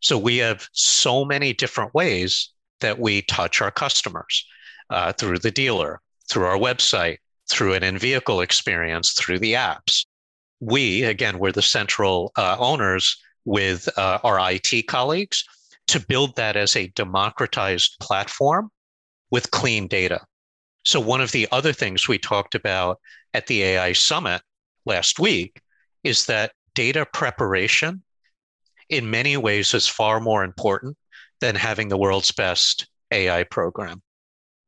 So 0.00 0.16
we 0.16 0.38
have 0.38 0.68
so 0.72 1.24
many 1.24 1.52
different 1.52 1.92
ways 1.92 2.50
that 2.80 2.98
we 2.98 3.22
touch 3.22 3.60
our 3.60 3.72
customers 3.72 4.44
uh, 4.90 5.12
through 5.12 5.38
the 5.38 5.50
dealer, 5.50 6.00
through 6.28 6.44
our 6.44 6.58
website, 6.58 7.18
through 7.48 7.74
an 7.74 7.82
in 7.82 7.98
vehicle 7.98 8.40
experience, 8.40 9.12
through 9.12 9.38
the 9.38 9.54
apps. 9.54 10.06
We, 10.60 11.04
again, 11.04 11.38
we're 11.38 11.52
the 11.52 11.62
central 11.62 12.32
uh, 12.36 12.56
owners 12.58 13.16
with 13.44 13.88
uh, 13.96 14.18
our 14.22 14.38
IT 14.52 14.86
colleagues 14.88 15.44
to 15.88 16.00
build 16.00 16.36
that 16.36 16.56
as 16.56 16.76
a 16.76 16.88
democratized 16.88 17.96
platform 18.00 18.70
with 19.30 19.50
clean 19.50 19.86
data. 19.86 20.20
So, 20.84 21.00
one 21.00 21.20
of 21.20 21.32
the 21.32 21.48
other 21.52 21.72
things 21.72 22.08
we 22.08 22.18
talked 22.18 22.54
about 22.54 22.98
at 23.34 23.46
the 23.46 23.62
AI 23.62 23.92
Summit 23.92 24.42
last 24.84 25.18
week 25.18 25.60
is 26.04 26.26
that 26.26 26.52
data 26.74 27.06
preparation, 27.12 28.02
in 28.88 29.10
many 29.10 29.36
ways, 29.36 29.74
is 29.74 29.88
far 29.88 30.20
more 30.20 30.44
important 30.44 30.96
than 31.40 31.54
having 31.54 31.88
the 31.88 31.98
world's 31.98 32.32
best 32.32 32.86
AI 33.10 33.44
program 33.44 34.02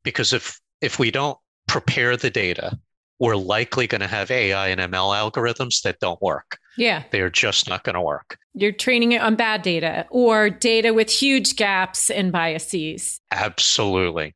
because 0.03 0.33
if 0.33 0.61
if 0.81 0.99
we 0.99 1.11
don't 1.11 1.39
prepare 1.67 2.17
the 2.17 2.31
data 2.31 2.79
we're 3.21 3.37
likely 3.37 3.87
going 3.87 4.01
to 4.01 4.07
have 4.07 4.31
ai 4.31 4.69
and 4.69 4.81
ml 4.81 5.15
algorithms 5.15 5.83
that 5.83 6.01
don't 6.01 6.21
work. 6.21 6.59
Yeah. 6.77 7.05
They're 7.11 7.31
just 7.31 7.69
not 7.69 7.85
going 7.85 7.95
to 7.95 8.01
work. 8.01 8.39
You're 8.55 8.73
training 8.73 9.13
it 9.13 9.21
on 9.21 9.37
bad 9.37 9.63
data 9.63 10.07
or 10.11 10.51
data 10.51 10.95
with 10.95 11.11
huge 11.11 11.57
gaps 11.57 12.11
and 12.11 12.33
biases. 12.33 13.21
Absolutely. 13.31 14.35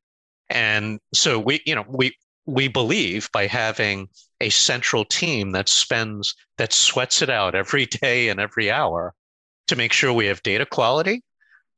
And 0.51 1.01
so 1.15 1.41
we 1.41 1.61
you 1.67 1.75
know 1.75 1.85
we 1.89 2.15
we 2.47 2.69
believe 2.69 3.31
by 3.33 3.47
having 3.47 4.09
a 4.41 4.51
central 4.51 5.05
team 5.07 5.53
that 5.53 5.69
spends 5.69 6.35
that 6.59 6.73
sweats 6.73 7.23
it 7.23 7.31
out 7.31 7.55
every 7.55 7.87
day 8.03 8.29
and 8.29 8.39
every 8.39 8.71
hour 8.71 9.15
to 9.69 9.77
make 9.77 9.93
sure 9.93 10.12
we 10.12 10.27
have 10.27 10.43
data 10.43 10.67
quality 10.67 11.23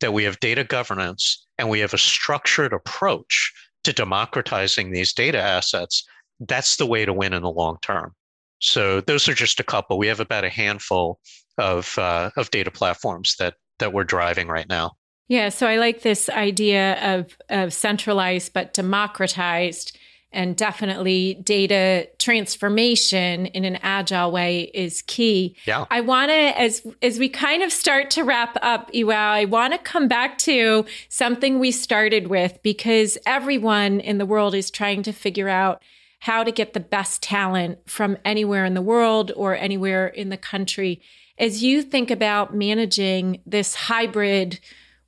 that 0.01 0.13
we 0.13 0.25
have 0.25 0.39
data 0.41 0.65
governance 0.65 1.47
and 1.57 1.71
we 1.71 1.81
have 1.81 1.95
a 1.95 1.99
structured 1.99 2.73
approach 2.73 3.53
to 3.87 3.93
democratizing 3.93 4.91
these 4.91 5.13
data 5.13 5.41
assets, 5.41 6.05
that's 6.41 6.77
the 6.77 6.87
way 6.87 7.05
to 7.05 7.13
win 7.13 7.33
in 7.33 7.43
the 7.43 7.51
long 7.51 7.79
term. 7.83 8.13
So 8.61 9.01
those 9.01 9.29
are 9.29 9.35
just 9.35 9.61
a 9.61 9.65
couple. 9.65 9.99
We 9.99 10.07
have 10.09 10.21
about 10.21 10.45
a 10.45 10.51
handful 10.51 11.21
of 11.59 11.99
uh, 11.99 12.31
of 12.37 12.51
data 12.51 12.71
platforms 12.71 13.37
that 13.39 13.55
that 13.79 13.93
we're 13.93 14.05
driving 14.05 14.49
right 14.49 14.69
now. 14.69 14.93
Yeah, 15.29 15.49
so 15.49 15.67
I 15.67 15.77
like 15.77 16.03
this 16.03 16.29
idea 16.29 17.17
of 17.17 17.37
of 17.49 17.73
centralized 17.73 18.53
but 18.53 18.75
democratized 18.75 19.99
and 20.33 20.57
definitely 20.57 21.35
data 21.43 22.09
transformation 22.19 23.47
in 23.47 23.65
an 23.65 23.79
agile 23.83 24.31
way 24.31 24.71
is 24.75 25.03
key. 25.03 25.57
Yeah. 25.67 25.87
I 25.91 26.01
want 26.01 26.31
to 26.31 26.35
as 26.35 26.87
as 27.03 27.19
we 27.19 27.29
kind 27.29 27.63
of 27.63 27.73
start 27.73 28.11
to 28.13 28.25
wrap 28.25 28.57
up, 28.61 28.93
Iwao, 28.93 29.15
I 29.15 29.45
want 29.47 29.73
to 29.73 29.79
come 29.79 30.09
back 30.09 30.39
to 30.39 30.85
something 31.09 31.59
we 31.59 31.71
started 31.71 32.29
with 32.29 32.59
because 32.63 33.17
everyone 33.25 34.01
in 34.01 34.19
the 34.19 34.27
world 34.27 34.55
is 34.55 34.71
trying 34.71 35.03
to 35.05 35.13
figure 35.13 35.49
out 35.49 35.83
how 36.21 36.43
to 36.43 36.51
get 36.51 36.73
the 36.73 36.81
best 36.81 37.23
talent 37.23 37.79
from 37.89 38.19
anywhere 38.25 38.65
in 38.65 38.75
the 38.75 38.83
world 38.83 39.33
or 39.37 39.55
anywhere 39.55 40.09
in 40.09 40.29
the 40.29 40.37
country. 40.37 41.01
As 41.39 41.63
you 41.63 41.83
think 41.83 42.11
about 42.11 42.55
managing 42.55 43.43
this 43.47 43.75
hybrid 43.75 44.59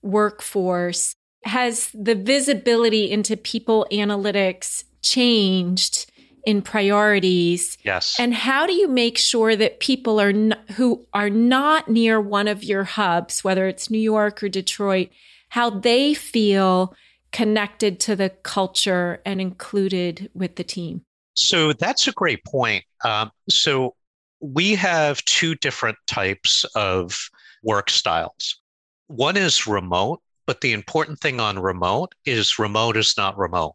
workforce, 0.03 1.16
has 1.45 1.91
the 1.95 2.14
visibility 2.14 3.11
into 3.11 3.37
people 3.37 3.87
analytics 3.93 4.85
changed 5.09 6.11
in 6.44 6.62
priorities? 6.62 7.76
Yes. 7.82 8.16
And 8.18 8.32
how 8.32 8.66
do 8.66 8.72
you 8.72 8.88
make 8.88 9.18
sure 9.18 9.54
that 9.56 9.80
people 9.80 10.20
are 10.20 10.30
n- 10.30 10.56
who 10.76 11.06
are 11.12 11.30
not 11.30 11.88
near 11.88 12.20
one 12.20 12.48
of 12.48 12.64
your 12.64 12.84
hubs, 12.84 13.44
whether 13.44 13.66
it's 13.68 13.90
New 13.90 13.98
York 13.98 14.42
or 14.42 14.48
Detroit, 14.48 15.11
how 15.50 15.70
they 15.70 16.14
feel 16.14 16.94
connected 17.32 18.00
to 18.00 18.16
the 18.16 18.30
culture 18.30 19.20
and 19.26 19.40
included 19.40 20.30
with 20.34 20.56
the 20.56 20.64
team? 20.64 21.04
So 21.34 21.72
that's 21.72 22.09
a 22.09 22.12
great 22.12 22.42
point. 22.44 22.84
Um, 23.04 23.30
so 23.48 23.94
we 24.40 24.74
have 24.74 25.24
two 25.24 25.54
different 25.54 25.98
types 26.06 26.64
of 26.74 27.28
work 27.62 27.90
styles. 27.90 28.61
One 29.09 29.36
is 29.36 29.66
remote, 29.66 30.20
but 30.46 30.61
the 30.61 30.72
important 30.72 31.20
thing 31.20 31.40
on 31.40 31.59
remote 31.59 32.14
is 32.24 32.59
remote 32.59 32.96
is 32.96 33.14
not 33.16 33.36
remote. 33.36 33.74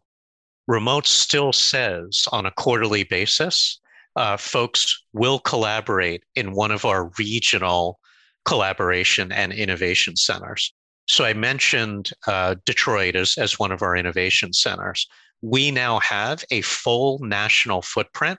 Remote 0.66 1.06
still 1.06 1.52
says 1.52 2.26
on 2.32 2.46
a 2.46 2.50
quarterly 2.52 3.04
basis, 3.04 3.80
uh, 4.16 4.36
folks 4.36 5.02
will 5.12 5.38
collaborate 5.38 6.22
in 6.34 6.52
one 6.52 6.70
of 6.70 6.84
our 6.84 7.10
regional 7.18 7.98
collaboration 8.44 9.32
and 9.32 9.52
innovation 9.52 10.16
centers. 10.16 10.72
So 11.06 11.24
I 11.24 11.34
mentioned 11.34 12.12
uh, 12.26 12.54
Detroit 12.64 13.14
as, 13.16 13.36
as 13.36 13.58
one 13.58 13.72
of 13.72 13.82
our 13.82 13.96
innovation 13.96 14.52
centers. 14.52 15.06
We 15.42 15.70
now 15.70 15.98
have 15.98 16.44
a 16.50 16.62
full 16.62 17.18
national 17.20 17.82
footprint 17.82 18.38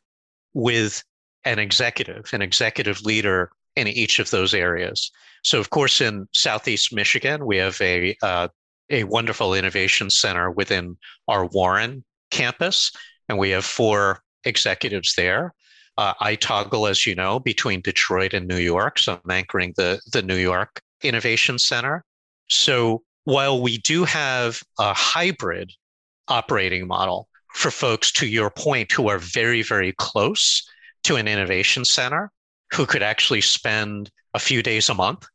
with 0.53 1.03
an 1.43 1.59
executive, 1.59 2.30
an 2.34 2.41
executive 2.41 3.01
leader 3.01 3.51
in 3.76 3.88
each 3.88 4.17
of 4.19 4.32
those 4.32 4.53
areas. 4.53 5.11
So, 5.43 5.59
of 5.59 5.69
course, 5.69 6.01
in 6.01 6.28
Southeast 6.34 6.91
Michigan, 6.91 7.45
we 7.45 7.57
have 7.57 7.80
a 7.82 8.15
uh, 8.23 8.47
a 8.89 9.03
wonderful 9.03 9.53
innovation 9.53 10.09
center 10.09 10.51
within 10.51 10.97
our 11.28 11.45
Warren 11.45 12.03
campus, 12.36 12.91
and 13.29 13.38
we 13.38 13.49
have 13.51 13.65
four 13.65 14.19
executives 14.43 15.13
there. 15.15 15.53
Uh, 15.97 16.13
I 16.19 16.36
toggle, 16.36 16.88
as 16.88 17.07
you 17.07 17.15
know, 17.15 17.39
between 17.39 17.81
Detroit 17.81 18.33
and 18.33 18.47
New 18.47 18.57
York. 18.57 18.99
So 18.99 19.13
I'm 19.13 19.31
anchoring 19.31 19.73
the, 19.77 19.99
the 20.11 20.21
New 20.21 20.36
York 20.36 20.81
Innovation 21.01 21.57
Center. 21.57 22.03
So 22.49 23.03
while 23.23 23.61
we 23.61 23.77
do 23.77 24.03
have 24.03 24.61
a 24.77 24.93
hybrid 24.93 25.71
operating 26.27 26.88
model 26.88 27.27
for 27.53 27.71
folks, 27.71 28.11
to 28.11 28.27
your 28.27 28.49
point, 28.49 28.91
who 28.91 29.07
are 29.07 29.19
very, 29.19 29.61
very 29.61 29.93
close 29.93 30.61
to 31.03 31.15
an 31.15 31.27
innovation 31.27 31.86
center, 31.86 32.29
who 32.73 32.86
could 32.86 33.03
actually 33.03 33.41
spend 33.41 34.11
a 34.33 34.39
few 34.39 34.61
days 34.61 34.89
a 34.89 34.93
month 34.93 35.25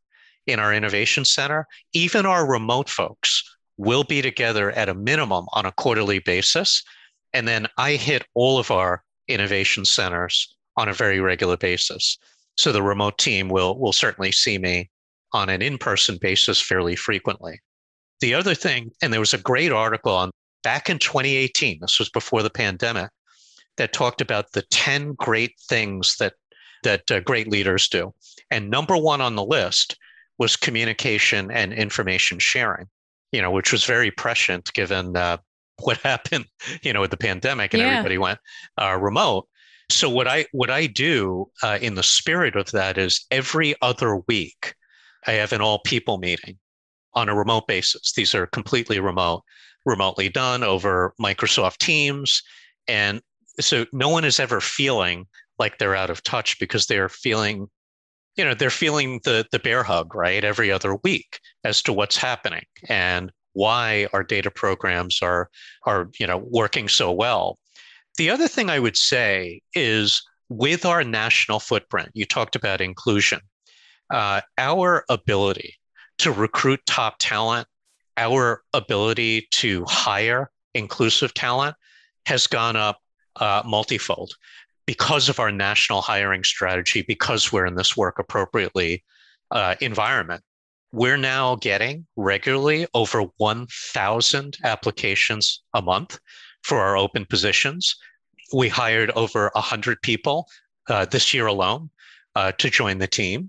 in 0.46 0.60
our 0.60 0.74
innovation 0.74 1.24
center. 1.24 1.66
Even 1.94 2.26
our 2.26 2.46
remote 2.46 2.90
folks 2.90 3.42
will 3.80 4.04
be 4.04 4.20
together 4.20 4.70
at 4.72 4.90
a 4.90 4.94
minimum 4.94 5.46
on 5.52 5.64
a 5.64 5.72
quarterly 5.72 6.18
basis. 6.18 6.82
And 7.32 7.48
then 7.48 7.66
I 7.78 7.92
hit 7.92 8.26
all 8.34 8.58
of 8.58 8.70
our 8.70 9.02
innovation 9.26 9.86
centers 9.86 10.54
on 10.76 10.88
a 10.88 10.94
very 10.94 11.18
regular 11.18 11.56
basis. 11.56 12.18
So 12.58 12.72
the 12.72 12.82
remote 12.82 13.16
team 13.16 13.48
will, 13.48 13.78
will 13.78 13.94
certainly 13.94 14.32
see 14.32 14.58
me 14.58 14.90
on 15.32 15.48
an 15.48 15.62
in 15.62 15.78
person 15.78 16.18
basis 16.20 16.60
fairly 16.60 16.94
frequently. 16.94 17.58
The 18.20 18.34
other 18.34 18.54
thing, 18.54 18.90
and 19.00 19.12
there 19.12 19.20
was 19.20 19.32
a 19.32 19.38
great 19.38 19.72
article 19.72 20.14
on 20.14 20.30
back 20.62 20.90
in 20.90 20.98
2018, 20.98 21.78
this 21.80 21.98
was 21.98 22.10
before 22.10 22.42
the 22.42 22.50
pandemic, 22.50 23.10
that 23.78 23.94
talked 23.94 24.20
about 24.20 24.52
the 24.52 24.62
10 24.70 25.14
great 25.14 25.54
things 25.70 26.16
that, 26.16 26.34
that 26.82 27.10
uh, 27.10 27.20
great 27.20 27.48
leaders 27.48 27.88
do. 27.88 28.12
And 28.50 28.68
number 28.68 28.96
one 28.96 29.22
on 29.22 29.36
the 29.36 29.44
list 29.44 29.96
was 30.36 30.56
communication 30.56 31.50
and 31.50 31.72
information 31.72 32.38
sharing, 32.38 32.88
you 33.32 33.40
know, 33.40 33.50
which 33.50 33.72
was 33.72 33.84
very 33.84 34.10
prescient 34.10 34.72
given 34.72 35.16
uh, 35.16 35.38
what 35.82 35.98
happened, 35.98 36.46
you 36.82 36.92
know, 36.92 37.00
with 37.00 37.10
the 37.10 37.16
pandemic 37.16 37.74
and 37.74 37.82
yeah. 37.82 37.88
everybody 37.88 38.18
went 38.18 38.38
uh, 38.80 38.96
remote. 39.00 39.46
So 39.90 40.08
what 40.08 40.28
I 40.28 40.46
what 40.52 40.70
I 40.70 40.86
do 40.86 41.50
uh, 41.62 41.78
in 41.80 41.96
the 41.96 42.02
spirit 42.02 42.54
of 42.54 42.70
that 42.70 42.96
is 42.96 43.24
every 43.30 43.74
other 43.82 44.18
week, 44.28 44.74
I 45.26 45.32
have 45.32 45.52
an 45.52 45.60
all 45.60 45.80
people 45.80 46.18
meeting 46.18 46.58
on 47.14 47.28
a 47.28 47.34
remote 47.34 47.66
basis. 47.66 48.12
These 48.12 48.34
are 48.34 48.46
completely 48.46 49.00
remote, 49.00 49.42
remotely 49.84 50.28
done 50.28 50.62
over 50.62 51.12
Microsoft 51.20 51.78
Teams, 51.78 52.40
and 52.86 53.20
so 53.58 53.84
no 53.92 54.08
one 54.08 54.24
is 54.24 54.38
ever 54.38 54.60
feeling 54.60 55.26
like 55.58 55.78
they're 55.78 55.96
out 55.96 56.10
of 56.10 56.22
touch 56.22 56.58
because 56.60 56.86
they're 56.86 57.08
feeling 57.08 57.68
you 58.40 58.46
know 58.46 58.54
they're 58.54 58.70
feeling 58.70 59.20
the 59.24 59.44
the 59.52 59.58
bear 59.58 59.82
hug 59.82 60.14
right 60.14 60.44
every 60.44 60.72
other 60.72 60.96
week 61.04 61.40
as 61.62 61.82
to 61.82 61.92
what's 61.92 62.16
happening 62.16 62.64
and 62.88 63.30
why 63.52 64.08
our 64.14 64.24
data 64.24 64.50
programs 64.50 65.20
are 65.20 65.50
are 65.84 66.08
you 66.18 66.26
know 66.26 66.38
working 66.38 66.88
so 66.88 67.12
well. 67.12 67.58
The 68.16 68.30
other 68.30 68.48
thing 68.48 68.70
i 68.70 68.78
would 68.78 68.96
say 68.96 69.60
is 69.74 70.22
with 70.48 70.86
our 70.86 71.04
national 71.04 71.60
footprint 71.60 72.08
you 72.14 72.24
talked 72.24 72.56
about 72.56 72.80
inclusion 72.80 73.40
uh, 74.10 74.40
our 74.56 75.04
ability 75.10 75.74
to 76.16 76.32
recruit 76.32 76.80
top 76.86 77.16
talent 77.18 77.68
our 78.16 78.62
ability 78.72 79.48
to 79.50 79.84
hire 79.86 80.50
inclusive 80.74 81.34
talent 81.34 81.76
has 82.24 82.46
gone 82.46 82.76
up 82.76 83.00
uh, 83.36 83.62
multifold 83.66 84.32
because 84.90 85.28
of 85.28 85.38
our 85.38 85.52
national 85.52 86.00
hiring 86.00 86.42
strategy, 86.42 87.00
because 87.06 87.52
we're 87.52 87.64
in 87.64 87.76
this 87.76 87.96
work 87.96 88.18
appropriately 88.18 89.04
uh, 89.52 89.76
environment. 89.80 90.42
We're 90.90 91.16
now 91.16 91.54
getting 91.54 92.08
regularly 92.16 92.88
over 92.92 93.22
1,000 93.36 94.58
applications 94.64 95.62
a 95.74 95.80
month 95.80 96.18
for 96.64 96.80
our 96.80 96.96
open 96.96 97.24
positions. 97.24 97.94
We 98.52 98.68
hired 98.68 99.12
over 99.12 99.52
100 99.54 100.02
people 100.02 100.48
uh, 100.88 101.04
this 101.04 101.32
year 101.32 101.46
alone 101.46 101.88
uh, 102.34 102.50
to 102.58 102.68
join 102.68 102.98
the 102.98 103.06
team. 103.06 103.48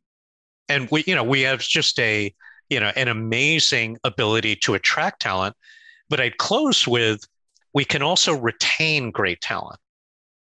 And 0.70 0.88
we, 0.92 1.04
you 1.08 1.16
know, 1.16 1.24
we 1.24 1.42
have 1.42 1.62
just 1.62 2.00
a, 2.00 2.32
you 2.70 2.80
know, 2.80 2.92
an 2.96 3.08
amazing 3.08 3.98
ability 4.04 4.58
to 4.58 4.76
attract 4.76 5.24
talent. 5.24 5.56
But 6.08 6.20
I'd 6.20 6.38
close 6.38 6.88
with 6.88 7.26
we 7.74 7.84
can 7.84 8.04
also 8.04 8.38
retain 8.38 9.10
great 9.10 9.42
talent. 9.42 9.80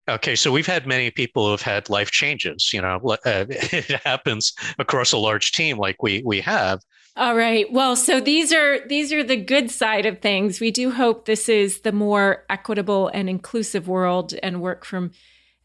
Okay, 0.10 0.36
so 0.36 0.52
we've 0.52 0.68
had 0.68 0.88
many 0.88 1.12
people 1.12 1.46
who 1.46 1.52
have 1.52 1.62
had 1.62 1.90
life 1.90 2.12
changes. 2.12 2.72
You 2.74 2.82
know, 2.82 3.00
uh, 3.04 3.18
it 3.26 4.02
happens 4.04 4.54
across 4.80 5.12
a 5.12 5.18
large 5.18 5.52
team 5.52 5.78
like 5.78 6.02
we 6.02 6.22
we 6.26 6.42
have. 6.42 6.82
All 7.18 7.36
right. 7.36 7.72
Well, 7.72 7.96
so 7.96 8.22
these 8.22 8.54
are 8.54 8.86
these 8.88 9.12
are 9.12 9.24
the 9.24 9.36
good 9.36 9.70
side 9.70 10.06
of 10.06 10.20
things. 10.20 10.60
We 10.60 10.72
do 10.72 10.92
hope 10.92 11.26
this 11.26 11.50
is 11.50 11.82
the 11.82 11.92
more 11.92 12.46
equitable 12.50 13.10
and 13.10 13.30
inclusive 13.30 13.88
world 13.88 14.34
and 14.42 14.62
work 14.62 14.86
from 14.86 15.12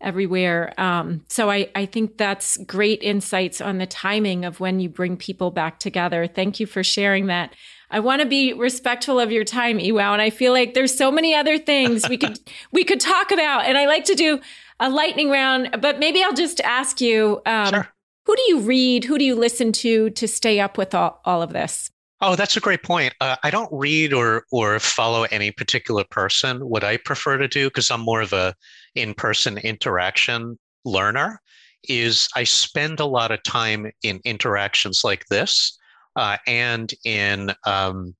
everywhere. 0.01 0.79
Um, 0.79 1.25
so 1.29 1.51
I, 1.51 1.71
I 1.75 1.87
think 1.87 2.19
that's 2.19 2.59
great 2.59 3.03
insights 3.03 3.61
on 3.61 3.79
the 3.79 3.87
timing 3.87 4.45
of 4.45 4.61
when 4.61 4.81
you 4.81 4.89
bring 4.89 5.17
people 5.17 5.51
back 5.51 5.79
together. 5.79 6.27
Thank 6.27 6.61
you 6.61 6.67
for 6.67 6.85
sharing 6.85 7.27
that. 7.27 7.55
I 7.91 8.01
want 8.01 8.21
to 8.21 8.27
be 8.27 8.53
respectful 8.53 9.21
of 9.21 9.31
your 9.31 9.45
time, 9.45 9.79
Iwao, 9.79 10.13
and 10.13 10.23
I 10.23 10.31
feel 10.31 10.53
like 10.53 10.75
there's 10.75 10.97
so 10.97 11.11
many 11.11 11.35
other 11.35 11.59
things 11.59 12.09
we 12.09 12.19
could 12.19 12.39
we 12.73 12.85
could 12.85 13.01
talk 13.01 13.31
about. 13.31 13.67
And 13.67 13.79
I 13.79 13.87
like 13.87 14.05
to 14.07 14.15
do 14.15 14.41
a 14.81 14.91
lightning 14.91 15.31
round, 15.31 15.77
but 15.81 15.99
maybe 15.99 16.23
I'll 16.23 16.35
just 16.35 16.61
ask 16.63 17.01
you: 17.01 17.41
um, 17.47 17.73
sure. 17.73 17.89
Who 18.27 18.35
do 18.35 18.43
you 18.49 18.61
read? 18.61 19.05
Who 19.05 19.19
do 19.19 19.25
you 19.25 19.37
listen 19.37 19.73
to 19.73 20.11
to 20.11 20.27
stay 20.27 20.59
up 20.59 20.77
with 20.77 20.95
all, 20.95 21.21
all 21.25 21.43
of 21.43 21.53
this? 21.53 21.91
Oh, 22.21 22.35
that's 22.35 22.57
a 22.57 22.61
great 22.61 22.83
point. 22.83 23.15
Uh, 23.21 23.37
I 23.43 23.51
don't 23.51 23.73
read 23.73 24.13
or 24.13 24.45
or 24.51 24.81
follow 24.81 25.25
any 25.25 25.53
particular 25.53 26.05
person. 26.11 26.59
What 26.69 26.83
I 26.83 26.97
prefer 26.97 27.37
to 27.39 27.47
do, 27.47 27.69
because 27.69 27.91
I'm 27.91 28.01
more 28.01 28.21
of 28.21 28.33
a 28.33 28.55
in-person 28.95 29.59
interaction 29.59 30.59
learner, 30.85 31.41
is 31.85 32.29
I 32.35 32.45
spend 32.45 32.99
a 32.99 33.07
lot 33.07 33.31
of 33.31 33.43
time 33.45 33.93
in 34.03 34.21
interactions 34.25 35.03
like 35.05 35.27
this 35.27 35.79
uh, 36.17 36.39
and 36.47 36.93
in 37.05 37.53
um, 37.65 38.15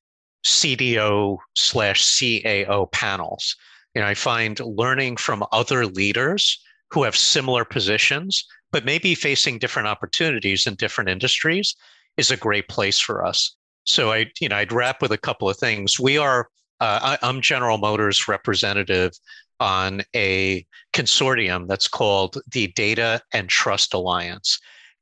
CDO 0.45 1.39
slash 1.55 2.05
CAO 2.05 2.91
panels. 2.93 3.57
You 3.95 4.03
know, 4.03 4.09
I 4.09 4.15
find 4.15 4.61
learning 4.61 5.17
from 5.17 5.45
other 5.53 5.87
leaders 5.87 6.63
who 6.91 7.03
have 7.03 7.17
similar 7.17 7.65
positions, 7.65 8.47
but 8.71 8.85
maybe 8.85 9.15
facing 9.15 9.59
different 9.59 9.89
opportunities 9.89 10.67
in 10.67 10.75
different 10.75 11.11
industries 11.11 11.75
is 12.17 12.31
a 12.31 12.37
great 12.37 12.69
place 12.69 13.01
for 13.01 13.25
us. 13.25 13.57
So 13.85 14.13
I, 14.13 14.27
you 14.41 14.49
know, 14.49 14.57
I'd 14.57 14.73
wrap 14.73 15.03
with 15.03 15.13
a 15.13 15.19
couple 15.19 15.49
of 15.49 15.57
things. 15.57 15.99
We 15.99 16.19
are, 16.19 16.49
uh, 16.81 17.17
I, 17.23 17.27
I'm 17.27 17.41
General 17.41 17.79
Motors 17.79 18.29
representative 18.29 19.13
on 19.59 20.03
a 20.15 20.67
consortium 20.93 21.67
that's 21.67 21.89
called 21.89 22.39
the 22.53 22.69
Data 22.69 23.23
and 23.33 23.49
Trust 23.49 23.95
Alliance. 23.95 24.59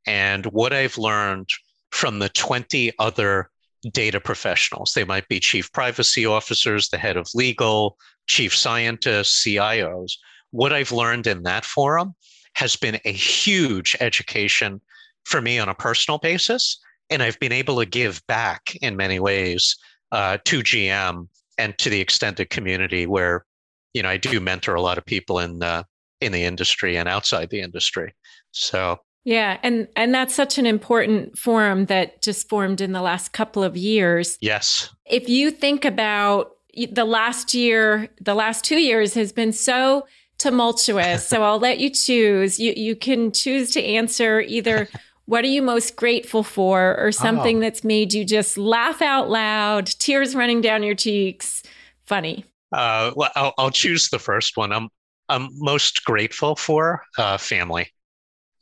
And 0.06 0.46
what 0.46 0.72
I've 0.72 0.98
learned 0.98 1.48
from 1.94 2.18
the 2.18 2.28
20 2.30 2.92
other 2.98 3.48
data 3.92 4.18
professionals. 4.18 4.92
They 4.94 5.04
might 5.04 5.28
be 5.28 5.38
chief 5.38 5.70
privacy 5.72 6.26
officers, 6.26 6.88
the 6.88 6.98
head 6.98 7.16
of 7.16 7.28
legal, 7.34 7.96
chief 8.26 8.54
scientists, 8.54 9.44
CIOs. 9.44 10.12
What 10.50 10.72
I've 10.72 10.90
learned 10.90 11.28
in 11.28 11.44
that 11.44 11.64
forum 11.64 12.14
has 12.56 12.74
been 12.74 12.98
a 13.04 13.12
huge 13.12 13.96
education 14.00 14.80
for 15.24 15.40
me 15.40 15.60
on 15.60 15.68
a 15.68 15.74
personal 15.74 16.18
basis. 16.18 16.80
And 17.10 17.22
I've 17.22 17.38
been 17.38 17.52
able 17.52 17.78
to 17.78 17.86
give 17.86 18.26
back 18.26 18.74
in 18.82 18.96
many 18.96 19.20
ways 19.20 19.76
uh, 20.10 20.38
to 20.46 20.60
GM 20.60 21.28
and 21.58 21.78
to 21.78 21.90
the 21.90 22.00
extended 22.00 22.50
community 22.50 23.06
where, 23.06 23.44
you 23.92 24.02
know, 24.02 24.08
I 24.08 24.16
do 24.16 24.40
mentor 24.40 24.74
a 24.74 24.82
lot 24.82 24.98
of 24.98 25.06
people 25.06 25.38
in, 25.38 25.60
the, 25.60 25.84
in 26.20 26.32
the 26.32 26.42
industry 26.42 26.96
and 26.96 27.08
outside 27.08 27.50
the 27.50 27.60
industry. 27.60 28.14
So 28.50 28.98
yeah, 29.24 29.58
and 29.62 29.88
and 29.96 30.14
that's 30.14 30.34
such 30.34 30.58
an 30.58 30.66
important 30.66 31.38
forum 31.38 31.86
that 31.86 32.20
just 32.20 32.48
formed 32.48 32.82
in 32.82 32.92
the 32.92 33.00
last 33.00 33.32
couple 33.32 33.64
of 33.64 33.76
years. 33.76 34.36
Yes. 34.40 34.90
If 35.06 35.28
you 35.28 35.50
think 35.50 35.84
about 35.86 36.56
the 36.90 37.04
last 37.04 37.54
year, 37.54 38.08
the 38.20 38.34
last 38.34 38.64
2 38.64 38.76
years 38.76 39.14
has 39.14 39.32
been 39.32 39.52
so 39.52 40.06
tumultuous. 40.38 41.26
so 41.26 41.42
I'll 41.42 41.58
let 41.58 41.78
you 41.78 41.88
choose. 41.88 42.60
You 42.60 42.74
you 42.76 42.94
can 42.94 43.32
choose 43.32 43.70
to 43.72 43.82
answer 43.82 44.40
either 44.40 44.88
what 45.24 45.42
are 45.42 45.48
you 45.48 45.62
most 45.62 45.96
grateful 45.96 46.42
for 46.42 46.96
or 46.98 47.10
something 47.10 47.58
oh. 47.58 47.60
that's 47.60 47.82
made 47.82 48.12
you 48.12 48.26
just 48.26 48.58
laugh 48.58 49.00
out 49.00 49.30
loud, 49.30 49.86
tears 49.86 50.34
running 50.34 50.60
down 50.60 50.82
your 50.82 50.94
cheeks, 50.94 51.62
funny. 52.04 52.44
Uh, 52.72 53.12
well, 53.16 53.30
I'll, 53.36 53.54
I'll 53.56 53.70
choose 53.70 54.10
the 54.10 54.18
first 54.18 54.58
one. 54.58 54.70
I'm 54.70 54.90
I'm 55.30 55.48
most 55.52 56.04
grateful 56.04 56.56
for 56.56 57.02
uh, 57.16 57.38
family 57.38 57.93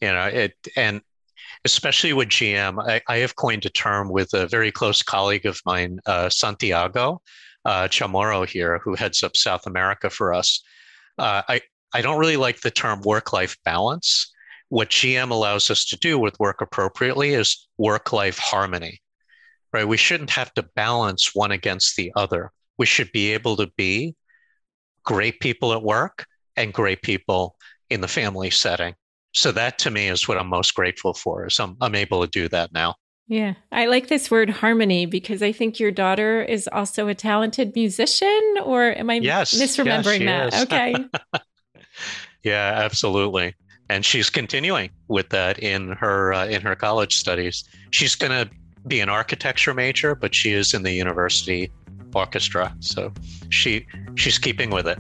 you 0.03 0.13
know 0.13 0.27
it 0.27 0.55
and 0.77 1.01
especially 1.65 2.13
with 2.13 2.29
gm 2.29 2.85
I, 2.87 3.01
I, 3.09 3.19
have 3.19 3.37
coined 3.37 3.65
a 3.65 3.71
term 3.71 4.11
with 4.11 4.35
a 4.35 4.49
very 4.49 4.73
close 4.73 5.03
colleague 5.03 5.47
of 5.47 5.61
mine 5.65 6.01
uh, 6.07 6.29
santiago 6.29 7.23
uh, 7.65 7.89
chamorro 7.89 8.47
here 8.47 8.81
who 8.85 8.95
heads 8.95 9.23
up 9.23 9.37
south 9.37 9.67
america 9.67 10.11
for 10.11 10.35
us. 10.35 10.63
Uh, 11.19 11.43
I, 11.49 11.61
I 11.95 12.03
don't 12.03 12.19
really 12.19 12.37
like 12.37 12.61
the 12.61 12.71
term 12.71 13.03
work-life 13.03 13.57
balance. 13.65 14.33
What 14.69 14.91
gm 14.91 15.31
allows 15.31 15.71
us 15.71 15.85
to 15.87 15.97
do 15.97 16.19
with 16.19 16.41
work 16.41 16.61
appropriately 16.61 17.35
is 17.35 17.69
work-life 17.79 18.39
harmony 18.39 19.01
right? 19.73 19.89
We 19.89 19.97
shouldn't 19.97 20.31
have 20.31 20.53
to 20.55 20.69
balance 20.75 21.35
one 21.35 21.53
against 21.53 21.97
the 21.97 22.13
other. 22.15 22.53
We 22.79 22.87
should 22.87 23.11
be 23.13 23.33
able 23.33 23.57
to 23.57 23.71
be 23.77 24.15
great 25.05 25.41
people 25.41 25.73
at 25.73 25.83
work 25.83 26.27
and 26.57 26.73
great 26.73 27.03
people 27.03 27.57
in 27.89 28.01
the 28.01 28.09
family 28.09 28.51
setting 28.51 28.95
so 29.33 29.53
that 29.53 29.79
to 29.79 29.91
me 29.91 30.09
is 30.09 30.29
what 30.29 30.39
I'm 30.39 30.49
most 30.49 30.75
grateful 30.75 31.15
for 31.15 31.47
is 31.47 31.59
I'm, 31.59 31.77
I'm 31.81 31.95
able 31.95 32.23
to 32.23 32.31
do 32.31 32.49
that 32.49 32.73
now. 32.73 32.95
Yeah, 33.29 33.55
I 33.71 33.87
like 33.87 34.09
this 34.09 34.31
word 34.31 34.51
harmony 34.51 35.07
because 35.07 35.43
I 35.43 35.53
think 35.53 35.81
your 35.81 35.91
daughter 35.91 36.43
is 36.43 36.69
also 36.71 37.09
a 37.09 37.15
talented 37.15 37.75
musician, 37.75 38.57
or 38.63 38.95
am 38.97 39.09
I 39.09 39.15
yes, 39.15 39.55
misremembering 39.55 40.21
yes, 40.21 40.53
that? 40.53 40.63
Okay. 40.65 40.95
yeah, 42.43 42.73
absolutely. 42.77 43.55
And 43.89 44.05
she's 44.05 44.29
continuing 44.29 44.91
with 45.09 45.31
that 45.31 45.59
in 45.61 45.93
her 45.93 46.35
uh, 46.35 46.47
in 46.47 46.63
her 46.63 46.75
college 46.75 47.17
studies. 47.17 47.65
She's 47.91 48.15
going 48.15 48.33
to 48.33 48.51
be 48.87 49.01
an 49.01 49.09
architecture 49.09 49.73
major, 49.73 50.15
but 50.15 50.35
she 50.35 50.53
is 50.53 50.75
in 50.75 50.83
the 50.83 50.93
university 50.93 51.71
orchestra. 52.15 52.75
So 52.81 53.13
she 53.49 53.87
she's 54.15 54.39
keeping 54.39 54.71
with 54.71 54.87
it. 54.87 54.99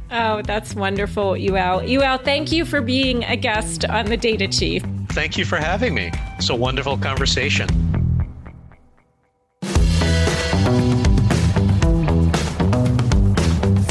oh, 0.10 0.42
that's 0.42 0.74
wonderful, 0.74 1.32
Iwao. 1.32 1.88
Iwao, 1.88 2.24
thank 2.24 2.52
you 2.52 2.64
for 2.64 2.80
being 2.80 3.24
a 3.24 3.36
guest 3.36 3.84
on 3.84 4.06
the 4.06 4.16
Data 4.16 4.48
Chief. 4.48 4.84
Thank 5.10 5.36
you 5.36 5.44
for 5.44 5.56
having 5.56 5.94
me. 5.94 6.10
It's 6.38 6.50
a 6.50 6.54
wonderful 6.54 6.96
conversation. 6.98 7.68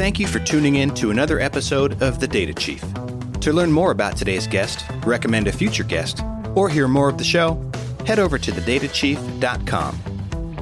Thank 0.10 0.20
you 0.20 0.28
for 0.28 0.40
tuning 0.40 0.76
in 0.76 0.94
to 0.96 1.12
another 1.12 1.40
episode 1.40 2.02
of 2.02 2.20
The 2.20 2.28
Data 2.28 2.54
Chief. 2.54 2.84
To 3.42 3.54
learn 3.54 3.72
more 3.72 3.92
about 3.92 4.18
today's 4.18 4.48
guest, 4.48 4.84
recommend 5.06 5.48
a 5.48 5.52
future 5.52 5.84
guest, 5.84 6.24
or 6.56 6.68
hear 6.68 6.88
more 6.88 7.10
of 7.10 7.18
the 7.18 7.24
show, 7.24 7.64
head 8.06 8.18
over 8.18 8.38
to 8.38 8.52
thedatachief.com. 8.52 10.09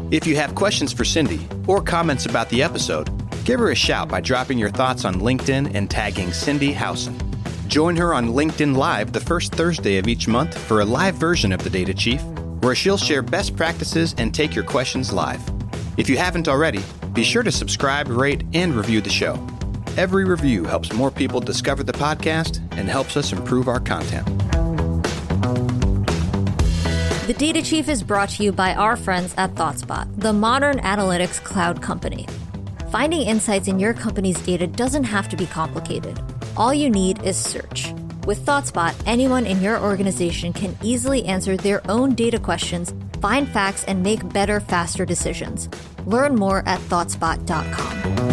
If 0.09 0.25
you 0.25 0.37
have 0.37 0.55
questions 0.55 0.93
for 0.93 1.03
Cindi 1.03 1.41
or 1.67 1.81
comments 1.81 2.25
about 2.25 2.47
the 2.47 2.63
episode, 2.63 3.09
give 3.43 3.59
her 3.59 3.71
a 3.71 3.75
shout 3.75 4.07
by 4.07 4.21
dropping 4.21 4.57
your 4.57 4.69
thoughts 4.69 5.03
on 5.03 5.15
LinkedIn 5.15 5.75
and 5.75 5.89
tagging 5.89 6.29
Cindi 6.29 6.73
Howson. 6.73 7.19
Join 7.67 7.97
her 7.97 8.13
on 8.13 8.29
LinkedIn 8.29 8.77
Live 8.77 9.11
the 9.11 9.19
first 9.19 9.51
Thursday 9.53 9.97
of 9.97 10.07
each 10.07 10.25
month 10.25 10.57
for 10.57 10.79
a 10.79 10.85
live 10.85 11.15
version 11.15 11.51
of 11.51 11.61
the 11.61 11.69
Data 11.69 11.93
Chief, 11.93 12.23
where 12.61 12.73
she'll 12.73 12.97
share 12.97 13.21
best 13.21 13.57
practices 13.57 14.15
and 14.17 14.33
take 14.33 14.55
your 14.55 14.63
questions 14.63 15.11
live. 15.11 15.41
If 15.97 16.07
you 16.07 16.17
haven't 16.17 16.47
already, 16.47 16.83
be 17.11 17.23
sure 17.25 17.43
to 17.43 17.51
subscribe, 17.51 18.07
rate, 18.07 18.45
and 18.53 18.75
review 18.75 19.01
the 19.01 19.09
show. 19.09 19.45
Every 19.97 20.23
review 20.23 20.63
helps 20.63 20.93
more 20.93 21.11
people 21.11 21.41
discover 21.41 21.83
the 21.83 21.91
podcast 21.91 22.65
and 22.77 22.87
helps 22.87 23.17
us 23.17 23.33
improve 23.33 23.67
our 23.67 23.81
content. 23.81 24.25
The 27.27 27.33
Data 27.33 27.61
Chief 27.61 27.89
is 27.89 28.03
brought 28.03 28.29
to 28.29 28.43
you 28.43 28.53
by 28.53 28.73
our 28.73 28.95
friends 28.95 29.35
at 29.37 29.53
ThoughtSpot, 29.55 30.07
the 30.17 30.31
modern 30.31 30.77
analytics 30.77 31.43
cloud 31.43 31.81
company. 31.81 32.25
Finding 32.89 33.27
insights 33.27 33.67
in 33.67 33.79
your 33.79 33.93
company's 33.93 34.39
data 34.39 34.65
doesn't 34.65 35.03
have 35.03 35.27
to 35.27 35.35
be 35.35 35.45
complicated. 35.45 36.17
All 36.55 36.73
you 36.73 36.89
need 36.89 37.21
is 37.23 37.35
search. 37.35 37.91
With 38.25 38.45
ThoughtSpot, 38.45 38.95
anyone 39.05 39.45
in 39.45 39.61
your 39.61 39.77
organization 39.77 40.53
can 40.53 40.77
easily 40.81 41.25
answer 41.25 41.57
their 41.57 41.81
own 41.91 42.15
data 42.15 42.39
questions, 42.39 42.93
find 43.21 43.45
facts, 43.49 43.83
and 43.83 44.01
make 44.01 44.31
better, 44.31 44.61
faster 44.61 45.05
decisions. 45.05 45.67
Learn 46.05 46.33
more 46.33 46.63
at 46.65 46.79
ThoughtSpot.com. 46.79 48.26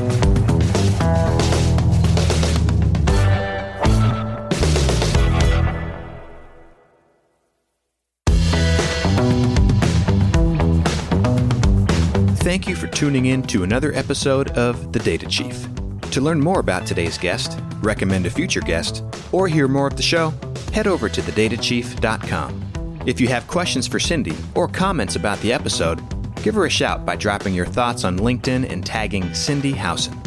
Thank 12.44 12.68
you 12.68 12.76
for 12.76 12.88
tuning 12.88 13.24
in 13.24 13.42
to 13.44 13.62
another 13.62 13.94
episode 13.94 14.50
of 14.50 14.92
The 14.92 14.98
Data 14.98 15.26
Chief. 15.26 15.66
To 16.10 16.20
learn 16.20 16.38
more 16.38 16.60
about 16.60 16.86
today's 16.86 17.16
guest, 17.16 17.58
recommend 17.80 18.26
a 18.26 18.30
future 18.30 18.60
guest, 18.60 19.02
or 19.32 19.48
hear 19.48 19.66
more 19.66 19.86
of 19.86 19.96
the 19.96 20.02
show, 20.02 20.34
head 20.70 20.86
over 20.86 21.08
to 21.08 21.22
thedatachief.com. 21.22 23.00
If 23.06 23.18
you 23.18 23.28
have 23.28 23.46
questions 23.46 23.86
for 23.86 23.98
Cindi 23.98 24.36
or 24.54 24.68
comments 24.68 25.16
about 25.16 25.40
the 25.40 25.54
episode, 25.54 26.02
give 26.42 26.54
her 26.54 26.66
a 26.66 26.70
shout 26.70 27.06
by 27.06 27.16
dropping 27.16 27.54
your 27.54 27.64
thoughts 27.64 28.04
on 28.04 28.18
LinkedIn 28.18 28.70
and 28.70 28.84
tagging 28.84 29.22
Cindi 29.30 29.72
Howson. 29.72 30.20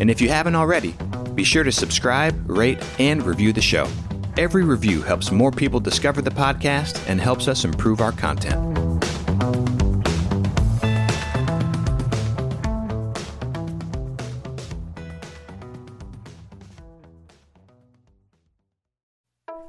And 0.00 0.10
if 0.10 0.20
you 0.20 0.28
haven't 0.28 0.56
already, 0.56 0.94
be 1.34 1.44
sure 1.44 1.64
to 1.64 1.72
subscribe, 1.72 2.38
rate, 2.46 2.84
and 2.98 3.22
review 3.22 3.54
the 3.54 3.62
show. 3.62 3.88
Every 4.36 4.64
review 4.64 5.00
helps 5.00 5.32
more 5.32 5.50
people 5.50 5.80
discover 5.80 6.20
the 6.20 6.30
podcast 6.30 7.02
and 7.08 7.22
helps 7.22 7.48
us 7.48 7.64
improve 7.64 8.02
our 8.02 8.12
content. 8.12 8.73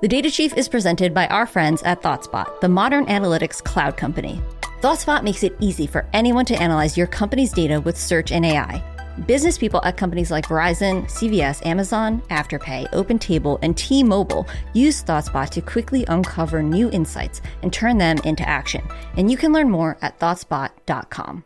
The 0.01 0.09
Data 0.09 0.29
Chief 0.29 0.57
is 0.57 0.67
presented 0.67 1.13
by 1.13 1.25
our 1.27 1.45
friends 1.45 1.81
at 1.83 2.01
ThoughtSpot, 2.01 2.59
the 2.59 2.67
modern 2.67 3.05
analytics 3.05 3.63
cloud 3.63 3.95
company. 3.95 4.41
ThoughtSpot 4.81 5.23
makes 5.23 5.41
it 5.41 5.55
easy 5.61 5.87
for 5.87 6.05
anyone 6.11 6.43
to 6.47 6.61
analyze 6.61 6.97
your 6.97 7.07
company's 7.07 7.53
data 7.53 7.79
with 7.79 7.97
search 7.97 8.33
and 8.33 8.45
AI. 8.45 8.83
Business 9.25 9.57
people 9.57 9.81
at 9.85 9.95
companies 9.95 10.31
like 10.31 10.47
Verizon, 10.47 11.05
CVS, 11.05 11.65
Amazon, 11.65 12.21
Afterpay, 12.29 12.91
OpenTable, 12.91 13.57
and 13.61 13.77
T-Mobile 13.77 14.45
use 14.73 15.01
ThoughtSpot 15.01 15.49
to 15.51 15.61
quickly 15.61 16.03
uncover 16.09 16.61
new 16.61 16.91
insights 16.91 17.41
and 17.63 17.71
turn 17.71 17.97
them 17.97 18.17
into 18.25 18.47
action. 18.47 18.85
And 19.15 19.31
you 19.31 19.37
can 19.37 19.53
learn 19.53 19.69
more 19.69 19.97
at 20.01 20.19
thoughtspot.com. 20.19 21.45